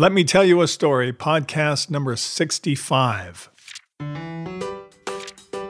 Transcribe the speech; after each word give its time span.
Let 0.00 0.12
me 0.12 0.22
tell 0.22 0.44
you 0.44 0.62
a 0.62 0.68
story, 0.68 1.12
podcast 1.12 1.90
number 1.90 2.14
65. 2.14 3.50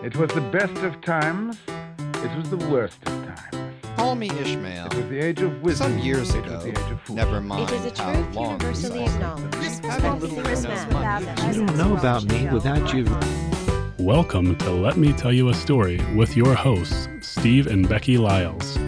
It 0.05 0.17
was 0.17 0.31
the 0.33 0.47
best 0.53 0.77
of 0.83 1.01
times. 1.01 1.57
It 1.69 2.37
was 2.37 2.51
the 2.51 2.59
worst 2.71 2.99
of 3.07 3.25
times. 3.25 3.75
Call 3.97 4.17
me 4.17 4.29
Ishmael. 4.29 4.89
It 4.89 4.95
was 4.97 5.09
the 5.09 5.19
age 5.19 5.41
of 5.41 5.63
wisdom. 5.63 5.93
Some 5.93 5.99
years 6.01 6.35
it 6.35 6.45
ago, 6.45 6.57
was 6.57 6.65
the 6.65 6.71
age 6.73 6.91
of 6.93 7.01
fools. 7.01 7.17
never 7.17 7.41
mind 7.41 7.71
It 7.71 7.87
is 7.87 7.99
a 7.99 8.03
how 8.03 8.13
truth 8.13 8.35
long 8.35 8.51
universally 8.61 9.05
ago. 9.05 9.13
acknowledged. 9.15 9.85
Having 9.87 10.21
little 10.21 10.43
Christmas 10.43 10.85
to 10.85 10.91
no 10.91 11.01
money. 11.01 11.25
without 11.27 11.55
You 11.55 11.67
don't 11.67 11.77
know 11.79 11.97
about 11.97 12.25
me 12.25 12.49
without 12.53 12.93
you. 12.95 14.05
Welcome 14.05 14.57
to 14.57 14.71
Let 14.71 14.99
Me 14.99 15.15
Tell 15.15 15.33
You 15.33 15.49
a 15.49 15.55
Story 15.55 16.01
with 16.15 16.37
your 16.37 16.55
hosts, 16.55 17.09
Steve 17.23 17.67
and 17.67 17.89
Becky 17.89 18.19
Lyles. 18.19 18.79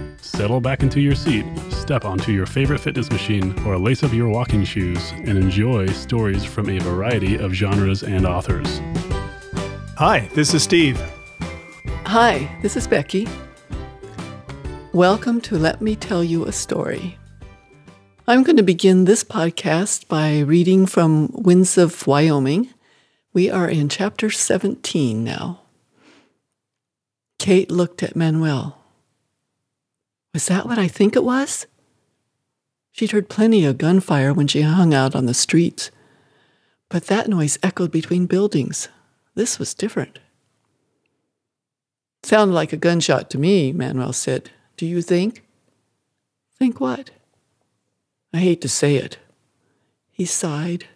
Settle 0.41 0.63
back 0.63 0.83
into 0.83 1.03
your 1.03 1.15
seat, 1.15 1.45
step 1.69 2.07
onto 2.07 2.33
your 2.33 2.47
favorite 2.47 2.81
fitness 2.81 3.11
machine, 3.11 3.55
or 3.67 3.77
lace 3.77 4.03
up 4.03 4.15
your 4.15 4.31
walking 4.31 4.65
shoes 4.65 5.11
and 5.11 5.37
enjoy 5.37 5.89
stories 5.89 6.47
from 6.47 6.71
a 6.71 6.79
variety 6.79 7.37
of 7.37 7.53
genres 7.53 8.03
and 8.03 8.27
authors. 8.27 8.81
Hi, 9.99 10.31
this 10.35 10.55
is 10.55 10.63
Steve. 10.63 10.99
Hi, 12.07 12.49
this 12.63 12.75
is 12.75 12.87
Becky. 12.87 13.29
Welcome 14.95 15.43
to 15.43 15.59
Let 15.59 15.83
Me 15.83 15.95
Tell 15.95 16.25
You 16.25 16.47
a 16.47 16.53
Story. 16.53 17.19
I'm 18.27 18.43
going 18.43 18.57
to 18.57 18.63
begin 18.63 19.05
this 19.05 19.23
podcast 19.23 20.09
by 20.09 20.39
reading 20.39 20.87
from 20.87 21.29
Winds 21.35 21.77
of 21.77 22.07
Wyoming. 22.07 22.71
We 23.35 23.51
are 23.51 23.69
in 23.69 23.91
chapter 23.91 24.31
17 24.31 25.23
now. 25.23 25.61
Kate 27.39 27.71
looked 27.71 28.03
at 28.03 28.17
Manuel. 28.17 28.80
Was 30.33 30.47
that 30.47 30.67
what 30.67 30.79
I 30.79 30.89
think 30.89 31.17
it 31.17 31.25
was? 31.25 31.67
She'd 32.93 33.13
heard 33.13 33.29
plenty 33.29 33.65
of 33.65 33.79
gunfire 33.79 34.33
when 34.33 34.47
she 34.47 34.63
hung 34.63 34.95
out 34.95 35.15
on 35.15 35.27
the 35.27 35.35
streets, 35.35 35.91
but 36.89 37.07
that 37.07 37.29
noise 37.29 37.59
echoed 37.63 37.91
between 37.91 38.27
buildings. 38.27 38.89
This 39.35 39.59
was 39.59 39.75
different. 39.75 40.19
Sounded 42.23 42.55
like 42.55 42.73
a 42.73 42.77
gunshot 42.77 43.31
to 43.31 43.39
me, 43.39 43.73
Manuel 43.73 44.13
said. 44.13 44.51
Do 44.77 44.87
you 44.87 45.03
think? 45.03 45.45
Think 46.59 46.81
what? 46.81 47.11
I 48.33 48.39
hate 48.39 48.61
to 48.61 48.69
say 48.69 48.97
it. 48.97 49.19
He 50.11 50.25
sighed. 50.25 50.87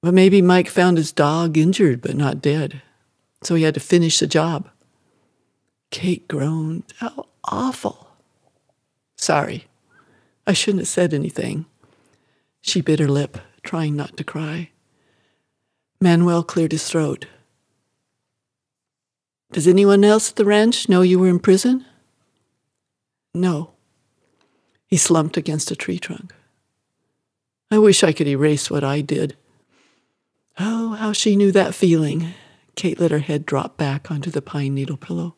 But 0.00 0.14
maybe 0.14 0.42
Mike 0.42 0.68
found 0.68 0.96
his 0.96 1.12
dog 1.12 1.56
injured 1.56 2.00
but 2.00 2.16
not 2.16 2.42
dead, 2.42 2.82
so 3.42 3.54
he 3.54 3.64
had 3.64 3.74
to 3.74 3.80
finish 3.80 4.18
the 4.18 4.26
job. 4.26 4.68
Kate 5.90 6.26
groaned. 6.26 6.84
Awful. 7.44 8.08
Sorry. 9.16 9.66
I 10.46 10.52
shouldn't 10.52 10.82
have 10.82 10.88
said 10.88 11.14
anything. 11.14 11.66
She 12.60 12.80
bit 12.80 13.00
her 13.00 13.08
lip, 13.08 13.38
trying 13.62 13.96
not 13.96 14.16
to 14.16 14.24
cry. 14.24 14.70
Manuel 16.00 16.42
cleared 16.42 16.72
his 16.72 16.88
throat. 16.88 17.26
Does 19.52 19.68
anyone 19.68 20.02
else 20.02 20.30
at 20.30 20.36
the 20.36 20.44
ranch 20.44 20.88
know 20.88 21.02
you 21.02 21.18
were 21.18 21.28
in 21.28 21.38
prison? 21.38 21.84
No. 23.34 23.72
He 24.86 24.96
slumped 24.96 25.36
against 25.36 25.70
a 25.70 25.76
tree 25.76 25.98
trunk. 25.98 26.34
I 27.70 27.78
wish 27.78 28.02
I 28.02 28.12
could 28.12 28.26
erase 28.26 28.70
what 28.70 28.84
I 28.84 29.00
did. 29.00 29.36
Oh, 30.58 30.94
how 30.94 31.12
she 31.12 31.36
knew 31.36 31.52
that 31.52 31.74
feeling. 31.74 32.34
Kate 32.74 33.00
let 33.00 33.10
her 33.10 33.18
head 33.20 33.46
drop 33.46 33.76
back 33.76 34.10
onto 34.10 34.30
the 34.30 34.42
pine 34.42 34.74
needle 34.74 34.96
pillow. 34.96 35.34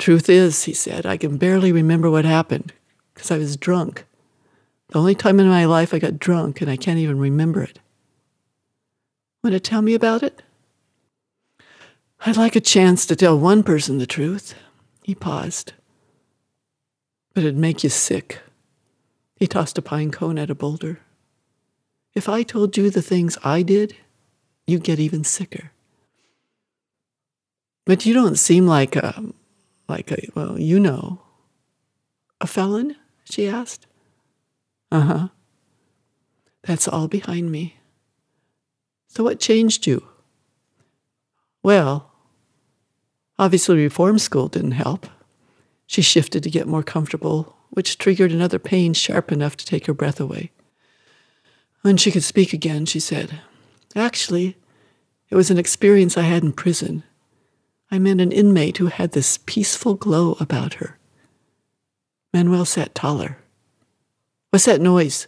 Truth 0.00 0.30
is, 0.30 0.64
he 0.64 0.72
said, 0.72 1.04
I 1.04 1.18
can 1.18 1.36
barely 1.36 1.72
remember 1.72 2.10
what 2.10 2.24
happened 2.24 2.72
because 3.12 3.30
I 3.30 3.36
was 3.36 3.58
drunk. 3.58 4.06
The 4.88 4.98
only 4.98 5.14
time 5.14 5.38
in 5.38 5.46
my 5.46 5.66
life 5.66 5.92
I 5.92 5.98
got 5.98 6.18
drunk 6.18 6.62
and 6.62 6.70
I 6.70 6.76
can't 6.76 6.98
even 6.98 7.18
remember 7.18 7.62
it. 7.62 7.80
Want 9.44 9.52
to 9.52 9.60
tell 9.60 9.82
me 9.82 9.92
about 9.92 10.22
it? 10.22 10.42
I'd 12.24 12.38
like 12.38 12.56
a 12.56 12.62
chance 12.62 13.04
to 13.06 13.14
tell 13.14 13.38
one 13.38 13.62
person 13.62 13.98
the 13.98 14.06
truth. 14.06 14.54
He 15.02 15.14
paused. 15.14 15.74
But 17.34 17.44
it'd 17.44 17.58
make 17.58 17.84
you 17.84 17.90
sick. 17.90 18.38
He 19.36 19.46
tossed 19.46 19.76
a 19.76 19.82
pine 19.82 20.10
cone 20.10 20.38
at 20.38 20.48
a 20.48 20.54
boulder. 20.54 21.00
If 22.14 22.26
I 22.26 22.42
told 22.42 22.74
you 22.78 22.88
the 22.88 23.02
things 23.02 23.36
I 23.44 23.60
did, 23.60 23.96
you'd 24.66 24.82
get 24.82 24.98
even 24.98 25.24
sicker. 25.24 25.72
But 27.84 28.06
you 28.06 28.14
don't 28.14 28.36
seem 28.36 28.66
like 28.66 28.96
a, 28.96 29.22
like 29.90 30.10
a, 30.10 30.26
well, 30.34 30.58
you 30.58 30.80
know. 30.80 31.20
A 32.40 32.46
felon? 32.46 32.96
She 33.24 33.46
asked. 33.46 33.86
Uh 34.90 35.00
huh. 35.00 35.28
That's 36.62 36.88
all 36.88 37.08
behind 37.08 37.50
me. 37.50 37.76
So 39.08 39.24
what 39.24 39.40
changed 39.40 39.86
you? 39.86 40.06
Well, 41.62 42.10
obviously, 43.38 43.76
reform 43.76 44.18
school 44.18 44.48
didn't 44.48 44.72
help. 44.72 45.06
She 45.86 46.02
shifted 46.02 46.42
to 46.44 46.50
get 46.50 46.68
more 46.68 46.82
comfortable, 46.82 47.56
which 47.70 47.98
triggered 47.98 48.32
another 48.32 48.58
pain 48.58 48.94
sharp 48.94 49.32
enough 49.32 49.56
to 49.56 49.66
take 49.66 49.86
her 49.86 49.94
breath 49.94 50.20
away. 50.20 50.52
When 51.82 51.96
she 51.96 52.10
could 52.10 52.24
speak 52.24 52.52
again, 52.52 52.86
she 52.86 53.00
said, 53.00 53.40
Actually, 53.96 54.56
it 55.30 55.34
was 55.34 55.50
an 55.50 55.58
experience 55.58 56.16
I 56.16 56.22
had 56.22 56.42
in 56.42 56.52
prison. 56.52 57.02
I 57.90 57.98
met 57.98 58.20
an 58.20 58.30
inmate 58.30 58.76
who 58.76 58.86
had 58.86 59.12
this 59.12 59.38
peaceful 59.38 59.94
glow 59.94 60.36
about 60.38 60.74
her. 60.74 60.98
Manuel 62.32 62.64
sat 62.64 62.94
taller. 62.94 63.38
What's 64.50 64.66
that 64.66 64.80
noise? 64.80 65.26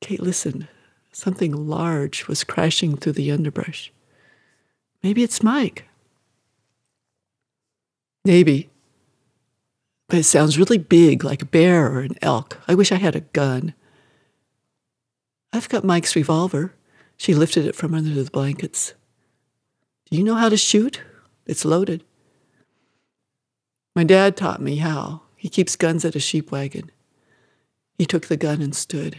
Kate 0.00 0.22
listened. 0.22 0.68
Something 1.12 1.52
large 1.52 2.26
was 2.26 2.44
crashing 2.44 2.96
through 2.96 3.12
the 3.12 3.30
underbrush. 3.30 3.92
Maybe 5.02 5.22
it's 5.22 5.42
Mike. 5.42 5.84
Maybe. 8.24 8.70
But 10.08 10.18
it 10.18 10.24
sounds 10.24 10.58
really 10.58 10.78
big, 10.78 11.24
like 11.24 11.42
a 11.42 11.46
bear 11.46 11.86
or 11.86 12.00
an 12.00 12.16
elk. 12.22 12.60
I 12.66 12.74
wish 12.74 12.92
I 12.92 12.96
had 12.96 13.16
a 13.16 13.20
gun. 13.20 13.74
I've 15.52 15.68
got 15.68 15.84
Mike's 15.84 16.16
revolver. 16.16 16.74
She 17.16 17.34
lifted 17.34 17.66
it 17.66 17.74
from 17.74 17.94
under 17.94 18.10
the 18.10 18.30
blankets. 18.30 18.94
Do 20.10 20.16
you 20.16 20.24
know 20.24 20.34
how 20.34 20.48
to 20.48 20.56
shoot? 20.56 21.00
It's 21.46 21.64
loaded. 21.64 22.04
My 23.94 24.04
dad 24.04 24.36
taught 24.36 24.60
me 24.60 24.76
how. 24.76 25.22
He 25.36 25.48
keeps 25.48 25.76
guns 25.76 26.04
at 26.04 26.16
a 26.16 26.20
sheep 26.20 26.50
wagon. 26.50 26.90
He 27.98 28.04
took 28.04 28.26
the 28.26 28.36
gun 28.36 28.60
and 28.60 28.74
stood. 28.74 29.18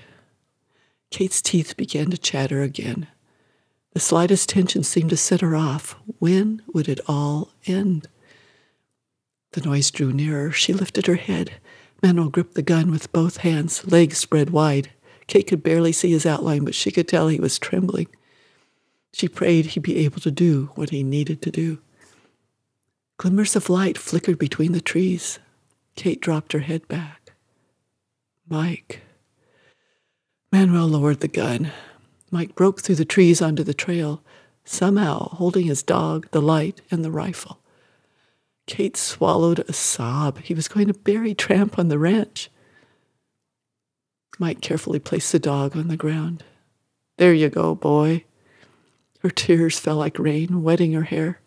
Kate's 1.10 1.42
teeth 1.42 1.78
began 1.78 2.12
to 2.12 2.18
chatter 2.18 2.62
again. 2.62 3.08
The 3.94 4.00
slightest 4.00 4.50
tension 4.50 4.84
seemed 4.84 5.10
to 5.10 5.18
set 5.18 5.42
her 5.42 5.56
off. 5.56 5.96
When 6.20 6.62
would 6.72 6.90
it 6.90 7.00
all 7.08 7.54
end? 7.66 8.08
The 9.54 9.62
noise 9.62 9.90
drew 9.90 10.12
nearer. 10.12 10.52
She 10.52 10.74
lifted 10.74 11.08
her 11.08 11.16
head. 11.16 11.54
Manuel 12.04 12.30
gripped 12.30 12.54
the 12.54 12.62
gun 12.62 12.92
with 12.92 13.12
both 13.12 13.38
hands, 13.38 13.88
legs 13.92 14.18
spread 14.18 14.52
wide. 14.52 14.92
Kate 15.26 15.48
could 15.48 15.64
barely 15.64 15.92
see 15.92 16.12
his 16.12 16.26
outline, 16.26 16.64
but 16.64 16.76
she 16.76 16.92
could 16.92 17.08
tell 17.08 17.28
he 17.28 17.40
was 17.40 17.58
trembling. 17.58 18.08
She 19.14 19.28
prayed 19.28 19.68
he'd 19.68 19.82
be 19.82 19.98
able 20.06 20.22
to 20.22 20.30
do 20.30 20.70
what 20.76 20.92
he 20.92 21.02
needed 21.02 21.42
to 21.42 21.52
do. 21.52 21.80
Glimmers 23.18 23.56
of 23.56 23.70
light 23.70 23.98
flickered 23.98 24.38
between 24.38 24.74
the 24.74 24.82
trees. 24.82 25.40
Kate 25.96 26.22
dropped 26.22 26.54
her 26.54 26.60
head 26.60 26.88
back. 26.88 27.34
Mike. 28.48 29.02
Manuel 30.52 30.88
lowered 30.88 31.22
the 31.22 31.28
gun. 31.28 31.72
Mike 32.30 32.54
broke 32.54 32.82
through 32.82 32.96
the 32.96 33.06
trees 33.06 33.42
onto 33.42 33.64
the 33.64 33.74
trail, 33.74 34.22
somehow 34.64 35.30
holding 35.30 35.66
his 35.66 35.82
dog, 35.82 36.28
the 36.30 36.42
light, 36.42 36.82
and 36.92 37.04
the 37.04 37.12
rifle. 37.12 37.60
Kate 38.68 38.98
swallowed 38.98 39.60
a 39.68 39.74
sob. 39.74 40.40
He 40.40 40.54
was 40.54 40.68
going 40.68 40.88
to 40.88 40.94
bury 40.94 41.34
Tramp 41.34 41.80
on 41.80 41.88
the 41.88 41.98
ranch. 41.98 42.52
Mike 44.38 44.62
carefully 44.62 45.00
placed 45.00 45.32
the 45.32 45.40
dog 45.40 45.76
on 45.76 45.88
the 45.88 45.98
ground. 45.98 46.44
There 47.18 47.34
you 47.34 47.50
go, 47.50 47.74
boy. 47.74 48.26
Her 49.22 49.32
tears 49.32 49.80
fell 49.80 49.96
like 49.96 50.20
rain, 50.20 50.62
wetting 50.62 50.94
her 50.94 51.04
hair. 51.04 51.40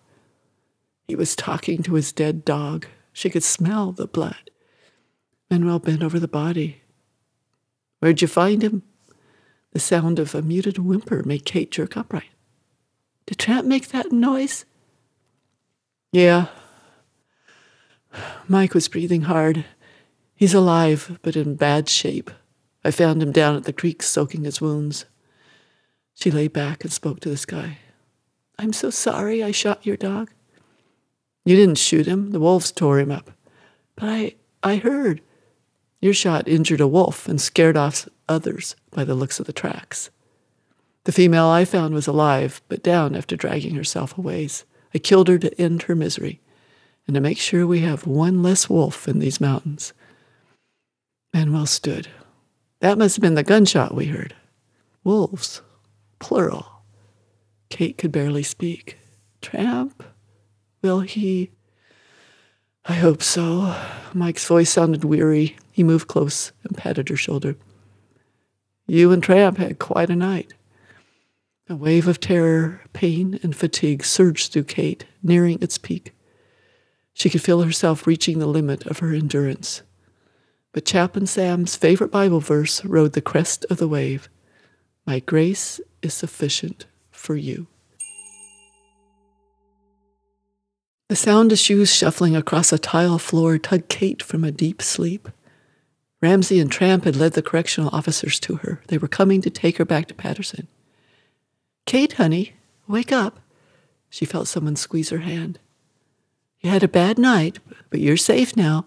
He 1.11 1.17
was 1.17 1.35
talking 1.35 1.83
to 1.83 1.95
his 1.95 2.13
dead 2.13 2.45
dog. 2.45 2.87
She 3.13 3.31
could 3.31 3.43
smell 3.43 3.91
the 3.91 4.07
blood. 4.07 4.49
Manuel 5.51 5.81
bent 5.81 6.05
over 6.05 6.21
the 6.21 6.29
body. 6.29 6.83
Where'd 7.99 8.23
you 8.23 8.29
find 8.29 8.63
him? 8.63 8.85
The 9.73 9.81
sound 9.81 10.21
of 10.21 10.37
a 10.37 10.41
muted 10.41 10.79
whimper 10.79 11.25
made 11.25 11.45
Kate 11.45 11.73
jerk 11.73 11.97
upright. 11.97 12.31
Did 13.27 13.39
Tramp 13.39 13.67
make 13.67 13.89
that 13.89 14.13
noise? 14.13 14.65
Yeah. 16.13 16.47
Mike 18.47 18.73
was 18.73 18.87
breathing 18.87 19.23
hard. 19.23 19.65
He's 20.37 20.55
alive, 20.55 21.19
but 21.23 21.35
in 21.35 21.57
bad 21.57 21.89
shape. 21.89 22.31
I 22.85 22.93
found 22.93 23.21
him 23.21 23.33
down 23.33 23.57
at 23.57 23.65
the 23.65 23.73
creek 23.73 24.05
soaking 24.05 24.45
his 24.45 24.61
wounds. 24.61 25.07
She 26.15 26.31
lay 26.31 26.47
back 26.47 26.85
and 26.85 26.93
spoke 26.93 27.19
to 27.19 27.29
the 27.29 27.37
sky. 27.37 27.79
I'm 28.61 28.73
so 28.73 28.91
sorry 28.91 29.43
I 29.43 29.51
shot 29.51 29.85
your 29.85 29.97
dog. 29.97 30.31
You 31.51 31.57
didn't 31.57 31.79
shoot 31.79 32.07
him. 32.07 32.31
The 32.31 32.39
wolves 32.39 32.71
tore 32.71 33.01
him 33.01 33.11
up. 33.11 33.33
But 33.97 34.09
I, 34.09 34.35
I 34.63 34.77
heard. 34.77 35.21
Your 36.01 36.15
shot 36.15 36.47
injured 36.47 36.81
a 36.81 36.87
wolf 36.87 37.27
and 37.27 37.41
scared 37.41 37.77
off 37.77 38.09
others 38.29 38.77
by 38.93 39.03
the 39.03 39.17
looks 39.17 39.41
of 39.41 39.47
the 39.47 39.53
tracks. 39.53 40.11
The 41.03 41.11
female 41.11 41.47
I 41.47 41.65
found 41.65 41.93
was 41.93 42.07
alive, 42.07 42.63
but 42.69 42.85
down 42.85 43.17
after 43.17 43.35
dragging 43.35 43.75
herself 43.75 44.17
a 44.17 44.21
ways. 44.21 44.65
I 44.95 44.99
killed 44.99 45.27
her 45.27 45.39
to 45.39 45.61
end 45.61 45.83
her 45.83 45.97
misery 45.97 46.41
and 47.09 47.15
to 47.15 47.21
make 47.21 47.39
sure 47.39 47.67
we 47.67 47.81
have 47.81 48.07
one 48.07 48.45
less 48.45 48.71
wolf 48.71 49.09
in 49.09 49.19
these 49.19 49.41
mountains. 49.41 49.93
Manuel 51.35 51.67
stood. 51.67 52.07
That 52.79 52.97
must 52.97 53.17
have 53.17 53.23
been 53.23 53.35
the 53.35 53.43
gunshot 53.43 53.93
we 53.93 54.07
heard. 54.07 54.37
Wolves, 55.03 55.63
plural. 56.21 56.85
Kate 57.71 57.99
could 57.99 58.13
barely 58.13 58.45
speak. 58.45 58.99
Tramp? 59.43 60.05
Will 60.83 61.01
he? 61.01 61.51
I 62.87 62.95
hope 62.95 63.23
so. 63.23 63.77
Mike's 64.15 64.47
voice 64.47 64.71
sounded 64.71 65.05
weary. 65.05 65.57
He 65.73 65.83
moved 65.83 66.09
close 66.09 66.53
and 66.65 66.77
patted 66.77 67.09
her 67.09 67.17
shoulder. 67.17 67.57
You 68.87 69.13
and 69.13 69.23
Tramp 69.23 69.59
had 69.59 69.79
quite 69.79 70.11
a 70.11 70.17
night. 70.17 70.55
A 71.69 71.77
wave 71.77 72.09
of 72.09 72.19
terror, 72.19 72.81
pain, 72.93 73.39
and 73.43 73.55
fatigue 73.55 74.05
surged 74.05 74.53
through 74.53 74.65
Kate, 74.65 75.05
nearing 75.23 75.63
its 75.63 75.79
peak. 75.79 76.13
She 77.13 77.31
could 77.31 77.43
feel 77.43 77.63
herself 77.63 78.07
reaching 78.07 78.39
the 78.39 78.47
limit 78.47 78.87
of 78.87 78.99
her 78.99 79.13
endurance. 79.13 79.83
But 80.73 80.85
Chaplain 80.85 81.27
Sam's 81.27 81.77
favorite 81.77 82.11
Bible 82.11 82.41
verse 82.41 82.85
rode 82.85 83.13
the 83.13 83.21
crest 83.21 83.65
of 83.71 83.77
the 83.77 83.89
wave 83.89 84.29
My 85.07 85.21
grace 85.21 85.81
is 86.03 86.15
sufficient 86.15 86.87
for 87.11 87.37
you. 87.37 87.69
The 91.11 91.17
sound 91.17 91.51
of 91.51 91.59
shoes 91.59 91.93
shuffling 91.93 92.37
across 92.37 92.73
a 92.73 92.79
tile 92.79 93.19
floor 93.19 93.59
tugged 93.59 93.89
Kate 93.89 94.23
from 94.23 94.45
a 94.45 94.53
deep 94.53 94.81
sleep. 94.81 95.29
Ramsey 96.23 96.61
and 96.61 96.71
Tramp 96.71 97.03
had 97.03 97.17
led 97.17 97.33
the 97.33 97.43
correctional 97.43 97.91
officers 97.93 98.39
to 98.39 98.59
her. 98.59 98.81
They 98.87 98.97
were 98.97 99.09
coming 99.09 99.41
to 99.43 99.51
take 99.51 99.79
her 99.79 99.85
back 99.85 100.07
to 100.07 100.15
Patterson. 100.15 100.69
Kate, 101.85 102.13
honey, 102.13 102.55
wake 102.87 103.11
up. 103.11 103.41
She 104.09 104.25
felt 104.25 104.47
someone 104.47 104.77
squeeze 104.77 105.11
her 105.11 105.19
hand. 105.19 105.59
You 106.61 106.71
had 106.71 106.85
a 106.85 106.87
bad 106.87 107.19
night, 107.19 107.59
but 107.91 107.99
you're 107.99 108.17
safe 108.17 108.57
now. 108.57 108.87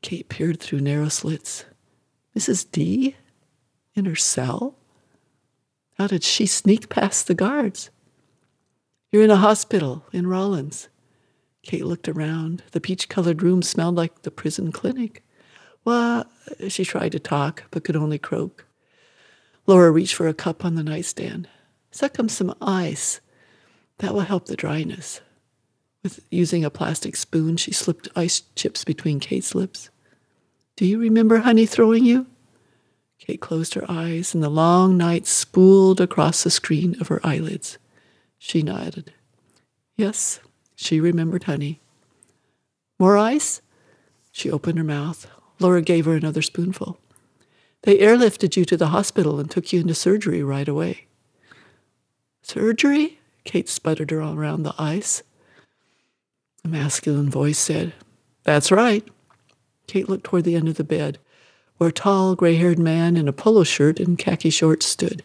Kate 0.00 0.30
peered 0.30 0.58
through 0.60 0.80
narrow 0.80 1.10
slits. 1.10 1.66
Mrs. 2.34 2.64
D? 2.72 3.16
In 3.94 4.06
her 4.06 4.16
cell? 4.16 4.76
How 5.98 6.06
did 6.06 6.24
she 6.24 6.46
sneak 6.46 6.88
past 6.88 7.26
the 7.26 7.34
guards? 7.34 7.90
You're 9.12 9.24
in 9.24 9.30
a 9.30 9.36
hospital 9.36 10.06
in 10.10 10.26
Rawlins. 10.26 10.88
Kate 11.62 11.84
looked 11.84 12.08
around. 12.08 12.62
The 12.72 12.80
peach 12.80 13.08
colored 13.08 13.42
room 13.42 13.62
smelled 13.62 13.96
like 13.96 14.22
the 14.22 14.30
prison 14.30 14.72
clinic. 14.72 15.22
Well, 15.84 16.26
she 16.68 16.84
tried 16.84 17.12
to 17.12 17.18
talk, 17.18 17.64
but 17.70 17.84
could 17.84 17.96
only 17.96 18.18
croak. 18.18 18.66
Laura 19.66 19.90
reached 19.90 20.14
for 20.14 20.28
a 20.28 20.34
cup 20.34 20.64
on 20.64 20.74
the 20.74 20.82
nightstand. 20.82 21.48
Suck 21.90 22.18
up 22.18 22.30
some 22.30 22.54
ice. 22.60 23.20
That 23.98 24.14
will 24.14 24.20
help 24.20 24.46
the 24.46 24.56
dryness. 24.56 25.20
With 26.02 26.20
using 26.30 26.64
a 26.64 26.70
plastic 26.70 27.16
spoon, 27.16 27.56
she 27.56 27.72
slipped 27.72 28.08
ice 28.14 28.42
chips 28.54 28.84
between 28.84 29.20
Kate's 29.20 29.54
lips. 29.54 29.90
Do 30.76 30.86
you 30.86 30.98
remember 30.98 31.38
Honey 31.38 31.66
throwing 31.66 32.04
you? 32.04 32.26
Kate 33.18 33.40
closed 33.40 33.74
her 33.74 33.84
eyes, 33.88 34.32
and 34.32 34.42
the 34.42 34.48
long 34.48 34.96
night 34.96 35.26
spooled 35.26 36.00
across 36.00 36.44
the 36.44 36.50
screen 36.50 36.96
of 37.00 37.08
her 37.08 37.20
eyelids. 37.24 37.78
She 38.38 38.62
nodded. 38.62 39.12
Yes, 39.96 40.38
she 40.80 41.00
remembered 41.00 41.42
Honey. 41.42 41.80
More 43.00 43.18
ice? 43.18 43.60
She 44.30 44.48
opened 44.48 44.78
her 44.78 44.84
mouth. 44.84 45.26
Laura 45.58 45.82
gave 45.82 46.04
her 46.04 46.14
another 46.14 46.40
spoonful. 46.40 47.00
They 47.82 47.98
airlifted 47.98 48.56
you 48.56 48.64
to 48.66 48.76
the 48.76 48.88
hospital 48.88 49.40
and 49.40 49.50
took 49.50 49.72
you 49.72 49.80
into 49.80 49.94
surgery 49.94 50.40
right 50.40 50.68
away. 50.68 51.06
Surgery? 52.42 53.18
Kate 53.42 53.68
sputtered 53.68 54.12
her 54.12 54.20
around 54.20 54.62
the 54.62 54.74
ice. 54.78 55.24
A 56.64 56.68
masculine 56.68 57.28
voice 57.28 57.58
said, 57.58 57.92
That's 58.44 58.70
right. 58.70 59.04
Kate 59.88 60.08
looked 60.08 60.24
toward 60.24 60.44
the 60.44 60.54
end 60.54 60.68
of 60.68 60.76
the 60.76 60.84
bed, 60.84 61.18
where 61.78 61.90
a 61.90 61.92
tall, 61.92 62.36
gray 62.36 62.54
haired 62.54 62.78
man 62.78 63.16
in 63.16 63.26
a 63.26 63.32
polo 63.32 63.64
shirt 63.64 63.98
and 63.98 64.16
khaki 64.16 64.50
shorts 64.50 64.86
stood, 64.86 65.24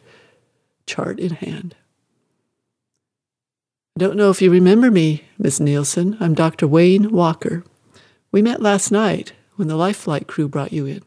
chart 0.88 1.20
in 1.20 1.36
hand. 1.36 1.76
I 3.96 4.00
don't 4.00 4.18
know 4.18 4.32
if 4.32 4.42
you 4.42 4.50
remember 4.50 4.90
me, 4.90 5.24
Miss 5.38 5.60
Nielsen. 5.60 6.18
I'm 6.20 6.34
Dr. 6.34 6.68
Wayne 6.68 7.12
Walker. 7.12 7.64
We 8.32 8.42
met 8.42 8.60
last 8.60 8.92
night 8.92 9.34
when 9.56 9.68
the 9.68 9.76
Life 9.76 9.98
Flight 9.98 10.26
crew 10.26 10.48
brought 10.48 10.74
you 10.74 10.88
in. 10.88 11.04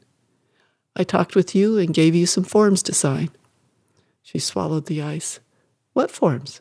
I 0.94 1.02
talked 1.02 1.34
with 1.34 1.52
you 1.52 1.78
and 1.78 1.92
gave 1.92 2.14
you 2.14 2.26
some 2.26 2.44
forms 2.44 2.84
to 2.84 2.94
sign. 2.94 3.30
She 4.22 4.38
swallowed 4.38 4.86
the 4.86 5.02
ice. 5.02 5.40
What 5.94 6.12
forms? 6.12 6.60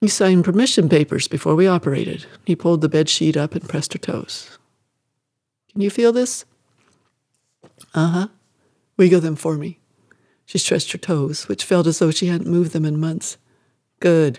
You 0.00 0.06
signed 0.06 0.44
permission 0.44 0.88
papers 0.88 1.26
before 1.26 1.56
we 1.56 1.66
operated. 1.66 2.26
He 2.44 2.54
pulled 2.54 2.80
the 2.80 2.88
bed 2.88 3.08
sheet 3.08 3.36
up 3.36 3.56
and 3.56 3.68
pressed 3.68 3.94
her 3.94 3.98
toes. 3.98 4.58
Can 5.72 5.80
you 5.80 5.90
feel 5.90 6.12
this? 6.12 6.44
Uh 7.92 8.08
huh. 8.10 8.28
Wiggle 8.96 9.22
them 9.22 9.34
for 9.34 9.56
me. 9.56 9.80
She 10.46 10.58
stretched 10.58 10.92
her 10.92 10.98
toes, 10.98 11.48
which 11.48 11.64
felt 11.64 11.88
as 11.88 11.98
though 11.98 12.12
she 12.12 12.26
hadn't 12.26 12.48
moved 12.48 12.70
them 12.70 12.84
in 12.84 13.00
months. 13.00 13.38
Good, 13.98 14.38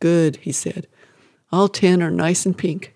good, 0.00 0.36
he 0.36 0.52
said. 0.52 0.86
All 1.52 1.68
ten 1.68 2.02
are 2.02 2.10
nice 2.10 2.44
and 2.46 2.56
pink. 2.56 2.94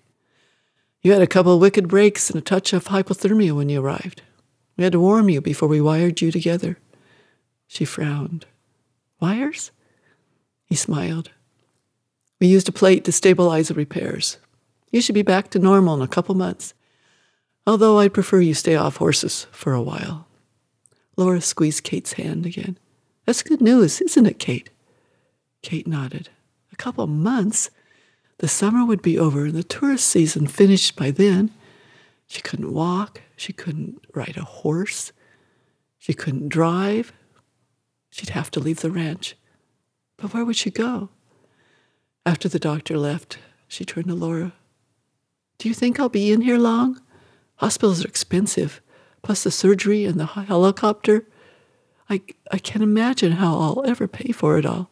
You 1.01 1.13
had 1.13 1.21
a 1.21 1.27
couple 1.27 1.53
of 1.53 1.61
wicked 1.61 1.87
breaks 1.87 2.29
and 2.29 2.37
a 2.37 2.41
touch 2.41 2.73
of 2.73 2.85
hypothermia 2.85 3.53
when 3.53 3.69
you 3.69 3.81
arrived. 3.81 4.21
We 4.77 4.83
had 4.83 4.93
to 4.93 4.99
warm 4.99 5.29
you 5.29 5.41
before 5.41 5.67
we 5.67 5.81
wired 5.81 6.21
you 6.21 6.31
together. 6.31 6.77
She 7.67 7.85
frowned. 7.85 8.45
Wires? 9.19 9.71
He 10.65 10.75
smiled. 10.75 11.31
We 12.39 12.47
used 12.47 12.69
a 12.69 12.73
plate 12.73 13.03
to 13.05 13.11
stabilize 13.11 13.67
the 13.69 13.73
repairs. 13.73 14.37
You 14.91 15.01
should 15.01 15.15
be 15.15 15.21
back 15.21 15.49
to 15.51 15.59
normal 15.59 15.95
in 15.95 16.01
a 16.01 16.07
couple 16.07 16.35
months, 16.35 16.73
although 17.65 17.99
I'd 17.99 18.13
prefer 18.13 18.41
you 18.41 18.53
stay 18.53 18.75
off 18.75 18.97
horses 18.97 19.47
for 19.51 19.73
a 19.73 19.81
while. 19.81 20.27
Laura 21.15 21.41
squeezed 21.41 21.83
Kate's 21.83 22.13
hand 22.13 22.45
again. 22.45 22.77
That's 23.25 23.43
good 23.43 23.61
news, 23.61 24.01
isn't 24.01 24.25
it, 24.25 24.39
Kate? 24.39 24.69
Kate 25.61 25.87
nodded. 25.87 26.29
A 26.71 26.75
couple 26.75 27.05
months? 27.07 27.69
The 28.37 28.47
summer 28.47 28.85
would 28.85 29.01
be 29.01 29.19
over 29.19 29.45
and 29.45 29.53
the 29.53 29.63
tourist 29.63 30.07
season 30.07 30.47
finished 30.47 30.95
by 30.95 31.11
then. 31.11 31.51
She 32.27 32.41
couldn't 32.41 32.73
walk. 32.73 33.21
She 33.35 33.53
couldn't 33.53 34.05
ride 34.13 34.37
a 34.37 34.43
horse. 34.43 35.11
She 35.99 36.13
couldn't 36.13 36.49
drive. 36.49 37.11
She'd 38.09 38.29
have 38.29 38.51
to 38.51 38.59
leave 38.59 38.81
the 38.81 38.91
ranch. 38.91 39.35
But 40.17 40.33
where 40.33 40.45
would 40.45 40.55
she 40.55 40.71
go? 40.71 41.09
After 42.25 42.47
the 42.47 42.59
doctor 42.59 42.97
left, 42.97 43.39
she 43.67 43.85
turned 43.85 44.07
to 44.07 44.13
Laura. 44.13 44.53
Do 45.57 45.67
you 45.67 45.73
think 45.73 45.99
I'll 45.99 46.09
be 46.09 46.31
in 46.31 46.41
here 46.41 46.57
long? 46.57 47.01
Hospitals 47.55 48.03
are 48.03 48.07
expensive, 48.07 48.81
plus 49.21 49.43
the 49.43 49.51
surgery 49.51 50.05
and 50.05 50.19
the 50.19 50.25
helicopter. 50.25 51.27
I, 52.09 52.21
I 52.51 52.57
can't 52.57 52.83
imagine 52.83 53.33
how 53.33 53.57
I'll 53.57 53.83
ever 53.85 54.07
pay 54.07 54.31
for 54.31 54.57
it 54.57 54.65
all. 54.65 54.90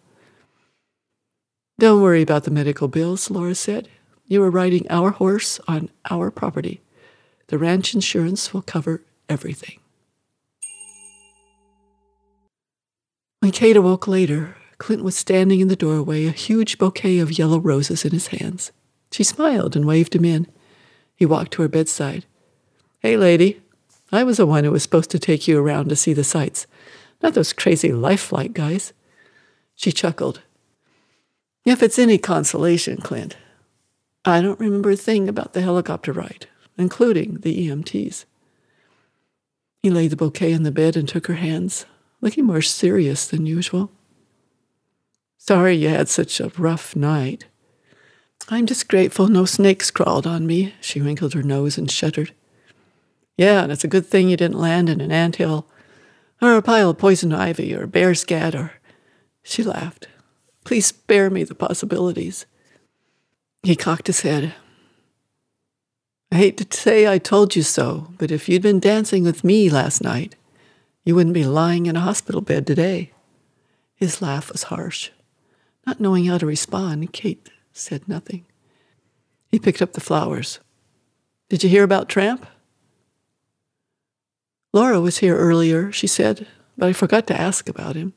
Don't 1.80 2.02
worry 2.02 2.22
about 2.22 2.44
the 2.44 2.52
medical 2.52 2.90
bills, 2.90 3.32
Laura 3.32 3.56
said. 3.56 3.88
You 4.28 4.44
are 4.44 4.52
riding 4.52 4.86
our 4.90 5.12
horse 5.12 5.62
on 5.66 5.90
our 6.12 6.30
property. 6.30 6.82
The 7.48 7.58
ranch 7.58 7.94
insurance 7.94 8.54
will 8.54 8.62
cover 8.62 9.02
everything. 9.30 9.80
When 13.40 13.54
Kate 13.54 13.78
awoke 13.78 14.10
later, 14.10 14.58
Clint 14.78 15.06
was 15.06 15.16
standing 15.16 15.62
in 15.62 15.70
the 15.70 15.78
doorway, 15.78 16.26
a 16.26 16.32
huge 16.32 16.78
bouquet 16.78 17.18
of 17.20 17.40
yellow 17.40 17.60
roses 17.60 18.04
in 18.04 18.12
his 18.12 18.28
hands. 18.28 18.74
She 19.14 19.24
smiled 19.24 19.78
and 19.78 19.86
waved 19.86 20.14
him 20.14 20.26
in. 20.26 20.48
He 21.16 21.26
walked 21.26 21.54
to 21.54 21.62
her 21.62 21.70
bedside. 21.70 22.26
Hey, 23.00 23.16
lady. 23.16 23.62
I 24.12 24.24
was 24.26 24.36
the 24.36 24.46
one 24.46 24.66
who 24.66 24.72
was 24.72 24.84
supposed 24.84 25.12
to 25.12 25.20
take 25.20 25.48
you 25.48 25.58
around 25.58 25.88
to 25.88 25.96
see 25.96 26.12
the 26.12 26.26
sights, 26.26 26.68
not 27.24 27.36
those 27.36 27.54
crazy 27.54 27.94
life 27.94 28.20
flight 28.20 28.52
guys. 28.52 28.92
She 29.76 29.94
chuckled. 29.94 30.42
If 31.70 31.84
it's 31.84 32.00
any 32.00 32.18
consolation, 32.18 32.98
Clint, 32.98 33.38
I 34.26 34.42
don't 34.42 34.60
remember 34.60 34.90
a 34.90 34.96
thing 34.96 35.30
about 35.30 35.54
the 35.54 35.62
helicopter 35.62 36.12
ride, 36.12 36.48
including 36.80 37.42
the 37.42 37.68
EMTs. 37.68 38.26
He 39.84 39.92
laid 39.92 40.10
the 40.10 40.16
bouquet 40.16 40.56
on 40.56 40.64
the 40.64 40.72
bed 40.72 40.98
and 40.98 41.08
took 41.08 41.28
her 41.28 41.36
hands, 41.36 41.86
looking 42.22 42.46
more 42.46 42.64
serious 42.64 43.28
than 43.28 43.46
usual. 43.46 43.92
Sorry 45.38 45.76
you 45.76 45.90
had 45.90 46.10
such 46.10 46.40
a 46.40 46.52
rough 46.58 46.96
night. 46.96 47.46
I'm 48.50 48.66
just 48.66 48.90
grateful 48.90 49.28
no 49.28 49.46
snakes 49.46 49.92
crawled 49.92 50.26
on 50.26 50.48
me. 50.48 50.74
She 50.82 51.00
wrinkled 51.00 51.36
her 51.36 51.44
nose 51.44 51.78
and 51.78 51.92
shuddered. 51.92 52.34
Yeah, 53.38 53.62
and 53.62 53.72
it's 53.72 53.84
a 53.84 53.88
good 53.88 54.08
thing 54.08 54.28
you 54.28 54.38
didn't 54.38 54.58
land 54.58 54.90
in 54.90 55.02
an 55.02 55.12
ant 55.12 55.36
hill, 55.36 55.68
or 56.42 56.56
a 56.56 56.64
pile 56.64 56.90
of 56.90 56.98
poison 56.98 57.32
ivy, 57.32 57.76
or 57.76 57.86
bear 57.86 58.16
scat, 58.16 58.56
or. 58.56 58.72
She 59.44 59.62
laughed. 59.62 60.08
Please 60.64 60.88
spare 60.88 61.30
me 61.30 61.44
the 61.44 61.56
possibilities. 61.56 62.46
He 63.64 63.76
cocked 63.76 64.08
his 64.08 64.22
head. 64.22 64.54
I 66.32 66.36
hate 66.36 66.58
to 66.58 66.78
say 66.78 67.08
I 67.08 67.18
told 67.18 67.56
you 67.56 67.64
so, 67.64 68.14
but 68.18 68.32
if 68.32 68.48
you'd 68.48 68.62
been 68.62 68.80
dancing 68.80 69.24
with 69.24 69.44
me 69.44 69.70
last 69.70 70.04
night, 70.04 70.36
You 71.10 71.16
wouldn't 71.16 71.34
be 71.34 71.44
lying 71.46 71.88
in 71.88 71.96
a 71.96 72.02
hospital 72.02 72.40
bed 72.40 72.68
today. 72.68 73.12
His 73.96 74.22
laugh 74.22 74.52
was 74.52 74.64
harsh. 74.64 75.10
Not 75.88 76.00
knowing 76.00 76.26
how 76.26 76.38
to 76.38 76.46
respond, 76.46 77.14
Kate 77.14 77.50
said 77.74 78.08
nothing. 78.08 78.46
He 79.48 79.58
picked 79.58 79.82
up 79.82 79.94
the 79.94 80.02
flowers. 80.02 80.60
Did 81.50 81.64
you 81.64 81.70
hear 81.70 81.84
about 81.84 82.10
Tramp? 82.10 82.46
Laura 84.72 85.02
was 85.02 85.18
here 85.18 85.36
earlier, 85.36 85.92
she 85.92 86.06
said, 86.06 86.46
but 86.78 86.90
I 86.90 86.94
forgot 86.94 87.26
to 87.28 87.42
ask 87.42 87.68
about 87.68 87.96
him. 87.96 88.14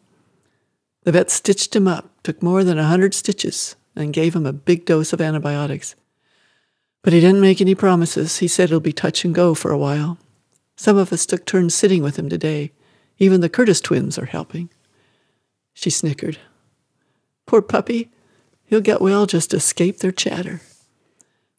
The 1.05 1.13
vet 1.13 1.31
stitched 1.31 1.75
him 1.75 1.89
up, 1.89 2.11
took 2.23 2.43
more 2.43 2.63
than 2.65 2.79
a 2.79 2.87
hundred 2.87 3.15
stitches, 3.15 3.77
and 3.97 4.13
gave 4.13 4.35
him 4.37 4.47
a 4.47 4.53
big 4.53 4.85
dose 4.85 5.13
of 5.13 5.21
antibiotics. 5.21 5.95
But 7.03 7.13
he 7.13 7.21
didn't 7.21 7.41
make 7.41 7.61
any 7.61 7.75
promises. 7.75 8.39
He 8.39 8.49
said 8.49 8.65
it'll 8.65 8.81
be 8.81 8.93
touch 8.93 9.25
and 9.25 9.35
go 9.35 9.55
for 9.55 9.73
a 9.73 9.79
while. 9.79 10.19
Some 10.77 10.97
of 10.97 11.13
us 11.13 11.27
took 11.27 11.45
turns 11.45 11.75
sitting 11.75 12.03
with 12.03 12.17
him 12.19 12.29
today. 12.29 12.73
Even 13.19 13.41
the 13.41 13.49
Curtis 13.49 13.81
twins 13.81 14.19
are 14.19 14.27
helping. 14.27 14.71
She 15.75 15.91
snickered. 15.91 16.39
Poor 17.47 17.61
puppy. 17.61 18.11
He'll 18.65 18.81
get 18.81 19.01
well 19.01 19.27
just 19.27 19.53
escape 19.53 19.99
their 19.99 20.13
chatter. 20.13 20.61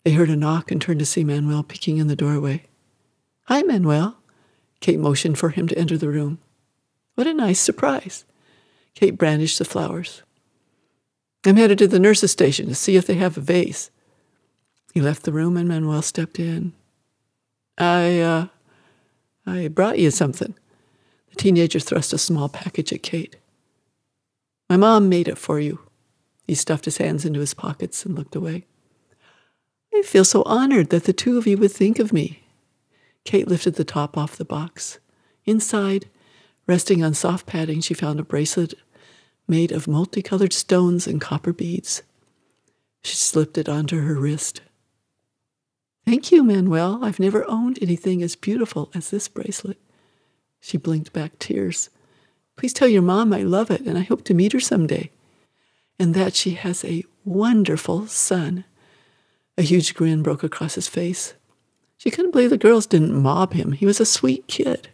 They 0.03 0.11
heard 0.11 0.29
a 0.29 0.35
knock 0.35 0.71
and 0.71 0.81
turned 0.81 0.99
to 0.99 1.05
see 1.05 1.23
Manuel 1.23 1.63
peeking 1.63 1.97
in 1.97 2.07
the 2.07 2.15
doorway. 2.15 2.63
Hi, 3.43 3.61
Manuel. 3.61 4.17
Kate 4.79 4.99
motioned 4.99 5.37
for 5.37 5.49
him 5.49 5.67
to 5.67 5.77
enter 5.77 5.97
the 5.97 6.09
room. 6.09 6.39
What 7.15 7.27
a 7.27 7.33
nice 7.33 7.59
surprise. 7.59 8.25
Kate 8.95 9.17
brandished 9.17 9.59
the 9.59 9.65
flowers. 9.65 10.21
I'm 11.45 11.57
headed 11.57 11.77
to 11.79 11.87
the 11.87 11.99
nurse's 11.99 12.31
station 12.31 12.67
to 12.67 12.75
see 12.75 12.95
if 12.95 13.05
they 13.05 13.15
have 13.15 13.37
a 13.37 13.41
vase. 13.41 13.91
He 14.93 15.01
left 15.01 15.23
the 15.23 15.33
room 15.33 15.57
and 15.57 15.67
Manuel 15.67 16.01
stepped 16.01 16.39
in. 16.39 16.73
I, 17.77 18.19
uh, 18.19 18.47
I 19.45 19.67
brought 19.67 19.99
you 19.99 20.11
something. 20.11 20.55
The 21.29 21.35
teenager 21.35 21.79
thrust 21.79 22.13
a 22.13 22.17
small 22.17 22.47
package 22.47 22.93
at 22.93 23.03
Kate. 23.03 23.35
My 24.69 24.77
mom 24.77 25.09
made 25.09 25.27
it 25.27 25.37
for 25.37 25.59
you. 25.59 25.79
He 26.47 26.55
stuffed 26.55 26.85
his 26.85 26.97
hands 26.97 27.25
into 27.25 27.39
his 27.39 27.53
pockets 27.53 28.05
and 28.05 28.15
looked 28.15 28.35
away. 28.35 28.65
I 29.93 30.01
feel 30.03 30.25
so 30.25 30.43
honored 30.45 30.89
that 30.89 31.05
the 31.05 31.13
two 31.13 31.37
of 31.37 31.47
you 31.47 31.57
would 31.57 31.71
think 31.71 31.99
of 31.99 32.13
me. 32.13 32.43
Kate 33.25 33.47
lifted 33.47 33.75
the 33.75 33.83
top 33.83 34.17
off 34.17 34.35
the 34.35 34.45
box. 34.45 34.99
Inside, 35.45 36.07
resting 36.67 37.03
on 37.03 37.13
soft 37.13 37.45
padding, 37.45 37.81
she 37.81 37.93
found 37.93 38.19
a 38.19 38.23
bracelet 38.23 38.73
made 39.47 39.71
of 39.71 39.87
multicolored 39.87 40.53
stones 40.53 41.07
and 41.07 41.19
copper 41.19 41.53
beads. 41.53 42.01
She 43.03 43.15
slipped 43.15 43.57
it 43.57 43.67
onto 43.67 44.01
her 44.01 44.15
wrist. 44.15 44.61
Thank 46.05 46.31
you, 46.31 46.43
Manuel. 46.43 46.99
I've 47.03 47.19
never 47.19 47.49
owned 47.49 47.79
anything 47.81 48.21
as 48.21 48.35
beautiful 48.35 48.91
as 48.93 49.09
this 49.09 49.27
bracelet. 49.27 49.77
She 50.59 50.77
blinked 50.77 51.13
back 51.13 51.39
tears. 51.39 51.89
Please 52.55 52.73
tell 52.73 52.87
your 52.87 53.01
mom 53.01 53.33
I 53.33 53.43
love 53.43 53.71
it 53.71 53.81
and 53.81 53.97
I 53.97 54.01
hope 54.01 54.23
to 54.25 54.33
meet 54.33 54.53
her 54.53 54.59
someday. 54.59 55.11
And 55.99 56.13
that 56.13 56.35
she 56.35 56.51
has 56.51 56.83
a 56.83 57.03
wonderful 57.25 58.07
son. 58.07 58.65
A 59.57 59.61
huge 59.61 59.93
grin 59.93 60.23
broke 60.23 60.43
across 60.43 60.75
his 60.75 60.87
face. 60.87 61.33
She 61.97 62.11
couldn't 62.11 62.31
believe 62.31 62.49
the 62.49 62.57
girls 62.57 62.85
didn't 62.85 63.13
mob 63.13 63.53
him. 63.53 63.71
He 63.71 63.85
was 63.85 63.99
a 63.99 64.05
sweet 64.05 64.47
kid. 64.47 64.89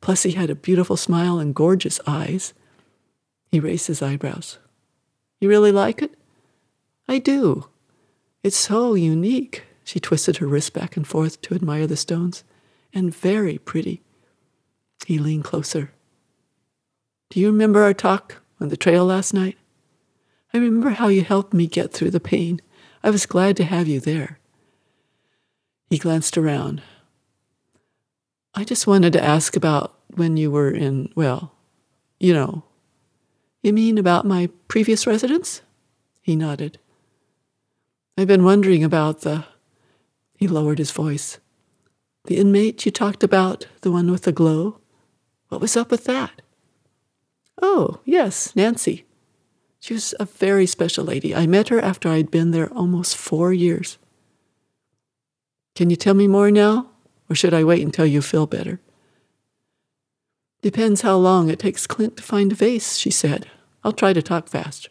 Plus, 0.00 0.22
he 0.22 0.32
had 0.32 0.50
a 0.50 0.54
beautiful 0.54 0.96
smile 0.96 1.38
and 1.38 1.54
gorgeous 1.54 2.00
eyes. 2.06 2.52
He 3.54 3.60
raised 3.60 3.86
his 3.86 4.02
eyebrows. 4.02 4.58
You 5.38 5.48
really 5.48 5.70
like 5.70 6.02
it? 6.02 6.18
I 7.06 7.20
do. 7.20 7.68
It's 8.42 8.56
so 8.56 8.94
unique. 8.94 9.62
She 9.84 10.00
twisted 10.00 10.38
her 10.38 10.46
wrist 10.48 10.72
back 10.72 10.96
and 10.96 11.06
forth 11.06 11.40
to 11.42 11.54
admire 11.54 11.86
the 11.86 11.96
stones. 11.96 12.42
And 12.92 13.14
very 13.14 13.58
pretty. 13.58 14.02
He 15.06 15.20
leaned 15.20 15.44
closer. 15.44 15.92
Do 17.30 17.38
you 17.38 17.46
remember 17.46 17.84
our 17.84 17.94
talk 17.94 18.42
on 18.60 18.70
the 18.70 18.76
trail 18.76 19.04
last 19.04 19.32
night? 19.32 19.56
I 20.52 20.58
remember 20.58 20.90
how 20.90 21.06
you 21.06 21.22
helped 21.22 21.54
me 21.54 21.68
get 21.68 21.92
through 21.92 22.10
the 22.10 22.18
pain. 22.18 22.60
I 23.04 23.10
was 23.10 23.24
glad 23.24 23.56
to 23.58 23.64
have 23.64 23.86
you 23.86 24.00
there. 24.00 24.40
He 25.90 25.98
glanced 25.98 26.36
around. 26.36 26.82
I 28.52 28.64
just 28.64 28.88
wanted 28.88 29.12
to 29.12 29.22
ask 29.22 29.54
about 29.54 29.96
when 30.12 30.36
you 30.36 30.50
were 30.50 30.72
in, 30.72 31.12
well, 31.14 31.52
you 32.18 32.34
know. 32.34 32.64
You 33.64 33.72
mean 33.72 33.96
about 33.96 34.26
my 34.26 34.50
previous 34.68 35.06
residence? 35.06 35.62
He 36.20 36.36
nodded. 36.36 36.78
I've 38.18 38.28
been 38.28 38.44
wondering 38.44 38.84
about 38.84 39.22
the. 39.22 39.46
He 40.36 40.46
lowered 40.46 40.76
his 40.76 40.90
voice. 40.90 41.38
The 42.26 42.36
inmate 42.36 42.84
you 42.84 42.92
talked 42.92 43.24
about, 43.24 43.66
the 43.80 43.90
one 43.90 44.10
with 44.10 44.24
the 44.24 44.32
glow? 44.32 44.80
What 45.48 45.62
was 45.62 45.78
up 45.78 45.90
with 45.90 46.04
that? 46.04 46.42
Oh, 47.62 48.00
yes, 48.04 48.54
Nancy. 48.54 49.06
She 49.80 49.94
was 49.94 50.14
a 50.20 50.26
very 50.26 50.66
special 50.66 51.06
lady. 51.06 51.34
I 51.34 51.46
met 51.46 51.70
her 51.70 51.80
after 51.80 52.10
I'd 52.10 52.30
been 52.30 52.50
there 52.50 52.70
almost 52.70 53.16
four 53.16 53.54
years. 53.54 53.96
Can 55.74 55.88
you 55.88 55.96
tell 55.96 56.14
me 56.14 56.28
more 56.28 56.50
now, 56.50 56.90
or 57.30 57.34
should 57.34 57.54
I 57.54 57.64
wait 57.64 57.82
until 57.82 58.04
you 58.04 58.20
feel 58.20 58.46
better? 58.46 58.80
Depends 60.64 61.02
how 61.02 61.18
long 61.18 61.50
it 61.50 61.58
takes 61.58 61.86
Clint 61.86 62.16
to 62.16 62.22
find 62.22 62.50
a 62.50 62.54
vase, 62.54 62.96
she 62.96 63.10
said. 63.10 63.46
I'll 63.84 63.92
try 63.92 64.14
to 64.14 64.22
talk 64.22 64.48
fast. 64.48 64.88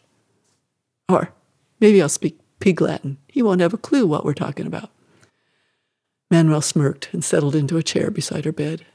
Or 1.08 1.32
maybe 1.80 2.00
I'll 2.00 2.08
speak 2.08 2.38
pig 2.60 2.80
Latin. 2.80 3.18
He 3.26 3.42
won't 3.42 3.60
have 3.60 3.74
a 3.74 3.76
clue 3.76 4.06
what 4.06 4.24
we're 4.24 4.34
talking 4.34 4.68
about. 4.68 4.90
Manuel 6.30 6.60
smirked 6.60 7.08
and 7.12 7.24
settled 7.24 7.56
into 7.56 7.76
a 7.76 7.82
chair 7.82 8.12
beside 8.12 8.44
her 8.44 8.52
bed. 8.52 8.86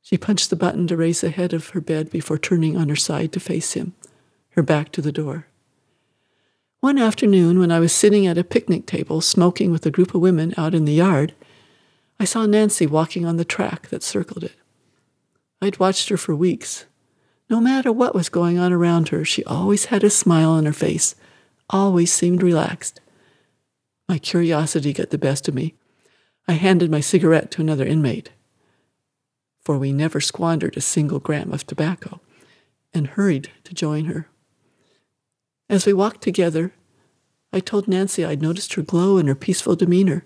She 0.00 0.16
punched 0.16 0.48
the 0.48 0.56
button 0.56 0.86
to 0.86 0.96
raise 0.96 1.20
the 1.20 1.28
head 1.28 1.52
of 1.52 1.68
her 1.68 1.82
bed 1.82 2.08
before 2.08 2.38
turning 2.38 2.74
on 2.74 2.88
her 2.88 2.96
side 2.96 3.30
to 3.34 3.38
face 3.38 3.74
him, 3.74 3.92
her 4.52 4.62
back 4.62 4.90
to 4.92 5.02
the 5.02 5.12
door. 5.12 5.48
One 6.80 6.96
afternoon, 6.96 7.58
when 7.58 7.70
I 7.70 7.78
was 7.78 7.92
sitting 7.92 8.26
at 8.26 8.38
a 8.38 8.42
picnic 8.42 8.86
table 8.86 9.20
smoking 9.20 9.70
with 9.70 9.84
a 9.84 9.90
group 9.90 10.14
of 10.14 10.22
women 10.22 10.54
out 10.56 10.74
in 10.74 10.86
the 10.86 10.94
yard, 10.94 11.34
I 12.18 12.24
saw 12.24 12.46
Nancy 12.46 12.86
walking 12.86 13.26
on 13.26 13.36
the 13.36 13.44
track 13.44 13.88
that 13.88 14.02
circled 14.02 14.44
it. 14.44 14.57
I'd 15.60 15.78
watched 15.78 16.08
her 16.08 16.16
for 16.16 16.34
weeks. 16.34 16.86
No 17.50 17.60
matter 17.60 17.90
what 17.90 18.14
was 18.14 18.28
going 18.28 18.58
on 18.58 18.72
around 18.72 19.08
her, 19.08 19.24
she 19.24 19.44
always 19.44 19.86
had 19.86 20.04
a 20.04 20.10
smile 20.10 20.50
on 20.50 20.66
her 20.66 20.72
face, 20.72 21.14
always 21.70 22.12
seemed 22.12 22.42
relaxed. 22.42 23.00
My 24.08 24.18
curiosity 24.18 24.92
got 24.92 25.10
the 25.10 25.18
best 25.18 25.48
of 25.48 25.54
me. 25.54 25.74
I 26.46 26.52
handed 26.52 26.90
my 26.90 27.00
cigarette 27.00 27.50
to 27.52 27.60
another 27.60 27.84
inmate, 27.84 28.30
for 29.60 29.76
we 29.76 29.92
never 29.92 30.20
squandered 30.20 30.76
a 30.76 30.80
single 30.80 31.18
gram 31.18 31.52
of 31.52 31.66
tobacco, 31.66 32.20
and 32.94 33.06
hurried 33.08 33.50
to 33.64 33.74
join 33.74 34.06
her. 34.06 34.28
As 35.68 35.84
we 35.84 35.92
walked 35.92 36.22
together, 36.22 36.72
I 37.52 37.60
told 37.60 37.88
Nancy 37.88 38.24
I'd 38.24 38.40
noticed 38.40 38.74
her 38.74 38.82
glow 38.82 39.18
and 39.18 39.28
her 39.28 39.34
peaceful 39.34 39.76
demeanor, 39.76 40.24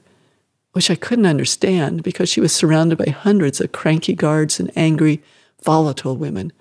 which 0.73 0.91
I 0.91 0.95
couldn't 0.95 1.27
understand 1.27 2.03
because 2.03 2.29
she 2.29 2.41
was 2.41 2.53
surrounded 2.53 2.99
by 2.99 3.11
hundreds 3.11 3.61
of 3.61 3.73
cranky 3.73 4.15
guards 4.15 4.59
and 4.59 4.71
angry, 4.77 5.23
volatile 5.63 6.17
women, 6.17 6.53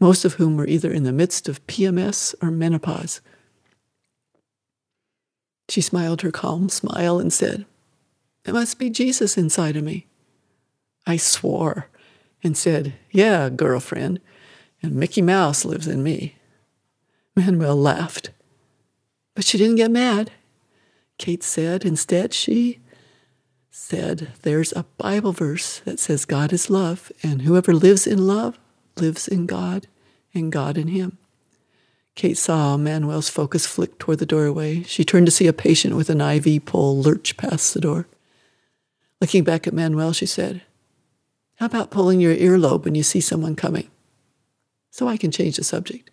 most 0.00 0.24
of 0.24 0.34
whom 0.34 0.56
were 0.56 0.66
either 0.66 0.92
in 0.92 1.04
the 1.04 1.12
midst 1.12 1.48
of 1.48 1.64
PMS 1.66 2.34
or 2.42 2.50
menopause. 2.50 3.20
She 5.68 5.80
smiled 5.80 6.22
her 6.22 6.32
calm 6.32 6.68
smile 6.68 7.18
and 7.18 7.32
said, 7.32 7.64
It 8.44 8.52
must 8.52 8.78
be 8.78 8.90
Jesus 8.90 9.38
inside 9.38 9.76
of 9.76 9.84
me. 9.84 10.06
I 11.06 11.16
swore 11.16 11.88
and 12.42 12.56
said, 12.56 12.94
Yeah, 13.10 13.48
girlfriend, 13.48 14.20
and 14.82 14.96
Mickey 14.96 15.22
Mouse 15.22 15.64
lives 15.64 15.86
in 15.86 16.02
me. 16.02 16.34
Manuel 17.36 17.76
laughed. 17.76 18.30
But 19.34 19.44
she 19.44 19.56
didn't 19.56 19.76
get 19.76 19.90
mad. 19.90 20.32
Kate 21.16 21.42
said 21.42 21.84
instead 21.84 22.34
she 22.34 22.80
said, 23.74 24.28
There's 24.42 24.72
a 24.72 24.84
Bible 24.98 25.32
verse 25.32 25.80
that 25.80 25.98
says 25.98 26.26
God 26.26 26.52
is 26.52 26.68
love, 26.68 27.10
and 27.22 27.42
whoever 27.42 27.72
lives 27.72 28.06
in 28.06 28.26
love 28.26 28.58
lives 28.98 29.26
in 29.26 29.46
God, 29.46 29.88
and 30.34 30.52
God 30.52 30.76
in 30.76 30.88
him. 30.88 31.16
Kate 32.14 32.36
saw 32.36 32.76
Manuel's 32.76 33.30
focus 33.30 33.64
flick 33.64 33.98
toward 33.98 34.18
the 34.18 34.26
doorway. 34.26 34.82
She 34.82 35.04
turned 35.04 35.26
to 35.26 35.32
see 35.32 35.46
a 35.46 35.54
patient 35.54 35.96
with 35.96 36.10
an 36.10 36.20
IV 36.20 36.66
pole 36.66 37.00
lurch 37.00 37.38
past 37.38 37.72
the 37.72 37.80
door. 37.80 38.06
Looking 39.22 39.42
back 39.42 39.66
at 39.66 39.72
Manuel, 39.72 40.12
she 40.12 40.26
said, 40.26 40.60
How 41.56 41.66
about 41.66 41.90
pulling 41.90 42.20
your 42.20 42.36
earlobe 42.36 42.84
when 42.84 42.94
you 42.94 43.02
see 43.02 43.22
someone 43.22 43.56
coming? 43.56 43.90
So 44.90 45.08
I 45.08 45.16
can 45.16 45.30
change 45.30 45.56
the 45.56 45.64
subject. 45.64 46.10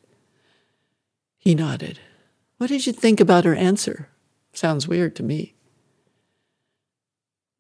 He 1.38 1.54
nodded. 1.56 2.00
What 2.58 2.68
did 2.68 2.88
you 2.88 2.94
think 2.94 3.20
about 3.20 3.44
her 3.44 3.56
answer? 3.56 4.08
Sounds 4.54 4.88
weird 4.88 5.14
to 5.18 5.24
me. 5.24 5.56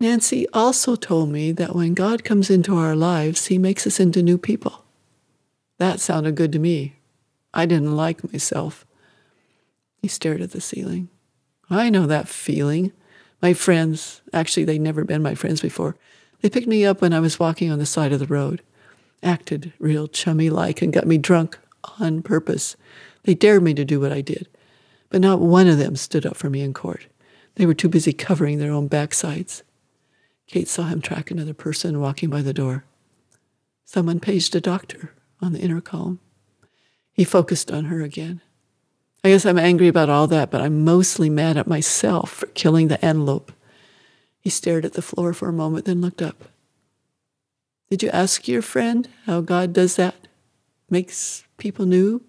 Nancy 0.02 0.48
also 0.54 0.96
told 0.96 1.30
me 1.30 1.52
that 1.52 1.76
when 1.76 1.94
God 1.94 2.24
comes 2.24 2.50
into 2.50 2.76
our 2.76 2.96
lives, 2.96 3.48
he 3.48 3.58
makes 3.58 3.86
us 3.86 4.00
into 4.00 4.24
new 4.24 4.38
people. 4.38 4.86
That 5.78 6.00
sounded 6.00 6.36
good 6.36 6.54
to 6.54 6.60
me. 6.60 6.96
I 7.54 7.66
didn't 7.66 7.96
like 7.96 8.32
myself. 8.32 8.86
He 10.02 10.08
stared 10.08 10.42
at 10.42 10.52
the 10.52 10.62
ceiling. 10.62 11.10
I 11.70 11.90
know 11.90 12.08
that 12.08 12.30
feeling. 12.30 12.94
My 13.42 13.54
friends, 13.54 14.22
actually, 14.32 14.64
they'd 14.64 14.80
never 14.80 15.04
been 15.04 15.22
my 15.22 15.36
friends 15.36 15.62
before, 15.62 15.96
they 16.42 16.50
picked 16.50 16.68
me 16.68 16.86
up 16.86 17.02
when 17.02 17.14
I 17.14 17.20
was 17.20 17.40
walking 17.40 17.70
on 17.70 17.80
the 17.80 17.86
side 17.86 18.14
of 18.14 18.20
the 18.20 18.28
road. 18.28 18.62
acted 19.22 19.74
real 19.80 20.08
chummy 20.08 20.50
like 20.50 20.82
and 20.82 20.94
got 20.94 21.06
me 21.06 21.18
drunk 21.18 21.60
on 22.00 22.22
purpose. 22.22 22.78
They 23.24 23.34
dared 23.34 23.64
me 23.64 23.74
to 23.74 23.84
do 23.84 24.00
what 24.00 24.14
I 24.14 24.22
did, 24.22 24.48
but 25.10 25.20
not 25.20 25.42
one 25.42 25.68
of 25.68 25.78
them 25.78 25.98
stood 25.98 26.26
up 26.26 26.38
for 26.38 26.50
me 26.50 26.62
in 26.62 26.74
court. 26.74 27.08
They 27.56 27.66
were 27.66 27.74
too 27.74 27.90
busy 27.90 28.14
covering 28.14 28.60
their 28.60 28.72
own 28.72 28.88
backsides. 28.88 29.64
Kate 30.50 30.68
saw 30.68 30.88
him 30.88 31.00
track 31.00 31.30
another 31.30 31.54
person 31.54 32.02
walking 32.02 32.30
by 32.30 32.42
the 32.42 32.54
door. 32.54 32.84
Someone 33.86 34.20
paged 34.20 34.56
a 34.56 34.62
doctor 34.62 35.14
on 35.42 35.54
the 35.54 35.60
intercom. 35.60 36.20
He 37.14 37.24
focused 37.24 37.72
on 37.72 37.86
her 37.86 38.02
again. 38.02 38.42
I 39.24 39.30
guess 39.30 39.46
I'm 39.46 39.60
angry 39.60 39.88
about 39.88 40.10
all 40.10 40.26
that, 40.28 40.50
but 40.50 40.62
I'm 40.62 40.84
mostly 40.84 41.30
mad 41.30 41.56
at 41.56 41.68
myself 41.68 42.32
for 42.32 42.48
killing 42.48 42.88
the 42.88 43.04
antelope. 43.06 43.52
He 44.40 44.50
stared 44.50 44.86
at 44.86 44.94
the 44.94 45.02
floor 45.04 45.34
for 45.34 45.50
a 45.50 45.54
moment, 45.54 45.86
then 45.86 46.02
looked 46.02 46.22
up. 46.22 46.46
Did 47.92 48.02
you 48.02 48.10
ask 48.10 48.48
your 48.48 48.62
friend 48.62 49.08
how 49.26 49.42
God 49.42 49.72
does 49.74 49.98
that? 49.98 50.28
Makes 50.90 51.44
people 51.58 51.86
new? 51.86 52.24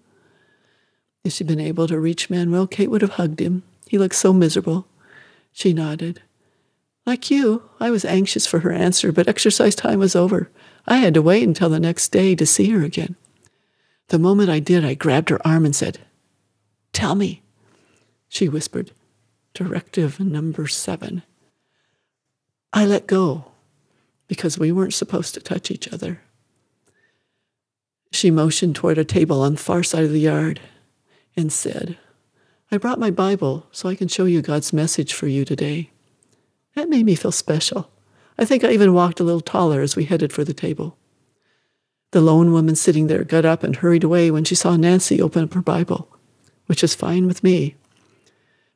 If 1.23 1.33
she'd 1.33 1.47
been 1.47 1.59
able 1.59 1.87
to 1.87 1.99
reach 1.99 2.29
Manuel, 2.29 2.67
Kate 2.67 2.91
would 2.91 3.01
have 3.01 3.11
hugged 3.11 3.39
him. 3.39 3.63
He 3.87 3.97
looked 3.97 4.15
so 4.15 4.33
miserable. 4.33 4.85
She 5.51 5.73
nodded. 5.73 6.21
Like 7.05 7.31
you, 7.31 7.63
I 7.79 7.89
was 7.89 8.05
anxious 8.05 8.45
for 8.45 8.59
her 8.59 8.71
answer, 8.71 9.11
but 9.11 9.27
exercise 9.27 9.75
time 9.75 9.99
was 9.99 10.15
over. 10.15 10.51
I 10.85 10.97
had 10.97 11.13
to 11.15 11.21
wait 11.21 11.43
until 11.43 11.69
the 11.69 11.79
next 11.79 12.09
day 12.09 12.35
to 12.35 12.45
see 12.45 12.69
her 12.71 12.83
again. 12.83 13.15
The 14.09 14.19
moment 14.19 14.49
I 14.49 14.59
did, 14.59 14.85
I 14.85 14.93
grabbed 14.93 15.29
her 15.29 15.45
arm 15.45 15.65
and 15.65 15.75
said, 15.75 15.99
Tell 16.93 17.15
me, 17.15 17.41
she 18.27 18.49
whispered. 18.49 18.91
Directive 19.53 20.19
number 20.19 20.67
seven. 20.67 21.23
I 22.73 22.85
let 22.85 23.07
go 23.07 23.51
because 24.27 24.57
we 24.57 24.71
weren't 24.71 24.93
supposed 24.93 25.33
to 25.33 25.41
touch 25.41 25.71
each 25.71 25.91
other. 25.91 26.21
She 28.11 28.31
motioned 28.31 28.75
toward 28.75 28.97
a 28.97 29.05
table 29.05 29.41
on 29.41 29.53
the 29.53 29.59
far 29.59 29.83
side 29.83 30.03
of 30.03 30.11
the 30.11 30.19
yard 30.19 30.61
and 31.35 31.51
said, 31.51 31.97
I 32.71 32.77
brought 32.77 32.99
my 32.99 33.11
Bible 33.11 33.65
so 33.71 33.89
I 33.89 33.95
can 33.95 34.07
show 34.07 34.25
you 34.25 34.41
God's 34.41 34.71
message 34.71 35.13
for 35.13 35.27
you 35.27 35.43
today. 35.43 35.89
That 36.75 36.89
made 36.89 37.05
me 37.05 37.15
feel 37.15 37.31
special. 37.31 37.91
I 38.37 38.45
think 38.45 38.63
I 38.63 38.71
even 38.71 38.93
walked 38.93 39.19
a 39.19 39.23
little 39.23 39.41
taller 39.41 39.81
as 39.81 39.95
we 39.95 40.05
headed 40.05 40.31
for 40.31 40.43
the 40.43 40.53
table. 40.53 40.97
The 42.11 42.21
lone 42.21 42.51
woman 42.51 42.75
sitting 42.75 43.07
there 43.07 43.23
got 43.23 43.45
up 43.45 43.63
and 43.63 43.75
hurried 43.77 44.03
away 44.03 44.31
when 44.31 44.43
she 44.43 44.55
saw 44.55 44.75
Nancy 44.75 45.21
open 45.21 45.43
up 45.43 45.53
her 45.53 45.61
Bible, 45.61 46.09
which 46.65 46.83
is 46.83 46.95
fine 46.95 47.27
with 47.27 47.43
me. 47.43 47.75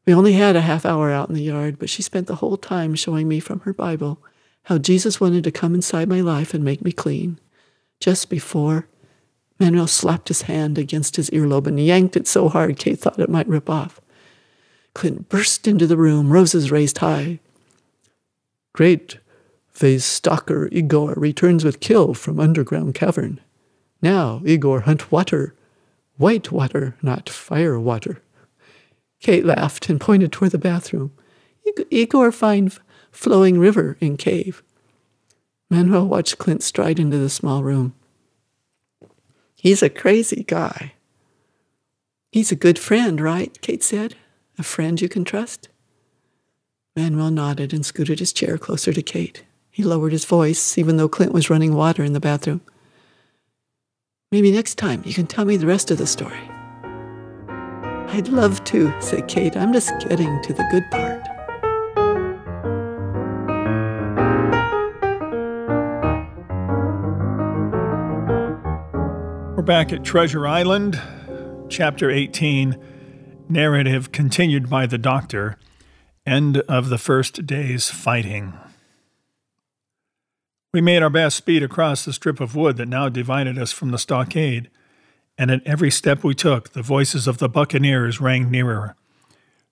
We 0.06 0.14
only 0.14 0.34
had 0.34 0.56
a 0.56 0.62
half 0.62 0.86
hour 0.86 1.12
out 1.12 1.30
in 1.30 1.36
the 1.36 1.42
yard, 1.42 1.80
but 1.80 1.90
she 1.90 2.02
spent 2.02 2.28
the 2.28 2.36
whole 2.36 2.58
time 2.58 2.96
showing 2.96 3.28
me 3.28 3.40
from 3.40 3.62
her 3.62 3.74
Bible 3.74 4.22
how 4.64 4.78
Jesus 4.78 5.20
wanted 5.20 5.44
to 5.44 5.52
come 5.52 5.76
inside 5.76 6.08
my 6.08 6.22
life 6.22 6.54
and 6.54 6.64
make 6.64 6.84
me 6.84 6.92
clean. 6.92 7.40
Just 8.00 8.30
before, 8.30 8.88
Manuel 9.60 9.88
slapped 9.88 10.28
his 10.28 10.44
hand 10.44 10.78
against 10.78 11.16
his 11.16 11.30
earlobe 11.32 11.68
and 11.68 11.80
yanked 11.80 12.16
it 12.16 12.28
so 12.28 12.50
hard 12.50 12.78
Kate 12.78 13.00
thought 13.00 13.20
it 13.20 13.30
might 13.30 13.48
rip 13.48 13.70
off. 13.70 14.00
Clint 14.94 15.28
burst 15.28 15.68
into 15.68 15.88
the 15.88 15.98
room, 15.98 16.32
roses 16.32 16.72
raised 16.72 17.00
high. 17.00 17.40
Great, 18.76 19.20
phase 19.70 20.04
stalker 20.04 20.68
Igor 20.70 21.14
returns 21.16 21.64
with 21.64 21.80
kill 21.80 22.14
from 22.14 22.42
underground 22.42 22.94
cavern. 22.94 23.40
Now 24.02 24.42
Igor 24.46 24.82
hunt 24.82 25.14
water, 25.14 25.56
white 26.18 26.52
water, 26.52 26.98
not 27.02 27.30
fire 27.30 27.80
water. 27.80 28.22
Kate 29.22 29.46
laughed 29.46 29.88
and 29.88 30.02
pointed 30.02 30.34
toward 30.34 30.52
the 30.52 30.58
bathroom. 30.58 31.14
Igor 31.90 32.34
find 32.34 32.78
flowing 33.12 33.60
river 33.60 33.96
in 34.02 34.18
cave. 34.18 34.62
Manuel 35.70 36.06
watched 36.06 36.38
Clint 36.38 36.62
stride 36.62 37.00
into 37.00 37.18
the 37.18 37.30
small 37.30 37.64
room. 37.64 37.96
He's 39.56 39.82
a 39.82 39.90
crazy 39.90 40.44
guy. 40.44 40.96
He's 42.30 42.52
a 42.52 42.58
good 42.58 42.78
friend, 42.78 43.22
right? 43.22 43.58
Kate 43.62 43.84
said. 43.84 44.16
A 44.60 44.64
friend 44.64 45.00
you 45.00 45.08
can 45.08 45.24
trust? 45.24 45.70
Manuel 46.98 47.30
nodded 47.30 47.74
and 47.74 47.86
scooted 47.86 48.20
his 48.20 48.32
chair 48.32 48.58
closer 48.58 48.94
to 48.94 49.02
Kate. 49.02 49.44
He 49.70 49.84
lowered 49.84 50.14
his 50.14 50.24
voice, 50.24 50.78
even 50.78 50.96
though 50.96 51.10
Clint 51.10 51.34
was 51.34 51.50
running 51.50 51.76
water 51.76 52.06
in 52.06 52.14
the 52.14 52.22
bathroom. 52.22 52.62
Maybe 54.32 54.50
next 54.50 54.76
time 54.76 55.04
you 55.06 55.14
can 55.14 55.28
tell 55.28 55.44
me 55.44 55.58
the 55.58 55.68
rest 55.68 55.92
of 55.92 55.98
the 55.98 56.08
story. 56.08 56.40
I'd 58.08 58.30
love 58.30 58.64
to, 58.66 58.94
said 59.02 59.28
Kate. 59.28 59.58
I'm 59.58 59.74
just 59.74 59.92
getting 60.08 60.42
to 60.44 60.54
the 60.54 60.64
good 60.72 60.90
part. 60.90 61.22
We're 69.58 69.64
back 69.64 69.92
at 69.92 70.06
Treasure 70.06 70.48
Island, 70.48 71.02
Chapter 71.68 72.10
18, 72.10 72.78
narrative 73.50 74.14
continued 74.14 74.70
by 74.70 74.86
the 74.86 74.98
Doctor, 74.98 75.58
end 76.26 76.58
of 76.68 76.90
the 76.90 76.98
first 76.98 77.46
day's 77.46 77.90
fighting. 77.90 78.54
We 80.74 80.82
made 80.82 81.04
our 81.04 81.10
best 81.10 81.38
speed 81.38 81.64
across 81.64 82.04
the 82.04 82.14
strip 82.14 82.42
of 82.42 82.56
wood 82.56 82.78
that 82.78 82.88
now 82.88 83.08
divided 83.08 83.58
us 83.58 83.72
from 83.72 83.92
the 83.92 83.98
stockade, 83.98 84.70
and 85.38 85.52
at 85.52 85.66
every 85.66 85.92
step 85.92 86.24
we 86.24 86.36
took, 86.36 86.74
the 86.74 86.82
voices 86.82 87.28
of 87.28 87.38
the 87.38 87.48
buccaneers 87.48 88.20
rang 88.20 88.52
nearer. 88.52 88.96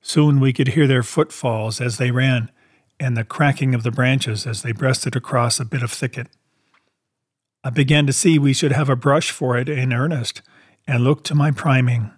Soon 0.02 0.39
we 0.39 0.54
could 0.54 0.70
hear 0.70 0.88
their 0.88 1.04
footfalls 1.04 1.82
as 1.82 1.98
they 1.98 2.12
ran, 2.12 2.52
and 3.00 3.18
the 3.18 3.24
cracking 3.24 3.74
of 3.74 3.84
the 3.84 3.92
branches 3.92 4.46
as 4.46 4.62
they 4.62 4.72
breasted 4.72 5.16
across 5.16 5.60
a 5.60 5.66
bit 5.66 5.84
of 5.84 5.92
thicket. 5.92 6.28
I 7.63 7.70
began 7.70 8.06
to 8.08 8.13
see 8.13 8.38
we 8.38 8.54
should 8.54 8.74
have 8.74 8.89
a 8.89 8.96
brush 8.96 9.32
for 9.32 9.58
it 9.58 9.70
in 9.70 9.94
earnest, 9.94 10.42
and 10.86 11.04
looked 11.04 11.26
to 11.28 11.36
my 11.36 11.52
priming. 11.52 12.12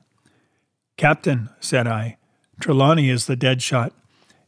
Captain, 0.97 1.49
said 1.59 1.87
I, 1.87 2.17
Trelawney 2.59 3.09
is 3.09 3.25
the 3.25 3.35
dead 3.35 3.61
shot. 3.61 3.93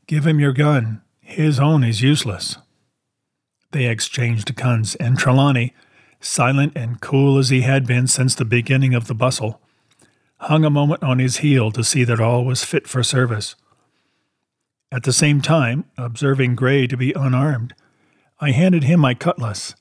Give 0.08 0.26
him 0.26 0.40
your 0.40 0.54
gun. 0.54 1.02
His 1.20 1.60
own 1.60 1.84
is 1.84 2.02
useless. 2.02 2.58
They 3.72 3.86
exchanged 3.86 4.56
guns, 4.56 4.96
and 4.96 5.18
Trelawney, 5.18 5.74
silent 6.20 6.74
and 6.76 7.02
cool 7.02 7.38
as 7.38 7.50
he 7.50 7.62
had 7.62 7.86
been 7.86 8.08
since 8.08 8.34
the 8.34 8.46
beginning 8.46 8.96
of 8.96 9.08
the 9.08 9.14
bustle, 9.14 9.62
hung 10.38 10.64
a 10.64 10.70
moment 10.70 11.04
on 11.04 11.20
his 11.20 11.38
heel 11.38 11.72
to 11.72 11.84
see 11.84 12.04
that 12.06 12.22
all 12.22 12.46
was 12.46 12.64
fit 12.64 12.88
for 12.88 13.04
service. 13.04 13.56
At 14.92 15.04
the 15.04 15.14
same 15.14 15.42
time, 15.42 15.86
observing 15.98 16.56
Gray 16.56 16.88
to 16.88 16.96
be 16.96 17.12
unarmed, 17.14 17.74
I 18.40 18.52
handed 18.52 18.86
him 18.86 19.02
my 19.02 19.14
cutlass 19.14 19.76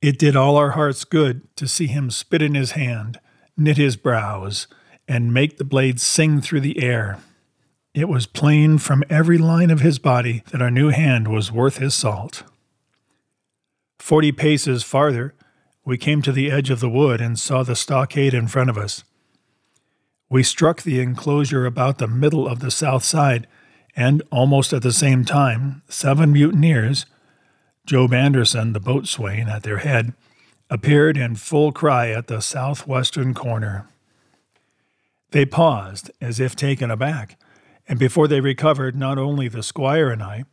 it 0.00 0.18
did 0.18 0.36
all 0.36 0.56
our 0.56 0.70
hearts 0.70 1.04
good 1.04 1.42
to 1.56 1.66
see 1.66 1.88
him 1.88 2.10
spit 2.10 2.40
in 2.40 2.54
his 2.54 2.72
hand, 2.72 3.18
knit 3.56 3.76
his 3.76 3.96
brows, 3.96 4.68
and 5.08 5.34
make 5.34 5.56
the 5.58 5.64
blade 5.64 6.00
sing 6.00 6.40
through 6.40 6.60
the 6.60 6.80
air. 6.82 7.18
It 7.98 8.08
was 8.08 8.26
plain 8.26 8.78
from 8.78 9.02
every 9.10 9.38
line 9.38 9.70
of 9.72 9.80
his 9.80 9.98
body 9.98 10.44
that 10.52 10.62
our 10.62 10.70
new 10.70 10.90
hand 10.90 11.26
was 11.26 11.50
worth 11.50 11.78
his 11.78 11.96
salt. 11.96 12.44
Forty 13.98 14.30
paces 14.30 14.84
farther, 14.84 15.34
we 15.84 15.98
came 15.98 16.22
to 16.22 16.30
the 16.30 16.48
edge 16.48 16.70
of 16.70 16.78
the 16.78 16.88
wood 16.88 17.20
and 17.20 17.36
saw 17.36 17.64
the 17.64 17.74
stockade 17.74 18.34
in 18.34 18.46
front 18.46 18.70
of 18.70 18.78
us. 18.78 19.02
We 20.30 20.44
struck 20.44 20.82
the 20.82 21.00
enclosure 21.00 21.66
about 21.66 21.98
the 21.98 22.06
middle 22.06 22.46
of 22.46 22.60
the 22.60 22.70
south 22.70 23.02
side, 23.02 23.48
and 23.96 24.22
almost 24.30 24.72
at 24.72 24.82
the 24.82 24.92
same 24.92 25.24
time, 25.24 25.82
seven 25.88 26.32
mutineers, 26.32 27.04
Job 27.84 28.14
Anderson, 28.14 28.74
the 28.74 28.80
boatswain 28.80 29.48
at 29.48 29.64
their 29.64 29.78
head, 29.78 30.12
appeared 30.70 31.16
in 31.16 31.34
full 31.34 31.72
cry 31.72 32.10
at 32.10 32.28
the 32.28 32.40
southwestern 32.40 33.34
corner. 33.34 33.88
They 35.32 35.44
paused, 35.44 36.12
as 36.20 36.38
if 36.38 36.54
taken 36.54 36.92
aback, 36.92 37.36
and 37.88 37.98
before 37.98 38.28
they 38.28 38.40
recovered, 38.40 38.94
not 38.94 39.18
only 39.18 39.48
the 39.48 39.62
squire 39.62 40.10
and 40.10 40.22
I, 40.22 40.44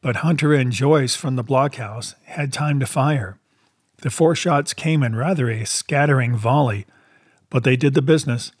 but 0.00 0.16
Hunter 0.16 0.54
and 0.54 0.72
Joyce 0.72 1.14
from 1.14 1.36
the 1.36 1.44
blockhouse 1.44 2.14
had 2.24 2.52
time 2.52 2.80
to 2.80 2.86
fire. 2.86 3.38
The 3.98 4.10
four 4.10 4.34
shots 4.34 4.72
came 4.72 5.02
in 5.02 5.16
rather 5.16 5.50
a 5.50 5.66
scattering 5.66 6.36
volley, 6.36 6.86
but 7.50 7.64
they 7.64 7.76
did 7.76 7.94
the 7.94 8.02
business. 8.02 8.52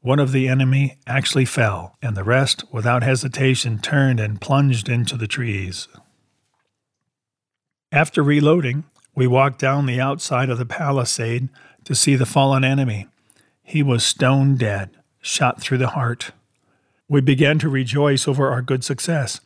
One 0.00 0.18
of 0.18 0.32
the 0.32 0.48
enemy 0.48 0.98
actually 1.06 1.46
fell, 1.46 1.96
and 2.02 2.16
the 2.16 2.24
rest, 2.24 2.64
without 2.70 3.02
hesitation, 3.02 3.78
turned 3.78 4.20
and 4.20 4.40
plunged 4.40 4.88
into 4.88 5.16
the 5.16 5.28
trees. 5.28 5.88
After 7.90 8.22
reloading, 8.22 8.84
we 9.14 9.26
walked 9.26 9.60
down 9.60 9.86
the 9.86 10.00
outside 10.00 10.50
of 10.50 10.58
the 10.58 10.66
palisade 10.66 11.48
to 11.84 11.94
see 11.94 12.16
the 12.16 12.26
fallen 12.26 12.64
enemy. 12.64 13.06
He 13.62 13.82
was 13.82 14.04
stone 14.04 14.56
dead, 14.56 14.90
shot 15.22 15.62
through 15.62 15.78
the 15.78 15.90
heart. 15.90 16.32
We 17.08 17.20
began 17.20 17.58
to 17.58 17.68
rejoice 17.68 18.26
over 18.26 18.50
our 18.50 18.62
good 18.62 18.82
success, 18.82 19.40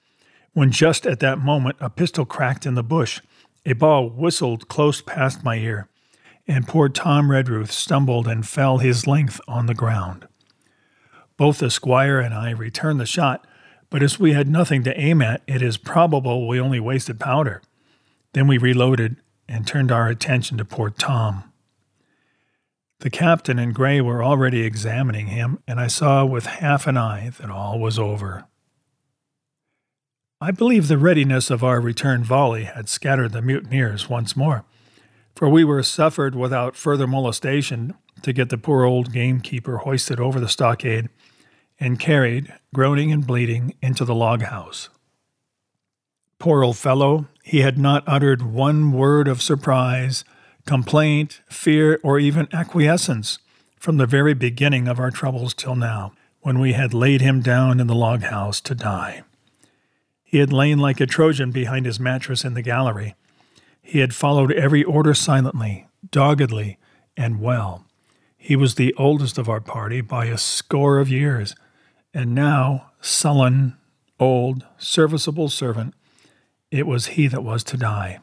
when 0.52 0.70
just 0.70 1.06
at 1.06 1.20
that 1.20 1.38
moment 1.38 1.76
a 1.80 1.90
pistol 1.90 2.24
cracked 2.24 2.66
in 2.66 2.74
the 2.74 2.82
bush. 2.82 3.20
A 3.66 3.72
ball 3.72 4.08
whistled 4.08 4.68
close 4.68 5.00
past 5.00 5.44
my 5.44 5.56
ear, 5.56 5.88
and 6.46 6.68
poor 6.68 6.88
Tom 6.88 7.30
Redruth 7.30 7.70
stumbled 7.70 8.28
and 8.28 8.46
fell 8.46 8.78
his 8.78 9.06
length 9.06 9.40
on 9.48 9.66
the 9.66 9.74
ground. 9.74 10.26
Both 11.36 11.58
the 11.58 11.70
squire 11.70 12.20
and 12.20 12.32
I 12.32 12.50
returned 12.50 13.00
the 13.00 13.06
shot, 13.06 13.46
but 13.90 14.02
as 14.02 14.18
we 14.18 14.32
had 14.32 14.48
nothing 14.48 14.84
to 14.84 14.98
aim 14.98 15.20
at, 15.20 15.42
it 15.46 15.62
is 15.62 15.76
probable 15.76 16.46
we 16.46 16.60
only 16.60 16.80
wasted 16.80 17.18
powder. 17.18 17.62
Then 18.32 18.46
we 18.46 18.58
reloaded 18.58 19.16
and 19.48 19.66
turned 19.66 19.90
our 19.90 20.08
attention 20.08 20.58
to 20.58 20.64
poor 20.64 20.90
Tom. 20.90 21.47
The 23.00 23.10
captain 23.10 23.60
and 23.60 23.74
Gray 23.74 24.00
were 24.00 24.24
already 24.24 24.62
examining 24.62 25.28
him, 25.28 25.60
and 25.68 25.78
I 25.78 25.86
saw 25.86 26.24
with 26.24 26.46
half 26.46 26.86
an 26.88 26.96
eye 26.96 27.30
that 27.38 27.50
all 27.50 27.78
was 27.78 27.96
over. 27.96 28.46
I 30.40 30.50
believe 30.50 30.88
the 30.88 30.98
readiness 30.98 31.48
of 31.50 31.62
our 31.62 31.80
return 31.80 32.24
volley 32.24 32.64
had 32.64 32.88
scattered 32.88 33.32
the 33.32 33.42
mutineers 33.42 34.08
once 34.08 34.36
more, 34.36 34.64
for 35.36 35.48
we 35.48 35.62
were 35.62 35.82
suffered 35.84 36.34
without 36.34 36.74
further 36.74 37.06
molestation 37.06 37.94
to 38.22 38.32
get 38.32 38.48
the 38.48 38.58
poor 38.58 38.84
old 38.84 39.12
gamekeeper 39.12 39.78
hoisted 39.78 40.18
over 40.18 40.40
the 40.40 40.48
stockade 40.48 41.08
and 41.78 42.00
carried, 42.00 42.52
groaning 42.74 43.12
and 43.12 43.26
bleeding, 43.26 43.74
into 43.80 44.04
the 44.04 44.14
log 44.14 44.42
house. 44.42 44.88
Poor 46.40 46.64
old 46.64 46.76
fellow, 46.76 47.26
he 47.44 47.60
had 47.60 47.78
not 47.78 48.02
uttered 48.06 48.42
one 48.42 48.92
word 48.92 49.28
of 49.28 49.42
surprise, 49.42 50.24
complaint, 50.68 51.40
fear, 51.48 51.98
or 52.02 52.18
even 52.18 52.46
acquiescence 52.52 53.38
from 53.80 53.96
the 53.96 54.04
very 54.04 54.34
beginning 54.34 54.86
of 54.86 55.00
our 55.00 55.10
troubles 55.10 55.54
till 55.54 55.74
now, 55.74 56.12
when 56.42 56.58
we 56.58 56.74
had 56.74 56.92
laid 56.92 57.22
him 57.22 57.40
down 57.40 57.80
in 57.80 57.86
the 57.86 57.94
log 57.94 58.20
house 58.24 58.60
to 58.60 58.74
die. 58.74 59.22
He 60.22 60.36
had 60.36 60.52
lain 60.52 60.78
like 60.78 61.00
a 61.00 61.06
Trojan 61.06 61.52
behind 61.52 61.86
his 61.86 61.98
mattress 61.98 62.44
in 62.44 62.52
the 62.52 62.60
gallery. 62.60 63.14
He 63.80 64.00
had 64.00 64.14
followed 64.14 64.52
every 64.52 64.84
order 64.84 65.14
silently, 65.14 65.86
doggedly, 66.10 66.76
and 67.16 67.40
well. 67.40 67.86
He 68.36 68.54
was 68.54 68.74
the 68.74 68.94
oldest 68.98 69.38
of 69.38 69.48
our 69.48 69.62
party 69.62 70.02
by 70.02 70.26
a 70.26 70.36
score 70.36 70.98
of 70.98 71.08
years, 71.08 71.56
and 72.12 72.34
now, 72.34 72.90
sullen, 73.00 73.78
old, 74.20 74.66
serviceable 74.76 75.48
servant, 75.48 75.94
it 76.70 76.86
was 76.86 77.06
he 77.16 77.26
that 77.26 77.42
was 77.42 77.64
to 77.64 77.78
die. 77.78 78.18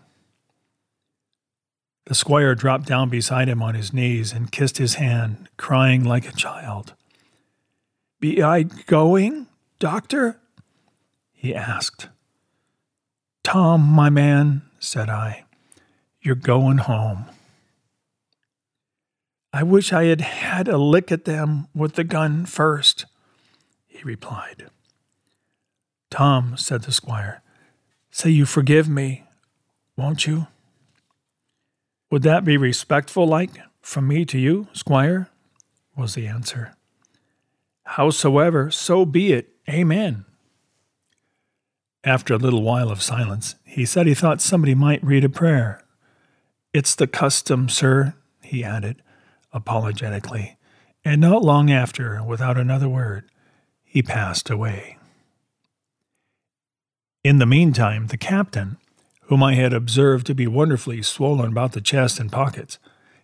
The 2.06 2.16
squire 2.16 2.54
dropped 2.54 2.86
down 2.86 3.10
beside 3.10 3.48
him 3.48 3.62
on 3.62 3.74
his 3.74 3.92
knees 3.92 4.32
and 4.32 4.52
kissed 4.52 4.78
his 4.78 4.96
hand, 4.96 5.50
crying 5.58 6.04
like 6.04 6.28
a 6.28 6.36
child. 6.36 6.94
Be 8.20 8.42
I 8.42 8.64
going, 8.64 9.48
doctor? 9.80 10.40
he 11.34 11.54
asked. 11.54 12.10
Tom, 13.44 13.82
my 13.82 14.10
man, 14.10 14.64
said 14.80 15.10
I, 15.10 15.46
you're 16.22 16.36
going 16.36 16.80
home. 16.80 17.26
I 19.54 19.64
wish 19.64 19.94
I 19.94 20.06
had 20.06 20.22
had 20.22 20.68
a 20.68 20.78
lick 20.78 21.12
at 21.12 21.26
them 21.26 21.68
with 21.74 21.94
the 21.94 22.04
gun 22.04 22.46
first, 22.46 23.06
he 23.88 24.02
replied. 24.04 24.68
Tom, 26.10 26.56
said 26.58 26.84
the 26.84 26.92
squire, 26.92 27.42
say 28.12 28.30
you 28.30 28.46
forgive 28.46 28.90
me, 28.90 29.24
won't 29.96 30.28
you? 30.28 30.48
Would 32.16 32.24
that 32.24 32.46
be 32.46 32.56
respectful 32.56 33.28
like 33.28 33.52
from 33.82 34.08
me 34.08 34.24
to 34.24 34.40
you, 34.40 34.70
squire? 34.72 35.28
was 35.98 36.14
the 36.14 36.28
answer. 36.28 36.74
Howsoever, 37.84 38.72
so 38.72 39.06
be 39.06 39.34
it. 39.34 39.50
Amen. 39.68 40.24
After 42.06 42.34
a 42.34 42.38
little 42.38 42.62
while 42.62 42.90
of 42.90 43.02
silence, 43.02 43.56
he 43.66 43.86
said 43.86 44.08
he 44.08 44.14
thought 44.14 44.40
somebody 44.40 44.74
might 44.74 45.04
read 45.04 45.26
a 45.26 45.30
prayer. 45.30 45.82
It's 46.74 46.96
the 46.96 47.06
custom, 47.06 47.68
sir, 47.68 48.14
he 48.42 48.64
added, 48.64 49.02
apologetically, 49.52 50.56
and 51.04 51.20
not 51.20 51.44
long 51.44 51.70
after, 51.70 52.24
without 52.24 52.58
another 52.58 52.88
word, 52.88 53.30
he 53.84 54.02
passed 54.02 54.50
away. 54.50 54.98
In 57.26 57.40
the 57.40 57.46
meantime, 57.46 58.08
the 58.08 58.18
captain, 58.18 58.78
whom 59.28 59.44
I 59.44 59.56
had 59.56 59.74
observed 59.74 60.26
to 60.28 60.36
be 60.36 60.48
wonderfully 60.48 61.02
swollen 61.02 61.52
about 61.52 61.72
the 61.74 61.82
chest 61.82 62.20
and 62.20 62.32
pockets, 62.32 62.78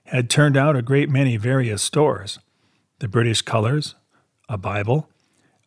had 0.06 0.30
turned 0.30 0.58
out 0.58 0.76
a 0.76 0.82
great 0.82 1.10
many 1.10 1.38
various 1.38 1.82
stores 1.82 2.40
the 3.00 3.08
British 3.08 3.42
colors, 3.42 3.96
a 4.48 4.58
Bible, 4.58 5.10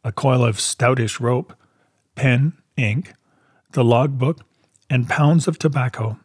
a 0.05 0.13
coil 0.13 0.45
of 0.45 0.61
stoutish 0.61 1.19
rope, 1.19 1.53
pen, 2.15 2.53
ink, 2.77 3.13
the 3.73 3.83
logbook, 3.83 4.41
and 4.89 5.09
pounds 5.09 5.49
of 5.49 5.59
tobacco, 5.59 6.19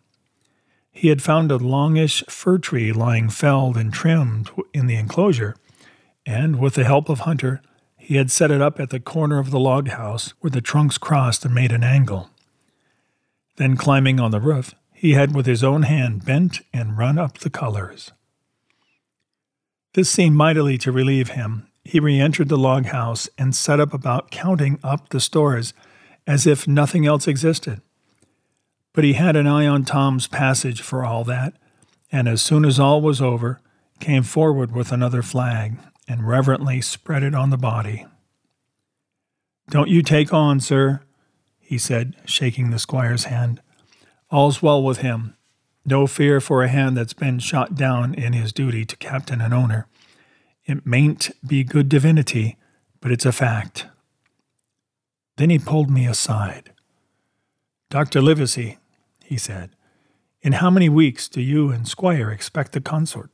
he 0.92 1.08
had 1.08 1.22
found 1.22 1.50
a 1.50 1.58
longish 1.58 2.24
fir 2.28 2.58
tree 2.58 2.92
lying 2.92 3.30
felled 3.30 3.78
and 3.78 3.94
trimmed 3.94 4.50
in 4.74 4.88
the 4.88 4.96
enclosure, 4.98 5.56
and 6.26 6.60
with 6.60 6.74
the 6.74 6.84
help 6.84 7.08
of 7.08 7.20
Hunter, 7.20 7.62
he 7.96 8.18
had 8.18 8.30
set 8.30 8.52
it 8.52 8.62
up 8.62 8.80
at 8.80 8.90
the 8.90 9.00
corner 9.00 9.40
of 9.40 9.50
the 9.50 9.60
log 9.60 9.88
house 9.88 10.34
where 10.40 10.52
the 10.52 10.62
trunks 10.62 10.98
crossed 10.98 11.46
and 11.46 11.56
made 11.56 11.72
an 11.72 11.84
angle. 11.84 12.30
Then, 13.60 13.76
climbing 13.76 14.22
on 14.22 14.32
the 14.32 14.40
roof, 14.40 14.74
he 14.94 15.12
had 15.12 15.36
with 15.36 15.46
his 15.46 15.66
own 15.66 15.84
hand 15.84 16.24
bent 16.24 16.62
and 16.74 16.98
run 16.98 17.18
up 17.18 17.40
the 17.40 17.50
colors. 17.50 18.14
This 19.96 20.10
seemed 20.10 20.38
mightily 20.38 20.78
to 20.78 20.94
relieve 20.94 21.32
him. 21.32 21.68
He 21.84 22.00
re 22.00 22.22
entered 22.22 22.48
the 22.48 22.58
log 22.58 22.86
house 22.86 23.28
and 23.38 23.54
set 23.54 23.82
up 23.82 23.94
about 23.94 24.32
counting 24.32 24.80
up 24.82 25.10
the 25.10 25.20
stores 25.20 25.74
as 26.26 26.48
if 26.48 26.70
nothing 26.70 27.06
else 27.06 27.28
existed. 27.28 27.82
But 28.94 29.04
he 29.04 29.14
had 29.14 29.36
an 29.36 29.46
eye 29.46 29.68
on 29.68 29.84
Tom's 29.84 30.28
passage 30.28 30.82
for 30.82 31.04
all 31.04 31.26
that, 31.26 31.54
and 32.14 32.30
as 32.30 32.42
soon 32.42 32.64
as 32.64 32.80
all 32.80 33.02
was 33.02 33.20
over, 33.20 33.60
came 34.00 34.24
forward 34.24 34.74
with 34.74 34.94
another 34.94 35.22
flag 35.22 35.78
and 36.08 36.26
reverently 36.26 36.80
spread 36.80 37.24
it 37.24 37.36
on 37.36 37.50
the 37.50 37.58
body. 37.58 38.06
Don't 39.70 39.90
you 39.90 40.02
take 40.02 40.34
on, 40.34 40.62
sir, 40.62 41.02
he 41.70 41.78
said, 41.78 42.16
shaking 42.26 42.72
the 42.72 42.80
squire's 42.80 43.26
hand. 43.26 43.62
All's 44.32 44.60
well 44.60 44.82
with 44.82 45.02
him. 45.02 45.36
No 45.86 46.08
fear 46.08 46.42
for 46.42 46.64
a 46.64 46.68
hand 46.68 46.98
that's 46.98 47.14
been 47.14 47.38
shot 47.38 47.76
down 47.76 48.16
in 48.16 48.34
his 48.34 48.52
duty 48.52 48.86
to 48.86 48.98
captain 48.98 49.40
and 49.40 49.54
owner. 49.54 49.86
It 50.66 50.88
mayn't 50.88 51.30
be 51.46 51.64
good 51.64 51.88
divinity, 51.88 52.58
but 53.02 53.12
it's 53.12 53.26
a 53.28 53.32
fact. 53.32 53.86
Then 55.38 55.52
he 55.52 55.60
pulled 55.60 55.92
me 55.92 56.08
aside. 56.08 56.72
Dr. 57.92 58.20
Livesey, 58.20 58.80
he 59.24 59.38
said, 59.38 59.70
in 60.42 60.54
how 60.54 60.72
many 60.72 60.90
weeks 60.90 61.30
do 61.30 61.40
you 61.40 61.70
and 61.70 61.88
Squire 61.88 62.32
expect 62.32 62.72
the 62.72 62.82
consort? 62.82 63.30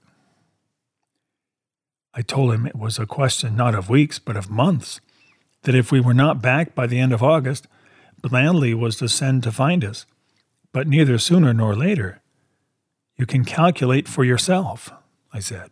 I 2.13 2.21
told 2.21 2.53
him 2.53 2.67
it 2.67 2.75
was 2.75 2.99
a 2.99 3.05
question 3.05 3.55
not 3.55 3.75
of 3.75 3.89
weeks, 3.89 4.19
but 4.19 4.35
of 4.35 4.49
months, 4.49 4.99
that 5.61 5.73
if 5.73 5.89
we 5.89 6.01
were 6.01 6.13
not 6.13 6.41
back 6.41 6.75
by 6.75 6.85
the 6.85 6.99
end 6.99 7.13
of 7.13 7.23
August, 7.23 7.67
Blandly 8.27 8.73
was 8.73 8.95
to 8.97 9.07
send 9.07 9.43
to 9.43 9.51
find 9.51 9.85
us, 9.85 10.05
but 10.71 10.87
neither 10.87 11.17
sooner 11.17 11.53
nor 11.53 11.75
later. 11.75 12.21
You 13.17 13.25
can 13.25 13.45
calculate 13.45 14.07
for 14.07 14.23
yourself, 14.23 14.91
I 15.31 15.39
said. 15.39 15.69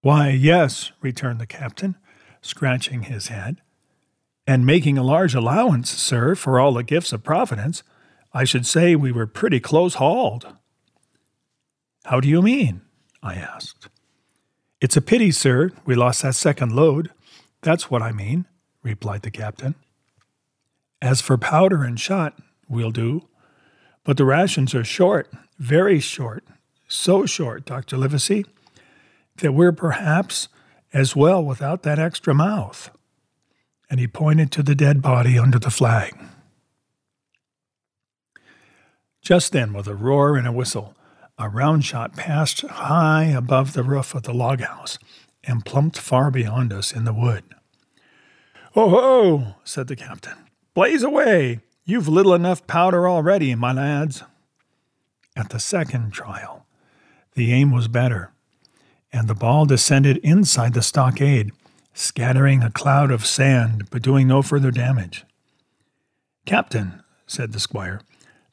Why, 0.00 0.30
yes, 0.30 0.92
returned 1.02 1.40
the 1.40 1.46
captain, 1.46 1.96
scratching 2.40 3.02
his 3.02 3.28
head 3.28 3.60
and 4.46 4.64
making 4.64 4.96
a 4.96 5.02
large 5.02 5.34
allowance, 5.34 5.90
sir, 5.90 6.34
for 6.34 6.58
all 6.58 6.72
the 6.72 6.82
gifts 6.82 7.12
of 7.12 7.22
Providence, 7.22 7.82
I 8.32 8.44
should 8.44 8.64
say 8.64 8.96
we 8.96 9.12
were 9.12 9.26
pretty 9.26 9.60
close 9.60 9.94
hauled. 9.94 10.46
How 12.06 12.20
do 12.20 12.28
you 12.28 12.40
mean? 12.40 12.80
I 13.22 13.34
asked. 13.34 13.88
It's 14.80 14.96
a 14.96 15.02
pity, 15.02 15.32
sir, 15.32 15.72
we 15.84 15.94
lost 15.94 16.22
that 16.22 16.34
second 16.34 16.74
load. 16.74 17.10
That's 17.60 17.90
what 17.90 18.00
I 18.00 18.12
mean, 18.12 18.46
replied 18.82 19.22
the 19.22 19.30
captain. 19.30 19.74
As 21.00 21.20
for 21.20 21.36
powder 21.38 21.84
and 21.84 21.98
shot, 21.98 22.38
we'll 22.68 22.90
do. 22.90 23.28
But 24.04 24.16
the 24.16 24.24
rations 24.24 24.74
are 24.74 24.84
short, 24.84 25.30
very 25.58 26.00
short, 26.00 26.44
so 26.88 27.26
short, 27.26 27.64
Dr. 27.64 27.96
Livesey, 27.96 28.44
that 29.36 29.52
we're 29.52 29.72
perhaps 29.72 30.48
as 30.92 31.14
well 31.14 31.44
without 31.44 31.82
that 31.82 31.98
extra 31.98 32.34
mouth 32.34 32.90
and 33.90 34.00
he 34.00 34.06
pointed 34.06 34.50
to 34.52 34.62
the 34.62 34.74
dead 34.74 35.00
body 35.00 35.38
under 35.38 35.58
the 35.58 35.70
flag. 35.70 36.16
Just 39.22 39.52
then, 39.52 39.72
with 39.72 39.86
a 39.86 39.94
roar 39.94 40.36
and 40.36 40.46
a 40.46 40.52
whistle, 40.52 40.94
a 41.38 41.48
round 41.48 41.84
shot 41.84 42.16
passed 42.16 42.62
high 42.62 43.24
above 43.24 43.72
the 43.72 43.82
roof 43.82 44.14
of 44.14 44.24
the 44.24 44.34
log 44.34 44.60
house 44.60 44.98
and 45.44 45.64
plumped 45.64 45.98
far 45.98 46.30
beyond 46.30 46.72
us 46.72 46.92
in 46.92 47.04
the 47.04 47.12
wood. 47.12 47.44
Oh 48.76 48.88
ho, 48.90 49.54
said 49.64 49.88
the 49.88 49.96
captain. 49.96 50.47
Blaze 50.78 51.02
away! 51.02 51.58
You've 51.84 52.06
little 52.06 52.34
enough 52.34 52.64
powder 52.68 53.08
already, 53.08 53.52
my 53.56 53.72
lads. 53.72 54.22
At 55.34 55.50
the 55.50 55.58
second 55.58 56.12
trial, 56.12 56.66
the 57.34 57.52
aim 57.52 57.72
was 57.72 57.88
better, 57.88 58.30
and 59.12 59.26
the 59.26 59.34
ball 59.34 59.66
descended 59.66 60.18
inside 60.18 60.74
the 60.74 60.82
stockade 60.82 61.50
scattering 61.94 62.62
a 62.62 62.70
cloud 62.70 63.10
of 63.10 63.26
sand 63.26 63.90
but 63.90 64.02
doing 64.02 64.28
no 64.28 64.40
further 64.40 64.70
damage. 64.70 65.24
Captain, 66.46 67.02
said 67.26 67.50
the 67.50 67.58
squire, 67.58 68.00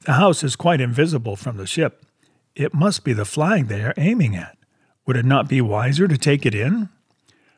the 0.07 0.13
house 0.13 0.43
is 0.43 0.55
quite 0.55 0.81
invisible 0.81 1.35
from 1.35 1.57
the 1.57 1.67
ship. 1.67 2.07
It 2.55 2.73
must 2.73 3.03
be 3.03 3.13
the 3.13 3.23
flag 3.23 3.67
they 3.67 3.83
are 3.83 3.93
aiming 3.97 4.35
at. 4.35 4.57
Would 5.05 5.17
it 5.17 5.25
not 5.25 5.47
be 5.47 5.61
wiser 5.61 6.07
to 6.07 6.17
take 6.17 6.43
it 6.43 6.55
in? 6.55 6.89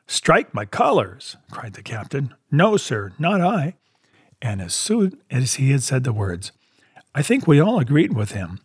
Strike 0.08 0.54
my 0.54 0.66
colors, 0.66 1.38
cried 1.52 1.76
the 1.76 1.82
captain. 1.82 2.36
No, 2.52 2.76
sir, 2.76 3.14
not 3.18 3.40
I. 3.40 3.76
And 4.42 4.62
as 4.62 4.74
soon 4.74 5.20
as 5.32 5.56
he 5.56 5.72
had 5.72 5.84
said 5.84 6.04
the 6.04 6.14
words, 6.14 6.52
I 7.16 7.22
think 7.22 7.48
we 7.48 7.60
all 7.60 7.80
agreed 7.80 8.14
with 8.14 8.32
him, 8.32 8.60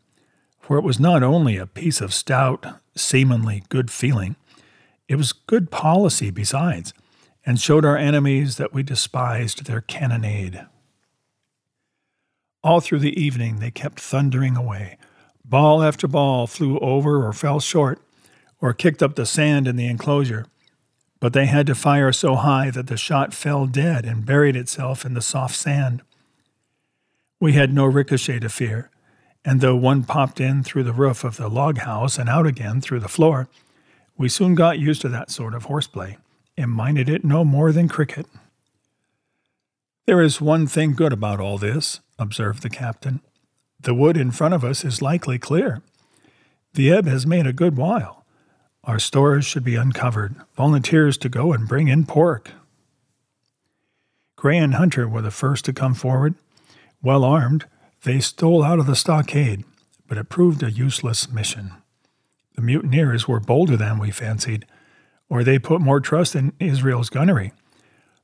for 0.60 0.76
it 0.76 0.84
was 0.84 1.00
not 1.00 1.22
only 1.22 1.56
a 1.56 1.66
piece 1.66 2.00
of 2.00 2.12
stout, 2.12 2.66
seamanly 2.94 3.64
good 3.68 3.90
feeling, 3.90 4.36
it 5.08 5.16
was 5.16 5.32
good 5.32 5.70
policy 5.70 6.30
besides, 6.30 6.92
and 7.44 7.60
showed 7.60 7.84
our 7.84 7.96
enemies 7.96 8.56
that 8.56 8.72
we 8.72 8.82
despised 8.82 9.64
their 9.64 9.80
cannonade. 9.80 10.66
All 12.62 12.80
through 12.80 13.00
the 13.00 13.20
evening 13.20 13.58
they 13.58 13.70
kept 13.70 13.98
thundering 13.98 14.56
away. 14.56 14.98
Ball 15.44 15.82
after 15.82 16.06
ball 16.06 16.46
flew 16.46 16.78
over 16.78 17.26
or 17.26 17.32
fell 17.32 17.58
short, 17.58 18.00
or 18.60 18.72
kicked 18.72 19.02
up 19.02 19.16
the 19.16 19.26
sand 19.26 19.66
in 19.66 19.76
the 19.76 19.88
enclosure, 19.88 20.46
but 21.22 21.32
they 21.34 21.46
had 21.46 21.68
to 21.68 21.74
fire 21.76 22.10
so 22.10 22.34
high 22.34 22.68
that 22.68 22.88
the 22.88 22.96
shot 22.96 23.32
fell 23.32 23.66
dead 23.66 24.04
and 24.04 24.26
buried 24.26 24.56
itself 24.56 25.04
in 25.04 25.14
the 25.14 25.22
soft 25.22 25.54
sand. 25.54 26.02
We 27.38 27.52
had 27.52 27.72
no 27.72 27.84
ricochet 27.84 28.40
to 28.40 28.48
fear, 28.48 28.90
and 29.44 29.60
though 29.60 29.76
one 29.76 30.02
popped 30.02 30.40
in 30.40 30.64
through 30.64 30.82
the 30.82 30.92
roof 30.92 31.22
of 31.22 31.36
the 31.36 31.46
log 31.46 31.78
house 31.78 32.18
and 32.18 32.28
out 32.28 32.44
again 32.44 32.80
through 32.80 32.98
the 32.98 33.08
floor, 33.08 33.48
we 34.16 34.28
soon 34.28 34.56
got 34.56 34.80
used 34.80 35.00
to 35.02 35.08
that 35.10 35.30
sort 35.30 35.54
of 35.54 35.66
horseplay 35.66 36.18
and 36.56 36.72
minded 36.72 37.08
it 37.08 37.24
no 37.24 37.44
more 37.44 37.70
than 37.70 37.88
cricket. 37.88 38.26
There 40.06 40.20
is 40.20 40.40
one 40.40 40.66
thing 40.66 40.92
good 40.92 41.12
about 41.12 41.38
all 41.38 41.56
this, 41.56 42.00
observed 42.18 42.64
the 42.64 42.68
captain. 42.68 43.20
The 43.78 43.94
wood 43.94 44.16
in 44.16 44.32
front 44.32 44.54
of 44.54 44.64
us 44.64 44.84
is 44.84 45.00
likely 45.00 45.38
clear. 45.38 45.82
The 46.74 46.90
ebb 46.90 47.06
has 47.06 47.28
made 47.28 47.46
a 47.46 47.52
good 47.52 47.76
while. 47.76 48.21
Our 48.84 48.98
stores 48.98 49.44
should 49.44 49.62
be 49.62 49.76
uncovered, 49.76 50.34
volunteers 50.56 51.16
to 51.18 51.28
go 51.28 51.52
and 51.52 51.68
bring 51.68 51.86
in 51.86 52.04
pork. 52.04 52.50
Gray 54.34 54.58
and 54.58 54.74
Hunter 54.74 55.08
were 55.08 55.22
the 55.22 55.30
first 55.30 55.64
to 55.66 55.72
come 55.72 55.94
forward. 55.94 56.34
Well 57.00 57.22
armed, 57.22 57.66
they 58.02 58.18
stole 58.18 58.64
out 58.64 58.80
of 58.80 58.86
the 58.86 58.96
stockade, 58.96 59.64
but 60.08 60.18
it 60.18 60.28
proved 60.28 60.64
a 60.64 60.70
useless 60.70 61.30
mission. 61.30 61.74
The 62.56 62.62
mutineers 62.62 63.28
were 63.28 63.38
bolder 63.38 63.76
than 63.76 64.00
we 64.00 64.10
fancied, 64.10 64.66
or 65.28 65.44
they 65.44 65.60
put 65.60 65.80
more 65.80 66.00
trust 66.00 66.34
in 66.34 66.52
Israel's 66.58 67.08
gunnery, 67.08 67.52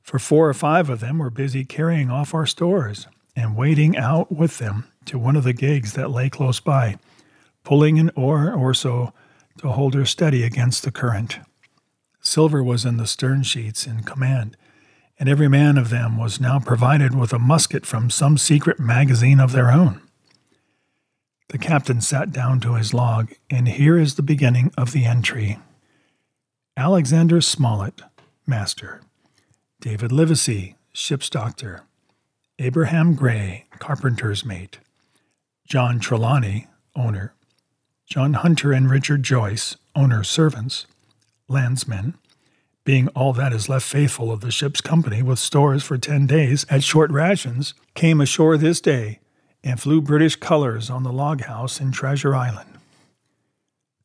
for 0.01 0.19
four 0.19 0.49
or 0.49 0.53
five 0.53 0.89
of 0.89 0.99
them 0.99 1.19
were 1.19 1.29
busy 1.29 1.63
carrying 1.63 2.11
off 2.11 2.33
our 2.33 2.45
stores 2.45 3.07
and 3.33 3.55
wading 3.55 3.95
out 3.95 4.29
with 4.29 4.57
them 4.57 4.91
to 5.05 5.17
one 5.17 5.37
of 5.37 5.45
the 5.45 5.53
gigs 5.53 5.93
that 5.93 6.11
lay 6.11 6.29
close 6.29 6.59
by, 6.59 6.97
pulling 7.63 7.97
an 7.97 8.11
oar 8.17 8.53
or 8.53 8.73
so 8.73 9.13
to 9.59 9.69
hold 9.69 9.93
her 9.93 10.05
steady 10.05 10.43
against 10.43 10.83
the 10.83 10.91
current. 10.91 11.39
Silver 12.21 12.63
was 12.63 12.85
in 12.85 12.97
the 12.97 13.07
stern 13.07 13.43
sheets 13.43 13.85
in 13.85 14.03
command, 14.03 14.57
and 15.19 15.27
every 15.27 15.47
man 15.47 15.77
of 15.77 15.89
them 15.89 16.17
was 16.17 16.39
now 16.39 16.59
provided 16.59 17.13
with 17.13 17.33
a 17.33 17.39
musket 17.39 17.85
from 17.85 18.09
some 18.09 18.37
secret 18.37 18.79
magazine 18.79 19.39
of 19.39 19.51
their 19.51 19.71
own. 19.71 20.01
The 21.49 21.57
captain 21.57 21.99
sat 21.99 22.31
down 22.31 22.59
to 22.61 22.75
his 22.75 22.93
log, 22.93 23.33
and 23.49 23.67
here 23.67 23.97
is 23.97 24.15
the 24.15 24.21
beginning 24.21 24.71
of 24.77 24.91
the 24.91 25.05
entry 25.05 25.59
Alexander 26.77 27.41
Smollett, 27.41 28.01
Master. 28.47 29.01
David 29.81 30.11
Livesey, 30.11 30.75
Ship's 30.93 31.29
Doctor. 31.29 31.83
Abraham 32.57 33.15
Gray, 33.15 33.65
Carpenter's 33.79 34.45
Mate. 34.45 34.79
John 35.67 35.99
Trelawney, 35.99 36.67
Owner. 36.95 37.33
John 38.09 38.33
Hunter 38.33 38.71
and 38.73 38.89
Richard 38.89 39.21
Joyce, 39.21 39.77
Owner 39.95 40.23
Servants. 40.23 40.87
Landsmen 41.47 42.15
being 42.83 43.07
all 43.09 43.33
that 43.33 43.53
is 43.53 43.69
left 43.69 43.85
faithful 43.85 44.31
of 44.31 44.41
the 44.41 44.49
ship's 44.49 44.81
company 44.81 45.21
with 45.21 45.37
stores 45.37 45.83
for 45.83 45.95
ten 45.99 46.25
days 46.25 46.65
at 46.71 46.83
short 46.83 47.11
rations, 47.11 47.75
came 47.93 48.19
ashore 48.19 48.57
this 48.57 48.81
day 48.81 49.19
and 49.63 49.79
flew 49.79 50.01
British 50.01 50.35
colors 50.37 50.89
on 50.89 51.03
the 51.03 51.11
log 51.11 51.41
house 51.41 51.79
in 51.79 51.91
Treasure 51.91 52.35
Island. 52.35 52.79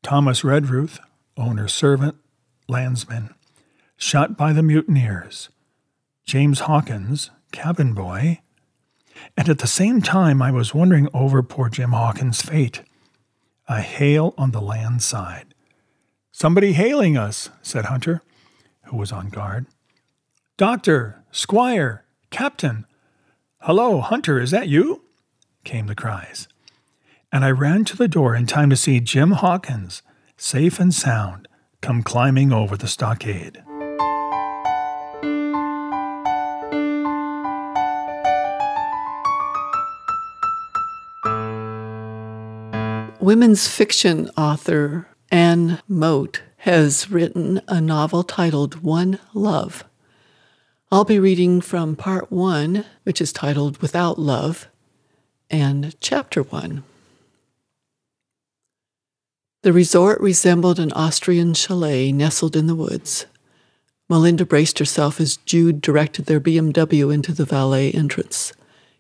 Thomas 0.02 0.42
Redruth, 0.42 0.98
owner 1.38 1.66
servant, 1.66 2.16
landsman, 2.68 3.32
shot 3.96 4.36
by 4.36 4.52
the 4.52 4.62
mutineers. 4.62 5.48
James 6.26 6.60
Hawkins, 6.60 7.30
cabin 7.52 7.94
boy. 7.94 8.40
And 9.34 9.48
at 9.48 9.60
the 9.60 9.66
same 9.66 10.02
time, 10.02 10.42
I 10.42 10.50
was 10.50 10.74
wondering 10.74 11.08
over 11.14 11.42
poor 11.42 11.70
Jim 11.70 11.92
Hawkins' 11.92 12.42
fate. 12.42 12.82
A 13.68 13.80
hail 13.80 14.34
on 14.36 14.50
the 14.50 14.60
land 14.60 15.02
side. 15.02 15.54
Somebody 16.32 16.72
hailing 16.72 17.16
us, 17.16 17.50
said 17.62 17.86
Hunter 17.86 18.22
who 18.84 18.96
was 18.96 19.12
on 19.12 19.28
guard. 19.28 19.66
Doctor, 20.56 21.22
Squire, 21.30 22.04
Captain. 22.30 22.86
Hello, 23.60 24.00
Hunter, 24.00 24.40
is 24.40 24.50
that 24.50 24.68
you? 24.68 25.02
came 25.64 25.86
the 25.86 25.94
cries. 25.94 26.46
And 27.32 27.44
I 27.44 27.50
ran 27.50 27.84
to 27.86 27.96
the 27.96 28.08
door 28.08 28.36
in 28.36 28.46
time 28.46 28.70
to 28.70 28.76
see 28.76 29.00
Jim 29.00 29.32
Hawkins, 29.32 30.02
safe 30.36 30.78
and 30.78 30.94
sound, 30.94 31.48
come 31.80 32.02
climbing 32.02 32.52
over 32.52 32.76
the 32.76 32.86
stockade. 32.86 33.62
Women's 43.24 43.66
fiction 43.66 44.28
author 44.36 45.08
Anne 45.30 45.80
Moat 45.88 46.42
has 46.58 47.10
written 47.10 47.58
a 47.66 47.80
novel 47.80 48.22
titled 48.22 48.82
One 48.82 49.18
Love. 49.32 49.82
I'll 50.92 51.06
be 51.06 51.18
reading 51.18 51.62
from 51.62 51.96
part 51.96 52.30
one, 52.30 52.84
which 53.04 53.22
is 53.22 53.32
titled 53.32 53.80
Without 53.80 54.18
Love, 54.18 54.68
and 55.48 55.98
chapter 56.02 56.42
one. 56.42 56.84
The 59.62 59.72
resort 59.72 60.20
resembled 60.20 60.78
an 60.78 60.92
Austrian 60.92 61.54
chalet 61.54 62.12
nestled 62.12 62.54
in 62.54 62.66
the 62.66 62.74
woods. 62.74 63.24
Melinda 64.06 64.44
braced 64.44 64.78
herself 64.78 65.18
as 65.18 65.38
Jude 65.38 65.80
directed 65.80 66.26
their 66.26 66.40
BMW 66.42 67.10
into 67.10 67.32
the 67.32 67.46
valet 67.46 67.90
entrance. 67.90 68.52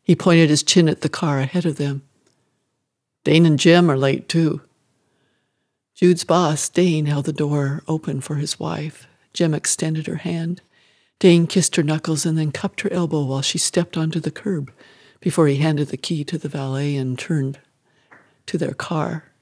He 0.02 0.16
pointed 0.16 0.48
his 0.48 0.62
chin 0.62 0.88
at 0.88 1.02
the 1.02 1.10
car 1.10 1.40
ahead 1.40 1.66
of 1.66 1.76
them. 1.76 2.04
Dane 3.24 3.46
and 3.46 3.58
Jim 3.58 3.90
are 3.90 3.96
late, 3.96 4.28
too. 4.28 4.60
Jude's 5.94 6.24
boss, 6.24 6.68
Dane, 6.68 7.06
held 7.06 7.24
the 7.24 7.32
door 7.32 7.82
open 7.88 8.20
for 8.20 8.36
his 8.36 8.60
wife. 8.60 9.06
Jim 9.32 9.54
extended 9.54 10.06
her 10.06 10.16
hand. 10.16 10.60
Dane 11.18 11.46
kissed 11.46 11.76
her 11.76 11.82
knuckles 11.82 12.26
and 12.26 12.36
then 12.36 12.52
cupped 12.52 12.82
her 12.82 12.92
elbow 12.92 13.24
while 13.24 13.42
she 13.42 13.58
stepped 13.58 13.96
onto 13.96 14.20
the 14.20 14.30
curb 14.30 14.72
before 15.20 15.46
he 15.46 15.56
handed 15.56 15.88
the 15.88 15.96
key 15.96 16.22
to 16.24 16.36
the 16.36 16.48
valet 16.48 16.96
and 16.96 17.18
turned 17.18 17.58
to 18.46 18.58
their 18.58 18.74
car. 18.74 19.32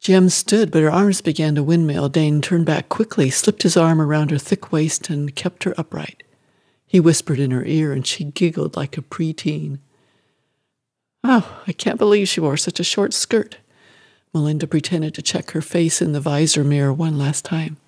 Jim 0.00 0.28
stood, 0.28 0.70
but 0.70 0.82
her 0.82 0.90
arms 0.90 1.20
began 1.20 1.54
to 1.54 1.62
windmill. 1.62 2.08
Dane 2.08 2.42
turned 2.42 2.66
back 2.66 2.88
quickly, 2.88 3.30
slipped 3.30 3.62
his 3.62 3.76
arm 3.76 4.00
around 4.00 4.30
her 4.30 4.38
thick 4.38 4.72
waist, 4.72 5.08
and 5.08 5.34
kept 5.34 5.64
her 5.64 5.74
upright. 5.78 6.22
He 6.86 7.00
whispered 7.00 7.38
in 7.38 7.52
her 7.52 7.64
ear, 7.64 7.92
and 7.92 8.06
she 8.06 8.24
giggled 8.24 8.76
like 8.76 8.98
a 8.98 9.02
preteen. 9.02 9.78
Oh, 11.26 11.62
I 11.66 11.72
can't 11.72 11.98
believe 11.98 12.28
she 12.28 12.40
wore 12.40 12.58
such 12.58 12.78
a 12.78 12.84
short 12.84 13.14
skirt. 13.14 13.56
Melinda 14.34 14.66
pretended 14.66 15.14
to 15.14 15.22
check 15.22 15.52
her 15.52 15.62
face 15.62 16.02
in 16.02 16.12
the 16.12 16.20
visor 16.20 16.62
mirror 16.62 16.92
one 16.92 17.16
last 17.16 17.46
time. 17.46 17.78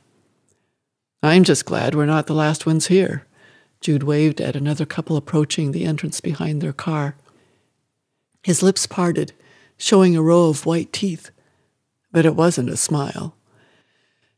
I'm 1.22 1.44
just 1.44 1.66
glad 1.66 1.94
we're 1.94 2.06
not 2.06 2.28
the 2.28 2.34
last 2.34 2.64
ones 2.64 2.86
here. 2.86 3.26
Jude 3.82 4.04
waved 4.04 4.40
at 4.40 4.56
another 4.56 4.86
couple 4.86 5.18
approaching 5.18 5.72
the 5.72 5.84
entrance 5.84 6.20
behind 6.20 6.60
their 6.62 6.72
car. 6.72 7.14
His 8.42 8.62
lips 8.62 8.86
parted, 8.86 9.34
showing 9.76 10.16
a 10.16 10.22
row 10.22 10.48
of 10.48 10.64
white 10.64 10.92
teeth, 10.92 11.30
but 12.10 12.24
it 12.24 12.36
wasn't 12.36 12.70
a 12.70 12.76
smile. 12.76 13.34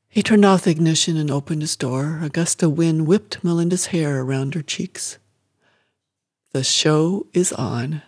He 0.08 0.22
turned 0.22 0.44
off 0.44 0.64
the 0.64 0.70
ignition 0.70 1.16
and 1.16 1.30
opened 1.30 1.62
his 1.62 1.76
door. 1.76 2.18
A 2.22 2.28
gust 2.28 2.62
of 2.64 2.76
wind 2.76 3.06
whipped 3.06 3.44
Melinda's 3.44 3.86
hair 3.86 4.22
around 4.22 4.54
her 4.54 4.62
cheeks. 4.62 5.18
The 6.52 6.64
show 6.64 7.26
is 7.32 7.52
on. 7.52 8.02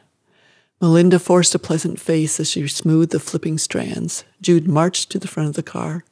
Melinda 0.81 1.19
forced 1.19 1.55
a 1.55 1.59
pleasant 1.59 2.01
face 2.01 2.41
as 2.41 2.51
she 2.51 2.67
smoothed 2.67 3.13
the 3.13 3.21
flipping 3.21 3.59
strands. 3.59 4.25
Jude 4.41 4.67
marched 4.67 5.11
to 5.11 5.19
the 5.19 5.29
front 5.29 5.51
of 5.51 5.55
the 5.55 5.63
car. 5.63 6.05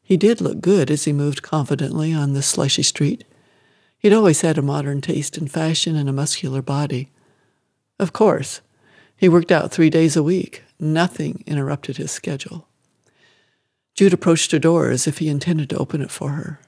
He 0.00 0.16
did 0.16 0.40
look 0.40 0.60
good 0.60 0.92
as 0.92 1.04
he 1.04 1.12
moved 1.12 1.42
confidently 1.42 2.12
on 2.12 2.32
the 2.32 2.42
slushy 2.42 2.84
street. 2.84 3.24
He'd 3.98 4.12
always 4.12 4.42
had 4.42 4.58
a 4.58 4.62
modern 4.62 5.00
taste 5.00 5.36
in 5.36 5.48
fashion 5.48 5.96
and 5.96 6.08
a 6.08 6.12
muscular 6.12 6.62
body. 6.62 7.10
Of 7.98 8.12
course, 8.12 8.60
he 9.16 9.28
worked 9.28 9.50
out 9.50 9.72
three 9.72 9.90
days 9.90 10.16
a 10.16 10.22
week. 10.22 10.62
Nothing 10.78 11.42
interrupted 11.44 11.96
his 11.96 12.12
schedule. 12.12 12.68
Jude 13.96 14.12
approached 14.12 14.52
her 14.52 14.60
door 14.60 14.90
as 14.90 15.08
if 15.08 15.18
he 15.18 15.28
intended 15.28 15.70
to 15.70 15.78
open 15.78 16.00
it 16.00 16.12
for 16.12 16.30
her. 16.30 16.60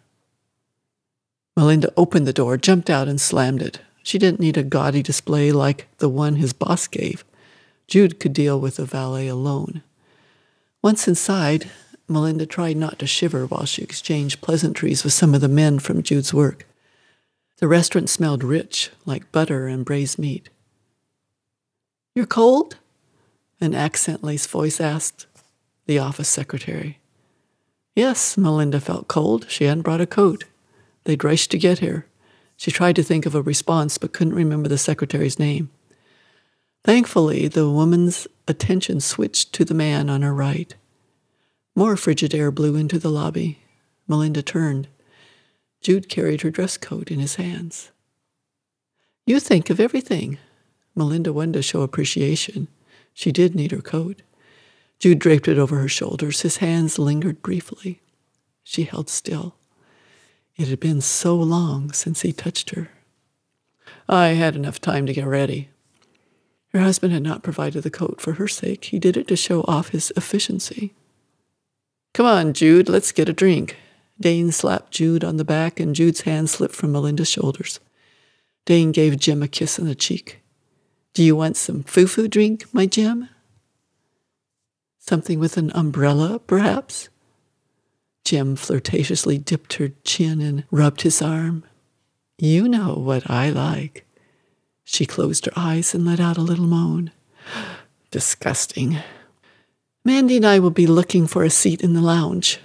Melinda 1.57 1.93
opened 1.97 2.27
the 2.27 2.33
door, 2.33 2.57
jumped 2.57 2.91
out, 2.91 3.07
and 3.07 3.21
slammed 3.21 3.63
it. 3.63 3.81
She 4.03 4.19
didn't 4.19 4.41
need 4.41 4.57
a 4.57 4.63
gaudy 4.63 5.03
display 5.03 5.53
like 5.53 5.87
the 5.99 6.09
one 6.09 6.37
his 6.37 6.53
boss 6.53 6.87
gave. 6.87 7.25
Jude 7.89 8.21
could 8.21 8.35
deal 8.35 8.61
with 8.61 8.77
the 8.77 8.85
valet 8.85 9.27
alone. 9.27 9.83
Once 10.83 11.09
inside, 11.09 11.71
Melinda 12.07 12.47
tried 12.47 12.77
not 12.77 12.99
to 12.99 13.07
shiver 13.07 13.47
while 13.47 13.65
she 13.65 13.83
exchanged 13.83 14.41
pleasantries 14.41 15.05
with 15.05 15.13
some 15.13 15.35
of 15.35 15.41
the 15.41 15.49
men 15.49 15.79
from 15.79 16.03
Jude's 16.03 16.33
work. 16.33 16.67
The 17.57 17.67
restaurant 17.67 18.09
smelled 18.09 18.45
rich, 18.45 18.91
like 19.05 19.33
butter 19.33 19.67
and 19.67 19.85
braised 19.85 20.19
meat. 20.19 20.49
You're 22.15 22.27
cold? 22.27 22.77
An 23.61 23.75
accent-laced 23.75 24.49
voice 24.49 24.81
asked 24.81 25.27
the 25.87 25.99
office 25.99 26.29
secretary. 26.29 26.99
Yes, 27.97 28.37
Melinda 28.37 28.81
felt 28.81 29.09
cold. 29.09 29.47
She 29.49 29.65
hadn't 29.65 29.83
brought 29.83 30.01
a 30.01 30.07
coat. 30.07 30.45
They'd 31.05 31.25
rushed 31.25 31.51
to 31.51 31.59
get 31.59 31.81
here. 31.81 32.07
She 32.57 32.71
tried 32.71 32.97
to 32.97 33.03
think 33.03 33.27
of 33.27 33.35
a 33.35 33.43
response 33.43 33.99
but 33.99 34.13
couldn't 34.13 34.35
remember 34.35 34.69
the 34.69 34.79
secretary's 34.79 35.39
name. 35.39 35.71
Thankfully, 36.89 37.49
the 37.49 37.69
woman's 37.69 38.27
attention 38.47 39.01
switched 39.01 39.53
to 39.53 39.63
the 39.63 39.75
man 39.75 40.09
on 40.09 40.23
her 40.23 40.33
right. 40.33 40.75
More 41.77 41.99
frigid 41.99 42.35
air 42.35 42.51
blew 42.51 42.77
into 42.77 42.99
the 42.99 43.11
lobby. 43.11 43.59
Melinda 44.07 44.41
turned. 44.41 44.89
Jude 45.83 46.09
carried 46.09 46.41
her 46.41 46.51
dress 46.51 46.79
coat 46.79 47.11
in 47.11 47.19
his 47.19 47.35
hands. 47.35 47.91
You 49.27 49.39
think 49.39 49.69
of 49.69 49.81
everything. 49.81 50.39
Melinda 50.97 51.31
wanted 51.31 51.53
to 51.53 51.63
show 51.63 51.83
appreciation. 51.83 52.69
She 53.13 53.33
did 53.33 53.55
need 53.55 53.73
her 53.73 53.83
coat. 53.83 54.23
Jude 54.99 55.19
draped 55.19 55.47
it 55.47 55.59
over 55.59 55.77
her 55.77 55.89
shoulders. 55.89 56.41
His 56.41 56.57
hands 56.57 56.99
lingered 56.99 57.43
briefly. 57.43 58.01
She 58.65 58.85
held 58.85 59.11
still. 59.11 59.57
It 60.57 60.69
had 60.69 60.81
been 60.81 61.03
so 61.03 61.37
long 61.37 61.93
since 61.93 62.23
he 62.23 62.33
touched 62.33 62.71
her. 62.71 62.89
I 64.09 64.29
had 64.29 64.57
enough 64.57 64.81
time 64.81 65.05
to 65.05 65.13
get 65.13 65.27
ready. 65.27 65.69
Her 66.73 66.81
husband 66.81 67.13
had 67.13 67.23
not 67.23 67.43
provided 67.43 67.83
the 67.83 67.91
coat 67.91 68.21
for 68.21 68.35
her 68.35 68.49
sake. 68.49 68.87
He 68.87 68.99
did 68.99 69.17
it 69.17 69.27
to 69.29 69.37
show 69.37 69.63
off 69.63 69.89
his 69.89 70.13
efficiency. 70.17 70.95
Come 72.15 72.27
on, 72.27 72.53
Jude, 72.53 72.89
let's 72.89 73.13
get 73.13 73.29
a 73.29 73.33
drink. 73.33 73.77
Dane 74.21 74.53
slapped 74.53 74.91
Jude 74.91 75.25
on 75.25 75.37
the 75.37 75.45
back, 75.45 75.79
and 75.79 75.95
Jude's 75.95 76.23
hand 76.23 76.51
slipped 76.51 76.75
from 76.75 76.93
Melinda's 76.93 77.31
shoulders. 77.31 77.81
Dane 78.67 78.93
gave 78.93 79.19
Jim 79.19 79.43
a 79.43 79.49
kiss 79.49 79.79
on 79.79 79.87
the 79.87 79.95
cheek. 79.95 80.41
Do 81.15 81.23
you 81.23 81.37
want 81.37 81.57
some 81.57 81.85
foo-foo 81.85 82.29
drink, 82.29 82.67
my 82.73 82.87
Jim? 82.87 83.29
Something 84.99 85.39
with 85.39 85.57
an 85.57 85.71
umbrella, 85.75 86.39
perhaps? 86.39 87.09
Jim 88.25 88.57
flirtatiously 88.57 89.39
dipped 89.39 89.75
her 89.75 89.89
chin 90.05 90.43
and 90.43 90.65
rubbed 90.71 91.03
his 91.03 91.23
arm. 91.23 91.65
You 92.37 92.69
know 92.69 92.95
what 92.95 93.31
I 93.31 93.49
like. 93.51 94.05
She 94.91 95.05
closed 95.05 95.45
her 95.45 95.53
eyes 95.55 95.95
and 95.95 96.07
let 96.07 96.19
out 96.19 96.39
a 96.39 96.41
little 96.43 96.65
moan. 96.65 97.11
Disgusting. 98.11 98.97
Mandy 100.03 100.39
and 100.39 100.47
I 100.47 100.61
will 100.61 100.71
be 100.71 100.87
looking 100.87 101.27
for 101.27 101.45
a 101.45 101.51
seat 101.51 101.83
in 101.83 101.93
the 101.93 102.01
lounge. 102.01 102.59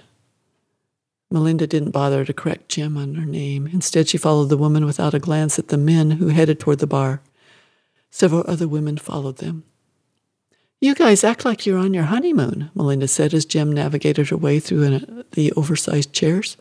Melinda 1.30 1.66
didn't 1.66 1.90
bother 1.90 2.24
to 2.24 2.32
correct 2.32 2.70
Jim 2.70 2.96
on 2.96 3.16
her 3.16 3.26
name. 3.26 3.66
Instead, 3.66 4.08
she 4.08 4.16
followed 4.16 4.48
the 4.48 4.56
woman 4.56 4.86
without 4.86 5.12
a 5.12 5.18
glance 5.18 5.58
at 5.58 5.68
the 5.68 5.76
men 5.76 6.12
who 6.12 6.28
headed 6.28 6.58
toward 6.58 6.78
the 6.78 6.86
bar. 6.86 7.20
Several 8.10 8.42
other 8.48 8.66
women 8.66 8.96
followed 8.96 9.36
them. 9.36 9.64
You 10.80 10.94
guys 10.94 11.24
act 11.24 11.44
like 11.44 11.66
you're 11.66 11.78
on 11.78 11.92
your 11.92 12.04
honeymoon, 12.04 12.70
Melinda 12.74 13.06
said 13.06 13.34
as 13.34 13.44
Jim 13.44 13.70
navigated 13.70 14.30
her 14.30 14.36
way 14.38 14.60
through 14.60 14.84
an, 14.84 14.94
uh, 14.94 15.22
the 15.32 15.52
oversized 15.52 16.14
chairs. 16.14 16.56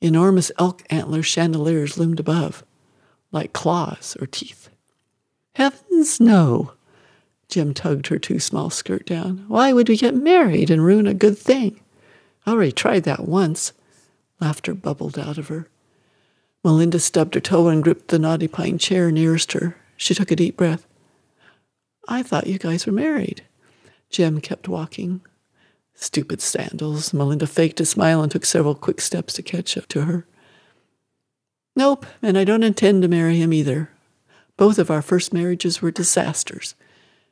Enormous 0.00 0.52
elk 0.56 0.84
antler 0.88 1.24
chandeliers 1.24 1.98
loomed 1.98 2.20
above, 2.20 2.62
like 3.32 3.52
claws 3.52 4.16
or 4.20 4.26
teeth. 4.26 4.68
Heavens, 5.54 6.20
no. 6.20 6.72
Jim 7.48 7.72
tugged 7.74 8.08
her 8.08 8.18
too 8.18 8.38
small 8.38 8.70
skirt 8.70 9.06
down. 9.06 9.44
Why 9.48 9.72
would 9.72 9.88
we 9.88 9.96
get 9.96 10.14
married 10.14 10.70
and 10.70 10.84
ruin 10.84 11.06
a 11.06 11.14
good 11.14 11.38
thing? 11.38 11.80
I 12.46 12.52
already 12.52 12.72
tried 12.72 13.04
that 13.04 13.26
once. 13.26 13.72
Laughter 14.40 14.74
bubbled 14.74 15.18
out 15.18 15.38
of 15.38 15.48
her. 15.48 15.68
Melinda 16.62 16.98
stubbed 16.98 17.34
her 17.34 17.40
toe 17.40 17.68
and 17.68 17.82
gripped 17.82 18.08
the 18.08 18.18
knotty 18.18 18.48
pine 18.48 18.78
chair 18.78 19.10
nearest 19.10 19.52
her. 19.52 19.76
She 19.96 20.14
took 20.14 20.30
a 20.30 20.36
deep 20.36 20.56
breath. 20.56 20.86
I 22.06 22.22
thought 22.22 22.46
you 22.46 22.58
guys 22.58 22.86
were 22.86 22.92
married. 22.92 23.42
Jim 24.10 24.40
kept 24.40 24.68
walking. 24.68 25.20
Stupid 25.94 26.40
sandals. 26.40 27.12
Melinda 27.12 27.46
faked 27.46 27.80
a 27.80 27.84
smile 27.84 28.22
and 28.22 28.30
took 28.30 28.44
several 28.44 28.74
quick 28.74 29.00
steps 29.00 29.34
to 29.34 29.42
catch 29.42 29.76
up 29.76 29.86
to 29.88 30.02
her. 30.02 30.26
Nope, 31.78 32.06
and 32.20 32.36
I 32.36 32.42
don't 32.42 32.64
intend 32.64 33.02
to 33.02 33.08
marry 33.08 33.36
him 33.36 33.52
either. 33.52 33.90
Both 34.56 34.80
of 34.80 34.90
our 34.90 35.00
first 35.00 35.32
marriages 35.32 35.80
were 35.80 35.92
disasters. 35.92 36.74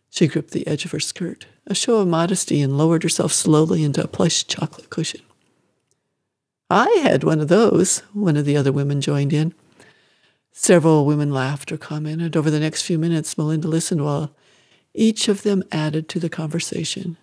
She 0.09 0.29
gripped 0.29 0.53
the 0.53 0.65
edge 0.69 0.85
of 0.85 0.93
her 0.93 1.01
skirt, 1.01 1.47
a 1.67 1.75
show 1.75 1.97
of 1.97 2.07
modesty, 2.07 2.63
and 2.63 2.79
lowered 2.79 3.03
herself 3.03 3.33
slowly 3.33 3.83
into 3.83 4.05
a 4.05 4.07
plush 4.07 4.47
chocolate 4.47 4.89
cushion. 4.89 5.23
I 6.71 6.87
had 7.03 7.25
one 7.25 7.41
of 7.41 7.49
those, 7.49 8.05
one 8.13 8.37
of 8.37 8.45
the 8.45 8.57
other 8.57 8.71
women 8.71 9.01
joined 9.01 9.33
in. 9.33 9.53
Several 10.53 11.05
women 11.05 11.33
laughed 11.33 11.73
or 11.73 11.77
commented. 11.77 12.37
Over 12.37 12.49
the 12.49 12.61
next 12.61 12.83
few 12.83 13.01
minutes, 13.01 13.37
Melinda 13.37 13.67
listened 13.67 14.05
while 14.05 14.31
each 14.95 15.27
of 15.27 15.43
them 15.43 15.65
added 15.73 16.09
to 16.11 16.21
the 16.21 16.31
conversation. 16.31 17.17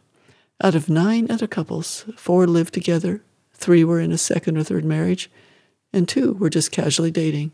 Out 0.62 0.76
of 0.76 0.90
nine 0.90 1.32
other 1.32 1.48
couples, 1.48 2.04
four 2.18 2.48
lived 2.48 2.74
together, 2.74 3.24
three 3.54 3.86
were 3.86 4.02
in 4.02 4.12
a 4.12 4.18
second 4.18 4.58
or 4.58 4.64
third 4.66 4.84
marriage, 4.84 5.32
and 5.93 6.10
two 6.10 6.34
were 6.34 6.49
just 6.49 6.71
casually 6.71 7.12
dating. 7.12 7.51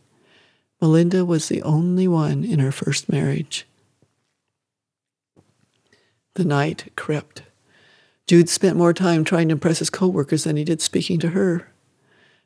Melinda 0.81 1.25
was 1.25 1.49
the 1.49 1.61
only 1.61 2.07
one 2.07 2.43
in 2.43 2.59
her 2.59 2.71
first 2.71 3.09
marriage. 3.09 3.67
The 6.35 6.45
night 6.45 6.91
crept. 6.95 7.43
Jude 8.27 8.47
spent 8.47 8.77
more 8.77 8.93
time 8.93 9.23
trying 9.23 9.49
to 9.49 9.53
impress 9.53 9.79
his 9.79 9.89
coworkers 9.89 10.45
than 10.45 10.55
he 10.55 10.63
did 10.63 10.81
speaking 10.81 11.19
to 11.19 11.29
her. 11.29 11.67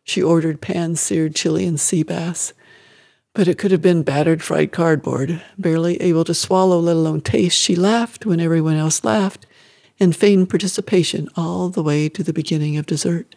She 0.03 0.21
ordered 0.23 0.61
pan-seared 0.61 1.35
Chilean 1.35 1.77
sea 1.77 2.03
bass, 2.03 2.53
but 3.33 3.47
it 3.47 3.57
could 3.57 3.71
have 3.71 3.81
been 3.81 4.03
battered 4.03 4.41
fried 4.41 4.71
cardboard. 4.71 5.41
Barely 5.57 6.01
able 6.01 6.23
to 6.25 6.33
swallow, 6.33 6.79
let 6.79 6.95
alone 6.95 7.21
taste, 7.21 7.57
she 7.57 7.75
laughed 7.75 8.25
when 8.25 8.39
everyone 8.39 8.77
else 8.77 9.03
laughed 9.03 9.45
and 9.99 10.15
feigned 10.15 10.49
participation 10.49 11.29
all 11.35 11.69
the 11.69 11.83
way 11.83 12.09
to 12.09 12.23
the 12.23 12.33
beginning 12.33 12.77
of 12.77 12.85
dessert. 12.85 13.35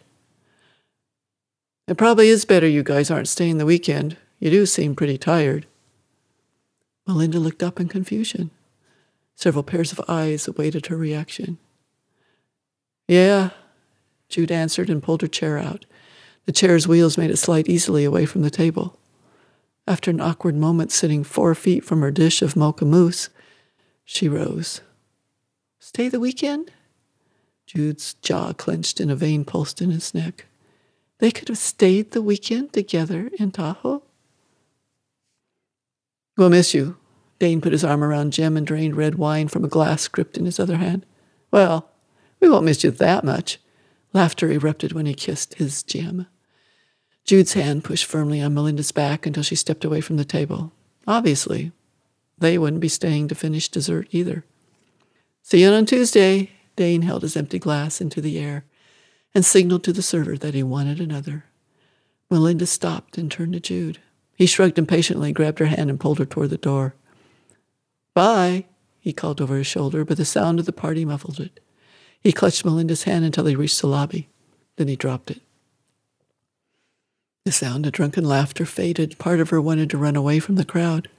It 1.87 1.97
probably 1.97 2.27
is 2.27 2.43
better 2.43 2.67
you 2.67 2.83
guys 2.83 3.09
aren't 3.09 3.29
staying 3.29 3.57
the 3.57 3.65
weekend. 3.65 4.17
You 4.39 4.51
do 4.51 4.65
seem 4.65 4.95
pretty 4.95 5.17
tired. 5.17 5.65
Melinda 7.07 7.39
looked 7.39 7.63
up 7.63 7.79
in 7.79 7.87
confusion. 7.87 8.51
Several 9.35 9.63
pairs 9.63 9.93
of 9.93 10.01
eyes 10.09 10.47
awaited 10.47 10.87
her 10.87 10.97
reaction. 10.97 11.57
Yeah, 13.07 13.51
Jude 14.27 14.51
answered 14.51 14.89
and 14.89 15.01
pulled 15.01 15.21
her 15.21 15.27
chair 15.27 15.57
out. 15.57 15.85
The 16.45 16.51
chair's 16.51 16.87
wheels 16.87 17.17
made 17.17 17.29
it 17.29 17.37
slide 17.37 17.69
easily 17.69 18.03
away 18.03 18.25
from 18.25 18.41
the 18.41 18.49
table. 18.49 18.99
After 19.87 20.11
an 20.11 20.19
awkward 20.19 20.55
moment 20.55 20.91
sitting 20.91 21.23
four 21.23 21.55
feet 21.55 21.85
from 21.85 22.01
her 22.01 22.11
dish 22.11 22.41
of 22.41 22.57
mocha 22.57 22.83
mousse, 22.83 23.29
she 24.03 24.27
rose. 24.27 24.81
Stay 25.79 26.09
the 26.09 26.19
weekend? 26.19 26.71
Jude's 27.65 28.15
jaw 28.15 28.51
clenched 28.51 28.99
and 28.99 29.09
a 29.09 29.15
vein 29.15 29.45
pulsed 29.45 29.81
in 29.81 29.91
his 29.91 30.13
neck. 30.13 30.46
They 31.19 31.31
could 31.31 31.47
have 31.47 31.57
stayed 31.57 32.11
the 32.11 32.21
weekend 32.21 32.73
together 32.73 33.31
in 33.39 33.51
Tahoe? 33.51 34.03
We'll 36.37 36.49
miss 36.49 36.73
you. 36.73 36.97
Dane 37.39 37.61
put 37.61 37.71
his 37.71 37.83
arm 37.83 38.03
around 38.03 38.33
Jim 38.33 38.55
and 38.55 38.65
drained 38.65 38.95
red 38.95 39.15
wine 39.15 39.47
from 39.47 39.63
a 39.63 39.69
glass 39.69 40.07
gripped 40.07 40.37
in 40.37 40.45
his 40.45 40.59
other 40.59 40.77
hand. 40.77 41.05
Well, 41.51 41.89
we 42.39 42.49
won't 42.49 42.65
miss 42.65 42.83
you 42.83 42.91
that 42.91 43.23
much. 43.23 43.59
Laughter 44.13 44.51
erupted 44.51 44.93
when 44.93 45.05
he 45.05 45.13
kissed 45.13 45.55
his 45.55 45.83
Jim. 45.83 46.27
Jude's 47.25 47.53
hand 47.53 47.83
pushed 47.83 48.05
firmly 48.05 48.41
on 48.41 48.53
Melinda's 48.53 48.91
back 48.91 49.25
until 49.25 49.43
she 49.43 49.55
stepped 49.55 49.83
away 49.83 50.01
from 50.01 50.17
the 50.17 50.25
table. 50.25 50.71
Obviously, 51.07 51.71
they 52.37 52.57
wouldn't 52.57 52.81
be 52.81 52.87
staying 52.87 53.27
to 53.27 53.35
finish 53.35 53.69
dessert 53.69 54.07
either. 54.11 54.45
See 55.41 55.61
you 55.61 55.69
on 55.69 55.85
Tuesday. 55.85 56.51
Dane 56.75 57.01
held 57.01 57.23
his 57.23 57.35
empty 57.35 57.57
glass 57.59 57.99
into 57.99 58.21
the 58.21 58.37
air 58.37 58.63
and 59.37 59.45
signaled 59.45 59.83
to 59.83 59.93
the 59.93 60.01
server 60.01 60.35
that 60.35 60.55
he 60.55 60.63
wanted 60.63 60.99
another. 60.99 61.45
Melinda 62.27 62.65
stopped 62.65 63.19
and 63.19 63.31
turned 63.31 63.53
to 63.53 63.59
Jude. 63.59 63.99
He 64.35 64.47
shrugged 64.47 64.79
impatiently, 64.79 65.31
grabbed 65.31 65.59
her 65.59 65.67
hand, 65.67 65.91
and 65.91 65.99
pulled 65.99 66.17
her 66.17 66.25
toward 66.25 66.49
the 66.49 66.57
door. 66.57 66.95
Bye, 68.15 68.65
he 68.99 69.13
called 69.13 69.39
over 69.39 69.55
his 69.55 69.67
shoulder, 69.67 70.03
but 70.03 70.17
the 70.17 70.25
sound 70.25 70.57
of 70.57 70.65
the 70.65 70.71
party 70.71 71.05
muffled 71.05 71.39
it. 71.39 71.59
He 72.19 72.31
clutched 72.31 72.65
Melinda's 72.65 73.03
hand 73.03 73.25
until 73.25 73.45
he 73.45 73.55
reached 73.55 73.79
the 73.79 73.85
lobby. 73.85 74.27
Then 74.77 74.87
he 74.87 74.95
dropped 74.95 75.29
it. 75.29 75.41
The 77.45 77.51
sound 77.51 77.85
of 77.85 77.91
drunken 77.91 78.25
laughter 78.25 78.65
faded. 78.65 79.19
Part 79.19 79.39
of 79.39 79.51
her 79.51 79.61
wanted 79.61 79.91
to 79.91 79.99
run 79.99 80.15
away 80.15 80.39
from 80.39 80.55
the 80.55 80.65
crowd. 80.65 81.09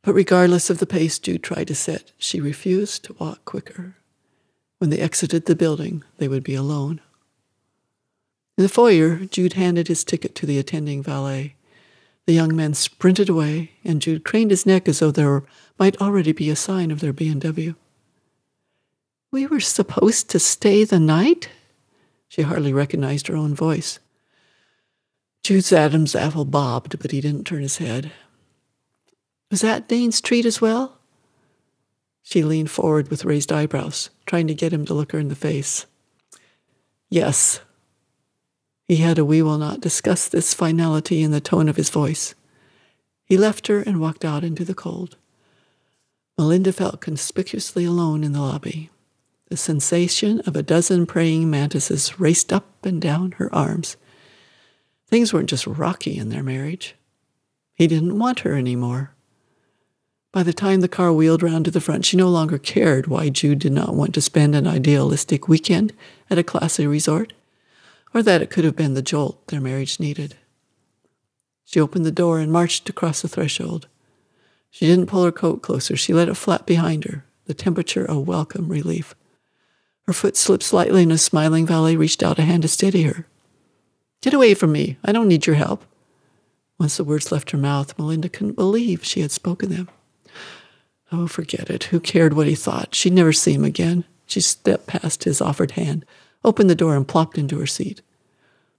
But 0.00 0.14
regardless 0.14 0.70
of 0.70 0.78
the 0.78 0.86
pace 0.86 1.18
Jude 1.18 1.42
tried 1.42 1.68
to 1.68 1.74
set, 1.74 2.12
she 2.16 2.40
refused 2.40 3.04
to 3.04 3.16
walk 3.18 3.44
quicker. 3.44 3.96
When 4.78 4.88
they 4.88 4.98
exited 4.98 5.44
the 5.44 5.54
building, 5.54 6.04
they 6.16 6.26
would 6.26 6.42
be 6.42 6.54
alone. 6.54 7.02
In 8.58 8.62
the 8.64 8.68
foyer, 8.68 9.24
Jude 9.26 9.52
handed 9.52 9.86
his 9.86 10.02
ticket 10.02 10.34
to 10.34 10.44
the 10.44 10.58
attending 10.58 11.00
valet. 11.00 11.54
The 12.26 12.32
young 12.32 12.56
man 12.56 12.74
sprinted 12.74 13.28
away, 13.28 13.70
and 13.84 14.02
Jude 14.02 14.24
craned 14.24 14.50
his 14.50 14.66
neck 14.66 14.88
as 14.88 14.98
though 14.98 15.12
there 15.12 15.44
might 15.78 16.00
already 16.02 16.32
be 16.32 16.50
a 16.50 16.56
sign 16.56 16.90
of 16.90 16.98
their 16.98 17.12
BMW. 17.12 17.76
We 19.30 19.46
were 19.46 19.60
supposed 19.60 20.28
to 20.30 20.40
stay 20.40 20.82
the 20.82 20.98
night? 20.98 21.50
She 22.26 22.42
hardly 22.42 22.72
recognized 22.72 23.28
her 23.28 23.36
own 23.36 23.54
voice. 23.54 24.00
Jude's 25.44 25.72
Adam's 25.72 26.16
apple 26.16 26.44
bobbed, 26.44 26.98
but 26.98 27.12
he 27.12 27.20
didn't 27.20 27.46
turn 27.46 27.62
his 27.62 27.78
head. 27.78 28.10
Was 29.52 29.60
that 29.60 29.86
Dane's 29.86 30.20
treat 30.20 30.44
as 30.44 30.60
well? 30.60 30.98
She 32.24 32.42
leaned 32.42 32.72
forward 32.72 33.08
with 33.08 33.24
raised 33.24 33.52
eyebrows, 33.52 34.10
trying 34.26 34.48
to 34.48 34.54
get 34.54 34.72
him 34.72 34.84
to 34.86 34.94
look 34.94 35.12
her 35.12 35.20
in 35.20 35.28
the 35.28 35.36
face. 35.36 35.86
Yes. 37.08 37.60
He 38.88 38.96
had 38.96 39.18
a 39.18 39.24
we 39.24 39.42
will 39.42 39.58
not 39.58 39.82
discuss 39.82 40.26
this 40.26 40.54
finality 40.54 41.22
in 41.22 41.30
the 41.30 41.42
tone 41.42 41.68
of 41.68 41.76
his 41.76 41.90
voice. 41.90 42.34
He 43.26 43.36
left 43.36 43.66
her 43.66 43.80
and 43.80 44.00
walked 44.00 44.24
out 44.24 44.42
into 44.42 44.64
the 44.64 44.74
cold. 44.74 45.18
Melinda 46.38 46.72
felt 46.72 47.02
conspicuously 47.02 47.84
alone 47.84 48.24
in 48.24 48.32
the 48.32 48.40
lobby. 48.40 48.88
The 49.50 49.58
sensation 49.58 50.40
of 50.40 50.56
a 50.56 50.62
dozen 50.62 51.04
praying 51.04 51.50
mantises 51.50 52.18
raced 52.18 52.50
up 52.50 52.86
and 52.86 53.00
down 53.00 53.32
her 53.32 53.54
arms. 53.54 53.98
Things 55.06 55.34
weren't 55.34 55.50
just 55.50 55.66
rocky 55.66 56.16
in 56.16 56.30
their 56.30 56.42
marriage. 56.42 56.94
He 57.74 57.86
didn't 57.86 58.18
want 58.18 58.40
her 58.40 58.54
anymore. 58.54 59.14
By 60.32 60.42
the 60.42 60.52
time 60.52 60.80
the 60.80 60.88
car 60.88 61.12
wheeled 61.12 61.42
round 61.42 61.66
to 61.66 61.70
the 61.70 61.80
front, 61.80 62.04
she 62.04 62.16
no 62.16 62.28
longer 62.28 62.58
cared 62.58 63.06
why 63.06 63.28
Jude 63.28 63.58
did 63.58 63.72
not 63.72 63.94
want 63.94 64.14
to 64.14 64.20
spend 64.22 64.54
an 64.54 64.66
idealistic 64.66 65.48
weekend 65.48 65.92
at 66.30 66.38
a 66.38 66.42
classy 66.42 66.86
resort, 66.86 67.32
or 68.14 68.22
that 68.22 68.42
it 68.42 68.50
could 68.50 68.64
have 68.64 68.76
been 68.76 68.94
the 68.94 69.02
jolt 69.02 69.46
their 69.48 69.60
marriage 69.60 70.00
needed. 70.00 70.36
She 71.64 71.80
opened 71.80 72.06
the 72.06 72.10
door 72.10 72.38
and 72.38 72.50
marched 72.50 72.88
across 72.88 73.20
the 73.20 73.28
threshold. 73.28 73.88
She 74.70 74.86
didn't 74.86 75.06
pull 75.06 75.24
her 75.24 75.32
coat 75.32 75.62
closer. 75.62 75.96
She 75.96 76.14
let 76.14 76.28
it 76.28 76.34
flap 76.34 76.66
behind 76.66 77.04
her, 77.04 77.24
the 77.46 77.54
temperature 77.54 78.06
a 78.06 78.18
welcome 78.18 78.68
relief. 78.68 79.14
Her 80.06 80.12
foot 80.14 80.36
slipped 80.36 80.62
slightly, 80.62 81.02
and 81.02 81.12
a 81.12 81.18
smiling 81.18 81.66
valet 81.66 81.96
reached 81.96 82.22
out 82.22 82.38
a 82.38 82.42
hand 82.42 82.62
to 82.62 82.68
steady 82.68 83.02
her. 83.02 83.26
Get 84.22 84.32
away 84.32 84.54
from 84.54 84.72
me. 84.72 84.96
I 85.04 85.12
don't 85.12 85.28
need 85.28 85.46
your 85.46 85.56
help. 85.56 85.84
Once 86.78 86.96
the 86.96 87.04
words 87.04 87.30
left 87.30 87.50
her 87.50 87.58
mouth, 87.58 87.98
Melinda 87.98 88.28
couldn't 88.28 88.56
believe 88.56 89.04
she 89.04 89.20
had 89.20 89.30
spoken 89.30 89.68
them. 89.68 89.88
Oh, 91.10 91.26
forget 91.26 91.70
it. 91.70 91.84
Who 91.84 92.00
cared 92.00 92.34
what 92.34 92.46
he 92.46 92.54
thought? 92.54 92.94
She'd 92.94 93.12
never 93.12 93.32
see 93.32 93.52
him 93.52 93.64
again. 93.64 94.04
She 94.26 94.40
stepped 94.40 94.86
past 94.86 95.24
his 95.24 95.40
offered 95.40 95.72
hand, 95.72 96.04
opened 96.48 96.70
the 96.70 96.74
door, 96.74 96.96
and 96.96 97.06
plopped 97.06 97.36
into 97.36 97.58
her 97.58 97.66
seat. 97.66 98.00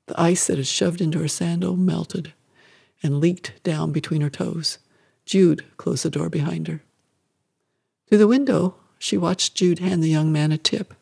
The 0.07 0.19
ice 0.19 0.47
that 0.47 0.57
had 0.57 0.67
shoved 0.67 1.01
into 1.01 1.19
her 1.19 1.27
sandal 1.27 1.75
melted 1.77 2.33
and 3.03 3.21
leaked 3.21 3.53
down 3.63 3.91
between 3.91 4.21
her 4.21 4.29
toes. 4.29 4.79
Jude 5.25 5.63
closed 5.77 6.03
the 6.03 6.09
door 6.09 6.29
behind 6.29 6.67
her. 6.67 6.81
Through 8.07 8.17
the 8.17 8.27
window, 8.27 8.75
she 8.97 9.17
watched 9.17 9.53
Jude 9.53 9.79
hand 9.79 10.03
the 10.03 10.09
young 10.09 10.31
man 10.31 10.51
a 10.51 10.57
tip. 10.57 10.95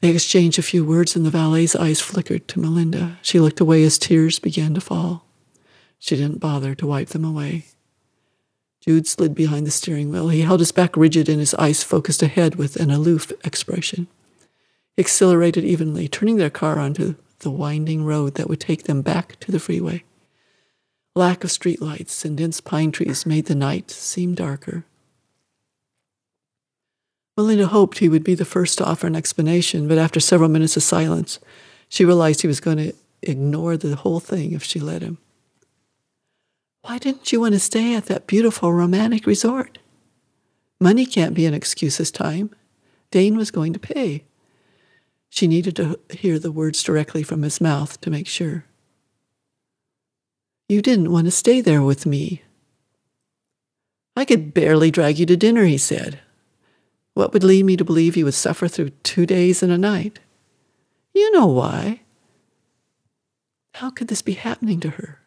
They 0.00 0.10
exchanged 0.10 0.58
a 0.58 0.62
few 0.62 0.84
words, 0.84 1.16
and 1.16 1.26
the 1.26 1.30
valet's 1.30 1.74
eyes 1.74 2.00
flickered 2.00 2.46
to 2.48 2.60
Melinda. 2.60 3.18
She 3.22 3.40
looked 3.40 3.60
away 3.60 3.82
as 3.82 3.98
tears 3.98 4.38
began 4.38 4.72
to 4.74 4.80
fall. 4.80 5.26
She 5.98 6.16
didn't 6.16 6.38
bother 6.38 6.76
to 6.76 6.86
wipe 6.86 7.08
them 7.08 7.24
away. 7.24 7.64
Jude 8.80 9.08
slid 9.08 9.34
behind 9.34 9.66
the 9.66 9.72
steering 9.72 10.12
wheel. 10.12 10.28
He 10.28 10.42
held 10.42 10.60
his 10.60 10.70
back 10.70 10.96
rigid 10.96 11.28
and 11.28 11.40
his 11.40 11.54
eyes 11.54 11.82
focused 11.82 12.22
ahead 12.22 12.54
with 12.54 12.76
an 12.76 12.92
aloof 12.92 13.32
expression. 13.42 14.06
Accelerated 14.98 15.64
evenly, 15.64 16.08
turning 16.08 16.36
their 16.36 16.50
car 16.50 16.78
onto 16.78 17.16
the 17.40 17.50
winding 17.50 18.04
road 18.04 18.34
that 18.34 18.48
would 18.48 18.60
take 18.60 18.84
them 18.84 19.02
back 19.02 19.38
to 19.40 19.52
the 19.52 19.60
freeway. 19.60 20.04
Lack 21.14 21.44
of 21.44 21.50
streetlights 21.50 22.24
and 22.24 22.36
dense 22.36 22.60
pine 22.60 22.92
trees 22.92 23.26
made 23.26 23.46
the 23.46 23.54
night 23.54 23.90
seem 23.90 24.34
darker. 24.34 24.84
Melinda 27.36 27.66
hoped 27.66 27.98
he 27.98 28.08
would 28.08 28.24
be 28.24 28.34
the 28.34 28.46
first 28.46 28.78
to 28.78 28.84
offer 28.84 29.06
an 29.06 29.16
explanation, 29.16 29.86
but 29.86 29.98
after 29.98 30.20
several 30.20 30.48
minutes 30.48 30.76
of 30.76 30.82
silence, 30.82 31.38
she 31.88 32.04
realized 32.04 32.40
he 32.40 32.46
was 32.48 32.60
going 32.60 32.78
to 32.78 32.92
ignore 33.22 33.76
the 33.76 33.96
whole 33.96 34.20
thing 34.20 34.52
if 34.52 34.62
she 34.62 34.80
let 34.80 35.02
him. 35.02 35.18
Why 36.82 36.98
didn't 36.98 37.32
you 37.32 37.40
want 37.40 37.52
to 37.54 37.60
stay 37.60 37.94
at 37.94 38.06
that 38.06 38.26
beautiful 38.26 38.72
romantic 38.72 39.26
resort? 39.26 39.78
Money 40.80 41.04
can't 41.04 41.34
be 41.34 41.44
an 41.44 41.54
excuse 41.54 41.98
this 41.98 42.10
time. 42.10 42.54
Dane 43.10 43.36
was 43.36 43.50
going 43.50 43.72
to 43.72 43.78
pay. 43.78 44.24
She 45.28 45.46
needed 45.46 45.76
to 45.76 45.98
hear 46.10 46.38
the 46.38 46.52
words 46.52 46.82
directly 46.82 47.22
from 47.22 47.42
his 47.42 47.60
mouth 47.60 48.00
to 48.00 48.10
make 48.10 48.26
sure. 48.26 48.64
You 50.68 50.82
didn't 50.82 51.12
want 51.12 51.26
to 51.26 51.30
stay 51.30 51.60
there 51.60 51.82
with 51.82 52.06
me. 52.06 52.42
I 54.16 54.24
could 54.24 54.54
barely 54.54 54.90
drag 54.90 55.18
you 55.18 55.26
to 55.26 55.36
dinner, 55.36 55.64
he 55.64 55.78
said. 55.78 56.20
What 57.14 57.32
would 57.32 57.44
lead 57.44 57.64
me 57.64 57.76
to 57.76 57.84
believe 57.84 58.16
you 58.16 58.24
would 58.24 58.34
suffer 58.34 58.66
through 58.66 58.90
two 59.02 59.26
days 59.26 59.62
and 59.62 59.72
a 59.72 59.78
night? 59.78 60.18
You 61.14 61.30
know 61.32 61.46
why. 61.46 62.02
How 63.74 63.90
could 63.90 64.08
this 64.08 64.22
be 64.22 64.32
happening 64.32 64.80
to 64.80 64.90
her? 64.90 65.20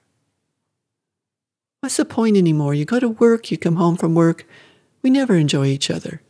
What's 1.81 1.97
the 1.97 2.05
point 2.05 2.35
anymore? 2.35 2.73
You 2.73 2.85
go 2.85 2.99
to 2.99 3.09
work, 3.09 3.51
you 3.51 3.57
come 3.57 3.77
home 3.77 3.95
from 3.95 4.15
work. 4.15 4.45
We 5.01 5.09
never 5.09 5.35
enjoy 5.35 5.67
each 5.67 5.89
other. 5.89 6.21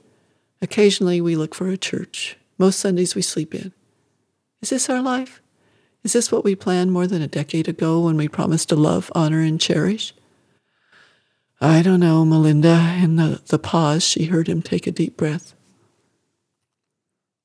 Occasionally 0.61 1.22
we 1.22 1.36
look 1.36 1.55
for 1.55 1.70
a 1.70 1.78
church. 1.78 2.38
Most 2.60 2.80
Sundays 2.80 3.16
we 3.16 3.22
sleep 3.22 3.55
in. 3.55 3.72
Is 4.62 4.70
this 4.70 4.89
our 4.89 5.01
life? 5.01 5.41
Is 6.03 6.14
this 6.14 6.32
what 6.32 6.43
we 6.43 6.55
planned 6.55 6.91
more 6.91 7.07
than 7.07 7.22
a 7.22 7.28
decade 7.28 7.70
ago 7.70 8.01
when 8.01 8.18
we 8.18 8.28
promised 8.28 8.70
to 8.70 8.76
love, 8.76 9.10
honor, 9.16 9.39
and 9.39 9.60
cherish? 9.60 10.14
I 11.62 11.82
don't 11.82 12.01
know, 12.01 12.26
Melinda. 12.26 12.97
In 13.01 13.16
the, 13.16 13.41
the 13.47 13.60
pause, 13.60 14.03
she 14.03 14.26
heard 14.26 14.47
him 14.47 14.62
take 14.62 14.86
a 14.86 14.91
deep 14.91 15.16
breath. 15.16 15.55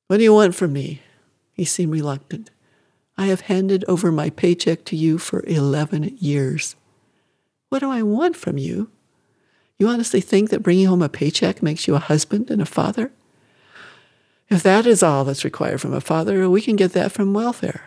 What 0.09 0.19
do 0.19 0.25
you 0.25 0.35
want 0.35 0.57
from 0.57 0.73
me? 0.73 1.03
He 1.53 1.65
seemed 1.65 1.93
reluctant. 1.93 2.51
I 3.17 3.27
have 3.27 3.43
handed 3.43 3.85
over 3.87 4.11
my 4.11 4.31
paycheck 4.31 4.85
to 4.87 4.97
you 4.97 5.19
for 5.19 5.45
11 5.47 6.17
years. 6.19 6.75
What 7.69 7.79
do 7.79 7.91
I 7.91 8.03
want 8.03 8.37
from 8.37 8.59
you? 8.59 8.91
You 9.79 9.89
honestly 9.89 10.21
think 10.21 10.51
that 10.51 10.63
bringing 10.63 10.87
home 10.87 11.03
a 11.03 11.09
paycheck 11.09 11.63
makes 11.63 11.87
you 11.87 11.95
a 11.95 12.01
husband 12.01 12.51
and 12.51 12.61
a 12.61 12.67
father? 12.67 13.13
If 14.51 14.63
that 14.63 14.87
is 14.87 15.03
all 15.03 15.25
that's 15.25 15.45
required 15.45 15.81
from 15.81 15.95
a 15.95 16.01
father, 16.01 16.49
we 16.49 16.61
can 16.61 16.77
get 16.77 16.93
that 16.93 17.13
from 17.13 17.33
welfare. 17.33 17.83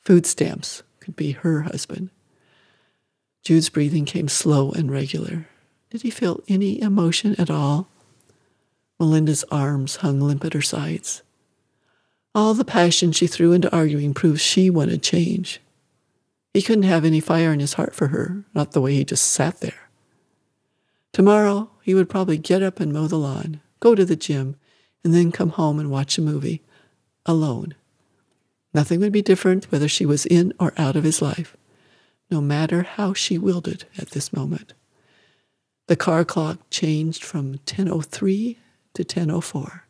Food 0.00 0.26
stamps 0.26 0.82
could 1.00 1.14
be 1.14 1.32
her 1.32 1.62
husband. 1.62 2.10
Jude's 3.42 3.68
breathing 3.68 4.04
came 4.04 4.28
slow 4.28 4.70
and 4.70 4.90
regular. 4.90 5.48
Did 5.90 6.02
he 6.02 6.10
feel 6.10 6.40
any 6.48 6.80
emotion 6.80 7.34
at 7.38 7.50
all? 7.50 7.88
Melinda's 8.98 9.44
arms 9.50 9.96
hung 9.96 10.20
limp 10.20 10.44
at 10.44 10.54
her 10.54 10.62
sides. 10.62 11.22
All 12.34 12.54
the 12.54 12.64
passion 12.64 13.12
she 13.12 13.26
threw 13.26 13.52
into 13.52 13.74
arguing 13.74 14.14
proved 14.14 14.40
she 14.40 14.70
wanted 14.70 15.02
change. 15.02 15.60
He 16.54 16.62
couldn't 16.62 16.84
have 16.84 17.04
any 17.04 17.20
fire 17.20 17.52
in 17.52 17.60
his 17.60 17.74
heart 17.74 17.94
for 17.94 18.08
her, 18.08 18.44
not 18.54 18.72
the 18.72 18.80
way 18.80 18.94
he 18.94 19.04
just 19.04 19.30
sat 19.30 19.60
there. 19.60 19.88
Tomorrow, 21.12 21.70
he 21.82 21.94
would 21.94 22.08
probably 22.08 22.38
get 22.38 22.62
up 22.62 22.80
and 22.80 22.92
mow 22.92 23.06
the 23.06 23.18
lawn, 23.18 23.60
go 23.80 23.94
to 23.94 24.04
the 24.04 24.16
gym, 24.16 24.56
and 25.04 25.14
then 25.14 25.32
come 25.32 25.50
home 25.50 25.78
and 25.78 25.90
watch 25.90 26.18
a 26.18 26.22
movie, 26.22 26.62
alone. 27.26 27.74
Nothing 28.74 29.00
would 29.00 29.12
be 29.12 29.22
different 29.22 29.70
whether 29.70 29.88
she 29.88 30.06
was 30.06 30.26
in 30.26 30.52
or 30.58 30.72
out 30.76 30.96
of 30.96 31.04
his 31.04 31.20
life 31.20 31.56
no 32.32 32.40
matter 32.40 32.82
how 32.82 33.12
she 33.12 33.36
willed 33.36 33.68
it 33.68 33.84
at 33.98 34.10
this 34.12 34.32
moment. 34.32 34.72
The 35.86 35.96
car 35.96 36.24
clock 36.24 36.58
changed 36.70 37.22
from 37.22 37.58
10.03 37.66 38.56
to 38.94 39.04
10.04. 39.04 39.80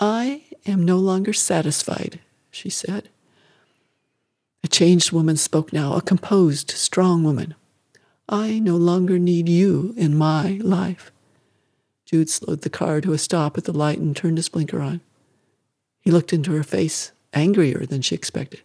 I 0.00 0.42
am 0.66 0.84
no 0.84 0.98
longer 0.98 1.32
satisfied, 1.32 2.18
she 2.50 2.68
said. 2.68 3.10
A 4.64 4.68
changed 4.68 5.12
woman 5.12 5.36
spoke 5.36 5.72
now, 5.72 5.94
a 5.94 6.02
composed, 6.02 6.72
strong 6.72 7.22
woman. 7.22 7.54
I 8.28 8.58
no 8.58 8.76
longer 8.76 9.20
need 9.20 9.48
you 9.48 9.94
in 9.96 10.16
my 10.16 10.58
life. 10.64 11.12
Jude 12.10 12.28
slowed 12.28 12.62
the 12.62 12.70
car 12.70 13.00
to 13.00 13.12
a 13.12 13.18
stop 13.18 13.56
at 13.56 13.64
the 13.64 13.72
light 13.72 13.98
and 13.98 14.16
turned 14.16 14.36
his 14.36 14.48
blinker 14.48 14.80
on. 14.80 15.00
He 16.00 16.10
looked 16.10 16.32
into 16.32 16.50
her 16.52 16.64
face, 16.64 17.12
angrier 17.32 17.86
than 17.86 18.02
she 18.02 18.16
expected. 18.16 18.62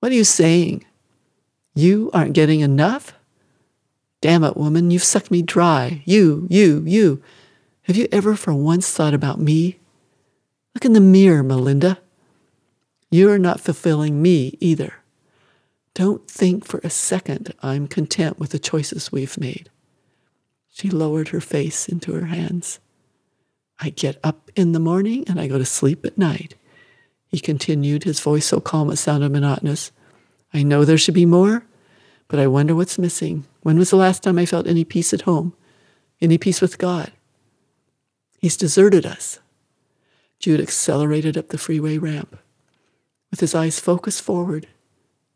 What 0.00 0.10
are 0.10 0.14
you 0.14 0.24
saying? 0.24 0.86
You 1.74 2.10
aren't 2.14 2.32
getting 2.32 2.60
enough? 2.60 3.12
Damn 4.22 4.44
it, 4.44 4.56
woman, 4.56 4.90
you've 4.90 5.04
sucked 5.04 5.30
me 5.30 5.42
dry. 5.42 6.00
You, 6.06 6.46
you, 6.48 6.82
you. 6.86 7.22
Have 7.82 7.96
you 7.96 8.08
ever 8.10 8.34
for 8.34 8.54
once 8.54 8.90
thought 8.90 9.12
about 9.12 9.38
me? 9.38 9.78
Look 10.74 10.86
in 10.86 10.94
the 10.94 11.00
mirror, 11.00 11.42
Melinda. 11.42 11.98
You're 13.10 13.38
not 13.38 13.60
fulfilling 13.60 14.22
me 14.22 14.56
either. 14.58 14.94
Don't 15.92 16.26
think 16.26 16.64
for 16.64 16.80
a 16.82 16.88
second 16.88 17.52
I'm 17.62 17.88
content 17.88 18.38
with 18.38 18.52
the 18.52 18.58
choices 18.58 19.12
we've 19.12 19.38
made. 19.38 19.68
She 20.74 20.90
lowered 20.90 21.28
her 21.28 21.40
face 21.40 21.88
into 21.88 22.14
her 22.14 22.26
hands. 22.26 22.80
I 23.78 23.90
get 23.90 24.18
up 24.24 24.50
in 24.56 24.72
the 24.72 24.80
morning 24.80 25.22
and 25.28 25.38
I 25.38 25.46
go 25.46 25.56
to 25.56 25.64
sleep 25.64 26.04
at 26.04 26.18
night. 26.18 26.56
He 27.28 27.38
continued, 27.38 28.02
his 28.02 28.18
voice 28.18 28.46
so 28.46 28.58
calm 28.58 28.90
it 28.90 28.96
sounded 28.96 29.30
monotonous. 29.30 29.92
I 30.52 30.64
know 30.64 30.84
there 30.84 30.98
should 30.98 31.14
be 31.14 31.26
more, 31.26 31.64
but 32.26 32.40
I 32.40 32.48
wonder 32.48 32.74
what's 32.74 32.98
missing. 32.98 33.44
When 33.62 33.78
was 33.78 33.90
the 33.90 33.96
last 33.96 34.24
time 34.24 34.36
I 34.36 34.46
felt 34.46 34.66
any 34.66 34.82
peace 34.84 35.14
at 35.14 35.20
home? 35.20 35.54
Any 36.20 36.38
peace 36.38 36.60
with 36.60 36.76
God? 36.76 37.12
He's 38.40 38.56
deserted 38.56 39.06
us. 39.06 39.38
Jude 40.40 40.60
accelerated 40.60 41.38
up 41.38 41.50
the 41.50 41.58
freeway 41.58 41.98
ramp. 41.98 42.36
With 43.30 43.38
his 43.38 43.54
eyes 43.54 43.78
focused 43.78 44.22
forward, 44.22 44.66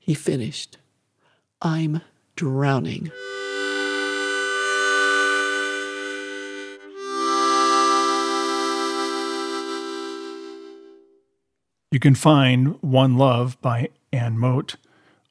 he 0.01 0.15
finished. 0.15 0.79
I'm 1.63 2.01
drowning. 2.35 3.13
You 11.91 11.99
can 11.99 12.15
find 12.15 12.81
One 12.83 13.17
Love 13.17 13.59
by 13.63 13.89
Anne 14.13 14.39
Moat 14.39 14.77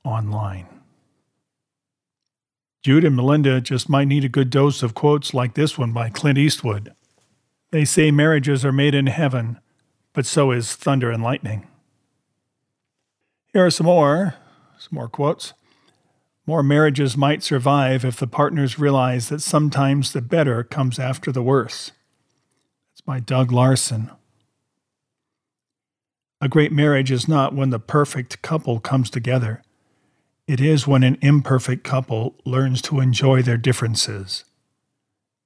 online. 0.03 0.67
Jude 2.81 3.03
and 3.03 3.15
Melinda 3.15 3.61
just 3.61 3.89
might 3.89 4.07
need 4.07 4.23
a 4.23 4.29
good 4.29 4.49
dose 4.49 4.81
of 4.81 4.95
quotes 4.95 5.35
like 5.35 5.53
this 5.53 5.77
one 5.77 5.93
by 5.93 6.09
Clint 6.09 6.39
Eastwood. 6.39 6.95
They 7.69 7.85
say 7.85 8.09
marriages 8.09 8.65
are 8.65 8.71
made 8.71 8.95
in 8.95 9.05
heaven, 9.05 9.59
but 10.13 10.25
so 10.25 10.49
is 10.49 10.73
thunder 10.73 11.11
and 11.11 11.21
lightning. 11.21 11.67
Here 13.53 13.65
are 13.65 13.69
some 13.69 13.85
more, 13.85 14.33
some 14.79 14.95
more 14.95 15.09
quotes. 15.09 15.53
More 16.47 16.63
marriages 16.63 17.15
might 17.15 17.43
survive 17.43 18.03
if 18.03 18.17
the 18.17 18.25
partners 18.25 18.79
realize 18.79 19.29
that 19.29 19.41
sometimes 19.41 20.11
the 20.11 20.21
better 20.21 20.63
comes 20.63 20.97
after 20.97 21.31
the 21.31 21.43
worse. 21.43 21.91
That's 22.89 23.01
by 23.01 23.19
Doug 23.19 23.51
Larson. 23.51 24.09
A 26.39 26.47
great 26.47 26.71
marriage 26.71 27.11
is 27.11 27.27
not 27.27 27.55
when 27.55 27.71
the 27.71 27.79
perfect 27.79 28.41
couple 28.41 28.79
comes 28.79 29.09
together. 29.09 29.63
It 30.47 30.61
is 30.61 30.87
when 30.87 31.03
an 31.03 31.17
imperfect 31.21 31.83
couple 31.83 32.35
learns 32.45 32.81
to 32.83 32.99
enjoy 32.99 33.41
their 33.41 33.57
differences. 33.57 34.45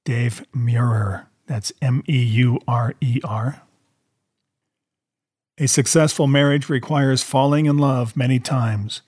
Dave 0.03 0.45
Meurer. 0.53 1.27
That's 1.47 1.73
M 1.81 2.03
E 2.07 2.23
U 2.23 2.59
R 2.67 2.93
E 3.01 3.19
R. 3.23 3.61
A 5.57 5.67
successful 5.67 6.27
marriage 6.27 6.69
requires 6.69 7.23
falling 7.23 7.65
in 7.65 7.77
love 7.77 8.15
many 8.15 8.39
times 8.39 9.01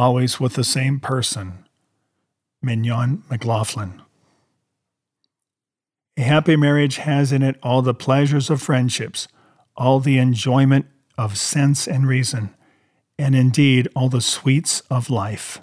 always 0.00 0.40
with 0.40 0.54
the 0.54 0.64
same 0.64 0.98
person. 0.98 1.64
Mignon 2.62 3.22
McLaughlin. 3.28 4.00
A 6.16 6.22
happy 6.22 6.56
marriage 6.56 6.96
has 6.96 7.32
in 7.32 7.42
it 7.42 7.56
all 7.62 7.82
the 7.82 7.92
pleasures 7.92 8.48
of 8.48 8.62
friendships, 8.62 9.28
all 9.76 10.00
the 10.00 10.16
enjoyment 10.16 10.86
of 11.20 11.36
sense 11.36 11.86
and 11.86 12.08
reason, 12.08 12.48
and 13.18 13.36
indeed 13.36 13.86
all 13.94 14.08
the 14.08 14.22
sweets 14.22 14.80
of 14.90 15.10
life. 15.10 15.60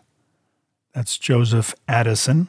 That's 0.94 1.18
Joseph 1.18 1.74
Addison. 1.88 2.48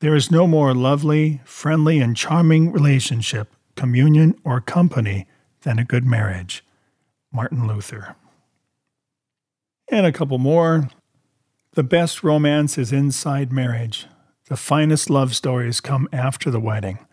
There 0.00 0.16
is 0.16 0.28
no 0.28 0.48
more 0.48 0.74
lovely, 0.74 1.40
friendly, 1.44 2.00
and 2.00 2.16
charming 2.16 2.72
relationship, 2.72 3.54
communion, 3.76 4.34
or 4.42 4.60
company 4.60 5.28
than 5.62 5.78
a 5.78 5.84
good 5.84 6.04
marriage. 6.04 6.64
Martin 7.32 7.68
Luther. 7.68 8.16
And 9.88 10.04
a 10.04 10.12
couple 10.12 10.38
more. 10.38 10.88
The 11.74 11.84
best 11.84 12.24
romance 12.24 12.76
is 12.76 12.90
inside 12.90 13.52
marriage. 13.52 14.06
The 14.48 14.56
finest 14.56 15.08
love 15.08 15.36
stories 15.36 15.80
come 15.80 16.08
after 16.12 16.50
the 16.50 16.60
wedding, 16.60 17.06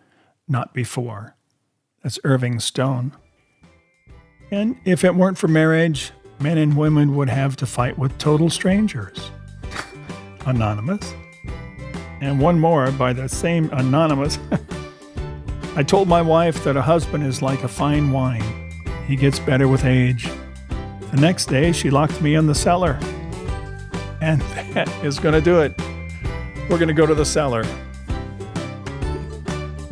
not 0.48 0.74
before. 0.74 1.36
That's 2.02 2.20
Irving 2.24 2.60
Stone. 2.60 3.16
And 4.54 4.78
if 4.86 5.04
it 5.04 5.16
weren't 5.16 5.40
for 5.40 5.48
marriage, 5.48 6.12
men 6.40 6.60
and 6.60 6.78
women 6.78 7.16
would 7.16 7.28
have 7.28 7.56
to 7.56 7.66
fight 7.66 7.98
with 7.98 8.16
total 8.20 8.52
strangers. 8.52 9.32
anonymous. 10.46 11.12
And 12.22 12.40
one 12.40 12.60
more 12.60 12.92
by 12.92 13.14
the 13.14 13.28
same 13.28 13.72
anonymous. 13.74 14.38
I 15.76 15.82
told 15.82 16.08
my 16.08 16.22
wife 16.22 16.64
that 16.66 16.78
a 16.78 16.84
husband 16.84 17.24
is 17.24 17.42
like 17.42 17.64
a 17.64 17.68
fine 17.68 18.12
wine. 18.12 18.72
He 19.08 19.16
gets 19.16 19.40
better 19.40 19.68
with 19.68 19.86
age. 19.86 20.30
The 21.10 21.18
next 21.18 21.48
day, 21.48 21.72
she 21.72 21.90
locked 21.90 22.22
me 22.22 22.36
in 22.36 22.46
the 22.46 22.54
cellar. 22.54 23.00
And 24.22 24.40
that 24.76 24.88
is 25.04 25.18
going 25.18 25.34
to 25.34 25.42
do 25.42 25.62
it. 25.62 25.74
We're 26.70 26.78
going 26.78 26.90
to 26.90 26.94
go 26.94 27.08
to 27.08 27.16
the 27.16 27.26
cellar. 27.26 27.66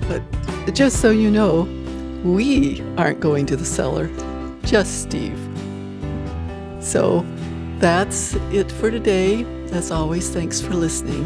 But 0.08 0.22
just 0.76 1.02
so 1.02 1.10
you 1.10 1.32
know, 1.32 1.64
we 2.24 2.84
aren't 2.96 3.22
going 3.22 3.48
to 3.48 3.56
the 3.56 3.66
cellar, 3.66 4.08
just 4.72 5.02
Steve. 5.02 5.38
So 6.80 7.26
that's 7.80 8.36
it 8.54 8.72
for 8.72 8.90
today. 8.90 9.44
As 9.74 9.92
always, 9.92 10.30
thanks 10.30 10.62
for 10.62 10.74
listening. 10.74 11.26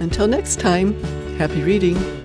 Until 0.00 0.26
next 0.26 0.60
time, 0.60 0.98
happy 1.36 1.62
reading. 1.62 2.19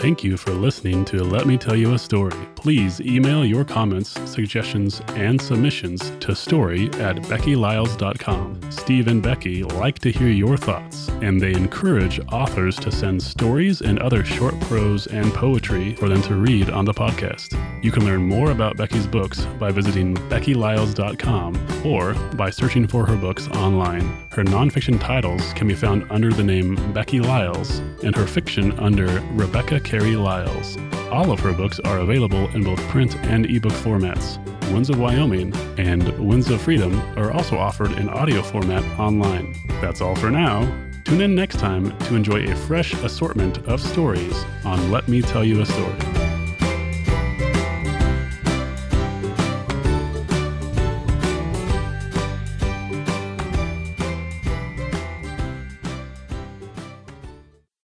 Thank 0.00 0.24
you 0.24 0.38
for 0.38 0.52
listening 0.52 1.04
to 1.04 1.22
Let 1.22 1.46
Me 1.46 1.58
Tell 1.58 1.76
You 1.76 1.92
a 1.92 1.98
Story. 1.98 2.32
Please 2.54 3.02
email 3.02 3.44
your 3.44 3.66
comments, 3.66 4.18
suggestions, 4.24 5.02
and 5.08 5.38
submissions 5.38 6.10
to 6.20 6.34
story 6.34 6.86
at 6.94 7.16
beckylyles.com. 7.16 8.60
Steve 8.70 9.08
and 9.08 9.22
Becky 9.22 9.62
like 9.62 9.98
to 9.98 10.10
hear 10.10 10.28
your 10.28 10.56
thoughts, 10.56 11.08
and 11.20 11.38
they 11.38 11.52
encourage 11.52 12.18
authors 12.32 12.76
to 12.76 12.90
send 12.90 13.22
stories 13.22 13.82
and 13.82 13.98
other 13.98 14.24
short 14.24 14.58
prose 14.60 15.06
and 15.06 15.34
poetry 15.34 15.94
for 15.96 16.08
them 16.08 16.22
to 16.22 16.34
read 16.34 16.70
on 16.70 16.86
the 16.86 16.94
podcast. 16.94 17.52
You 17.84 17.92
can 17.92 18.06
learn 18.06 18.22
more 18.22 18.52
about 18.52 18.78
Becky's 18.78 19.06
books 19.06 19.44
by 19.58 19.70
visiting 19.70 20.16
beckylyles.com 20.30 21.69
or 21.84 22.14
by 22.34 22.50
searching 22.50 22.86
for 22.86 23.06
her 23.06 23.16
books 23.16 23.48
online. 23.48 24.02
Her 24.32 24.44
nonfiction 24.44 25.00
titles 25.00 25.52
can 25.54 25.68
be 25.68 25.74
found 25.74 26.06
under 26.10 26.32
the 26.32 26.44
name 26.44 26.92
Becky 26.92 27.20
Lyles, 27.20 27.78
and 28.02 28.14
her 28.14 28.26
fiction 28.26 28.72
under 28.78 29.06
Rebecca 29.32 29.80
Carey 29.80 30.16
Lyles. 30.16 30.76
All 31.10 31.32
of 31.32 31.40
her 31.40 31.52
books 31.52 31.80
are 31.80 31.98
available 31.98 32.48
in 32.50 32.62
both 32.62 32.80
print 32.88 33.16
and 33.24 33.46
ebook 33.46 33.72
formats. 33.72 34.38
Winds 34.72 34.90
of 34.90 35.00
Wyoming 35.00 35.54
and 35.78 36.08
Winds 36.18 36.48
of 36.50 36.62
Freedom 36.62 37.00
are 37.18 37.32
also 37.32 37.58
offered 37.58 37.92
in 37.92 38.08
audio 38.08 38.42
format 38.42 38.84
online. 38.98 39.56
That's 39.80 40.00
all 40.00 40.14
for 40.14 40.30
now. 40.30 40.60
Tune 41.04 41.22
in 41.22 41.34
next 41.34 41.58
time 41.58 41.96
to 42.06 42.14
enjoy 42.14 42.44
a 42.44 42.54
fresh 42.54 42.94
assortment 43.02 43.58
of 43.66 43.80
stories 43.80 44.44
on 44.64 44.92
Let 44.92 45.08
Me 45.08 45.22
Tell 45.22 45.44
You 45.44 45.60
a 45.62 45.66
Story. 45.66 46.29